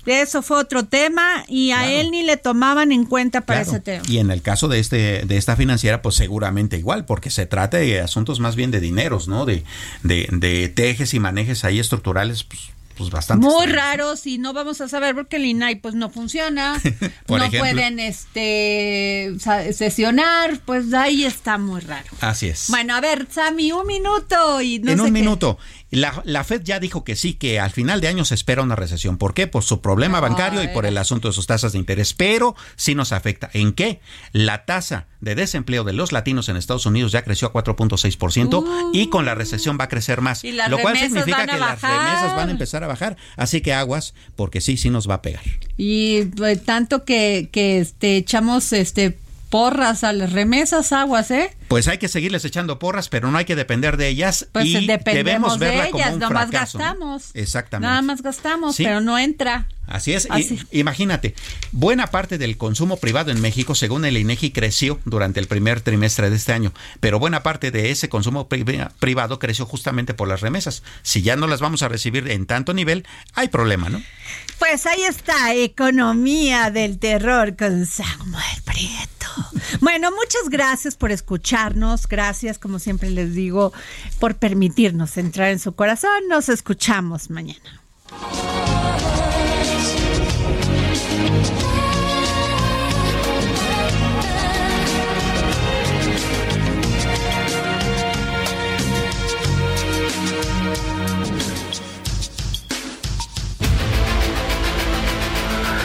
eso 0.05 0.41
fue 0.41 0.57
otro 0.57 0.85
tema 0.85 1.43
y 1.47 1.71
a 1.71 1.91
él 1.91 2.09
ni 2.11 2.23
le 2.23 2.37
tomaban 2.37 2.91
en 2.91 3.05
cuenta 3.05 3.41
para 3.41 3.63
Claro. 3.63 3.71
ese 3.77 3.79
tema. 3.81 4.03
Y 4.07 4.17
en 4.19 4.31
el 4.31 4.41
caso 4.41 4.67
de 4.67 4.79
este 4.79 5.23
de 5.25 5.37
esta 5.37 5.55
financiera, 5.55 6.01
pues 6.01 6.15
seguramente 6.15 6.77
igual, 6.77 7.05
porque 7.05 7.29
se 7.29 7.45
trata 7.45 7.77
de 7.77 7.99
asuntos 8.01 8.39
más 8.39 8.55
bien 8.55 8.71
de 8.71 8.79
dineros, 8.79 9.27
¿no? 9.27 9.45
De, 9.45 9.63
de, 10.03 10.27
de 10.31 10.69
tejes 10.69 11.13
y 11.13 11.19
manejes 11.19 11.63
ahí 11.65 11.79
estructurales, 11.79 12.43
pues, 12.43 12.61
pues 12.97 13.09
bastante. 13.11 13.45
Muy 13.45 13.63
extraños. 13.65 13.75
raros 13.97 14.27
y 14.27 14.37
no 14.39 14.51
vamos 14.53 14.81
a 14.81 14.89
saber 14.89 15.15
porque 15.15 15.37
el 15.37 15.45
INAI 15.45 15.75
pues 15.75 15.95
no 15.95 16.09
funciona, 16.09 16.81
Por 17.27 17.39
no 17.39 17.45
ejemplo. 17.45 17.59
pueden 17.71 17.99
este 17.99 19.35
sesionar, 19.73 20.59
pues 20.65 20.93
ahí 20.93 21.23
está 21.25 21.57
muy 21.57 21.81
raro. 21.81 22.07
Así 22.21 22.47
es. 22.47 22.65
Bueno, 22.69 22.95
a 22.95 23.01
ver, 23.01 23.27
Sammy, 23.31 23.71
un 23.71 23.87
minuto 23.87 24.61
y 24.61 24.79
no 24.79 24.91
en 24.91 24.97
sé 24.97 25.03
un 25.03 25.07
qué. 25.13 25.19
minuto. 25.21 25.57
La, 25.91 26.21
la 26.25 26.43
Fed 26.43 26.61
ya 26.63 26.79
dijo 26.79 27.03
que 27.03 27.15
sí, 27.15 27.33
que 27.33 27.59
al 27.59 27.71
final 27.71 28.01
de 28.01 28.07
año 28.07 28.25
se 28.25 28.35
espera 28.35 28.61
una 28.61 28.75
recesión. 28.75 29.17
¿Por 29.17 29.33
qué? 29.33 29.47
Por 29.47 29.63
su 29.63 29.81
problema 29.81 30.19
bancario 30.19 30.63
y 30.63 30.67
por 30.67 30.85
el 30.85 30.97
asunto 30.97 31.27
de 31.27 31.33
sus 31.33 31.47
tasas 31.47 31.71
de 31.71 31.79
interés. 31.79 32.13
Pero 32.13 32.55
sí 32.75 32.95
nos 32.95 33.11
afecta. 33.11 33.49
¿En 33.53 33.73
qué? 33.73 33.99
La 34.31 34.65
tasa 34.65 35.07
de 35.21 35.35
desempleo 35.35 35.83
de 35.83 35.93
los 35.93 36.11
latinos 36.11 36.47
en 36.49 36.57
Estados 36.57 36.85
Unidos 36.85 37.11
ya 37.11 37.23
creció 37.23 37.47
a 37.47 37.53
4.6% 37.53 38.91
y 38.93 39.09
con 39.09 39.25
la 39.25 39.35
recesión 39.35 39.77
va 39.79 39.85
a 39.85 39.89
crecer 39.89 40.21
más. 40.21 40.43
Y 40.43 40.51
lo 40.51 40.77
cual 40.79 40.97
significa 40.97 41.45
que 41.45 41.57
las 41.57 41.81
remesas 41.81 42.35
van 42.35 42.49
a 42.49 42.51
empezar 42.51 42.83
a 42.83 42.87
bajar. 42.87 43.17
Así 43.35 43.61
que 43.61 43.73
aguas, 43.73 44.13
porque 44.35 44.61
sí, 44.61 44.77
sí 44.77 44.89
nos 44.89 45.09
va 45.09 45.15
a 45.15 45.21
pegar. 45.21 45.43
Y 45.77 46.25
pues, 46.25 46.63
tanto 46.63 47.03
que, 47.03 47.49
que 47.51 47.79
este, 47.79 48.17
echamos 48.17 48.73
este 48.73 49.17
porras 49.49 50.03
a 50.03 50.13
las 50.13 50.31
remesas 50.31 50.93
aguas, 50.93 51.31
¿eh? 51.31 51.55
Pues 51.69 51.87
hay 51.87 51.97
que 51.99 52.09
seguirles 52.09 52.43
echando 52.43 52.79
porras, 52.79 53.07
pero 53.07 53.31
no 53.31 53.37
hay 53.37 53.45
que 53.45 53.55
depender 53.55 53.95
de 53.95 54.09
ellas 54.09 54.47
Pues 54.51 54.65
y 54.65 54.85
dependemos 54.87 55.13
debemos 55.55 55.59
verla 55.59 55.83
de 55.85 55.91
como 55.91 56.03
ellas, 56.03 56.13
un 56.15 56.19
nomás 56.19 56.49
fracaso, 56.49 56.77
¿no? 56.77 56.83
gastamos. 56.83 57.29
Exactamente. 57.35 57.87
Nada 57.89 58.01
más 58.01 58.21
gastamos, 58.21 58.75
Sí. 58.75 58.83
pero 58.83 58.99
no 58.99 59.17
entra. 59.17 59.67
Así 59.87 60.13
es. 60.13 60.27
Así. 60.29 60.59
Imagínate, 60.71 61.33
buena 61.71 62.07
parte 62.07 62.37
del 62.37 62.57
consumo 62.57 62.97
privado 62.97 63.31
en 63.31 63.41
México, 63.41 63.73
según 63.73 64.05
el 64.05 64.17
INEGI, 64.17 64.51
creció 64.51 64.99
durante 65.05 65.39
el 65.39 65.47
primer 65.47 65.81
trimestre 65.81 66.29
de 66.29 66.35
este 66.35 66.53
año, 66.53 66.71
pero 66.99 67.17
buena 67.17 67.41
parte 67.41 67.71
de 67.71 67.89
ese 67.89 68.07
consumo 68.07 68.47
pri- 68.47 68.65
privado 68.99 69.39
creció 69.39 69.65
justamente 69.65 70.13
por 70.13 70.27
las 70.27 70.41
remesas. 70.41 70.83
Si 71.01 71.23
ya 71.23 71.35
no 71.35 71.47
las 71.47 71.59
vamos 71.59 71.81
a 71.81 71.87
recibir 71.87 72.29
en 72.29 72.45
tanto 72.45 72.73
nivel, 72.75 73.05
hay 73.33 73.47
problema, 73.47 73.89
¿no? 73.89 73.99
Pues 74.59 74.85
ahí 74.85 75.01
está, 75.03 75.55
economía 75.55 76.69
del 76.69 76.99
terror 76.99 77.55
con 77.55 77.85
Samuel 77.87 78.61
Prieto. 78.65 79.09
Bueno, 79.81 80.11
muchas 80.11 80.49
gracias 80.49 80.95
por 80.97 81.11
gracias, 82.07 82.59
como 82.59 82.79
siempre 82.79 83.09
les 83.09 83.33
digo, 83.33 83.73
por 84.19 84.35
permitirnos 84.35 85.17
entrar 85.17 85.49
en 85.51 85.59
su 85.59 85.73
corazón. 85.73 86.27
Nos 86.29 86.49
escuchamos 86.49 87.29
mañana. 87.29 87.81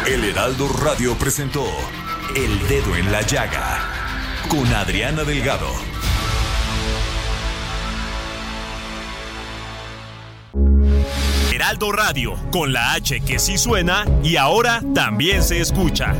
El 0.07 0.25
Heraldo 0.25 0.69
Radio 0.69 1.15
presentó 1.19 1.65
El 2.37 2.69
Dedo 2.69 2.95
en 2.95 3.11
la 3.11 3.23
Llaga 3.23 4.04
con 4.49 4.67
Adriana 4.75 5.25
Delgado. 5.25 5.69
Heraldo 11.53 11.93
Radio, 11.93 12.35
con 12.51 12.73
la 12.73 12.93
H 12.93 13.21
que 13.21 13.39
sí 13.39 13.59
suena 13.59 14.05
y 14.23 14.37
ahora 14.37 14.83
también 14.95 15.43
se 15.43 15.61
escucha. 15.61 16.15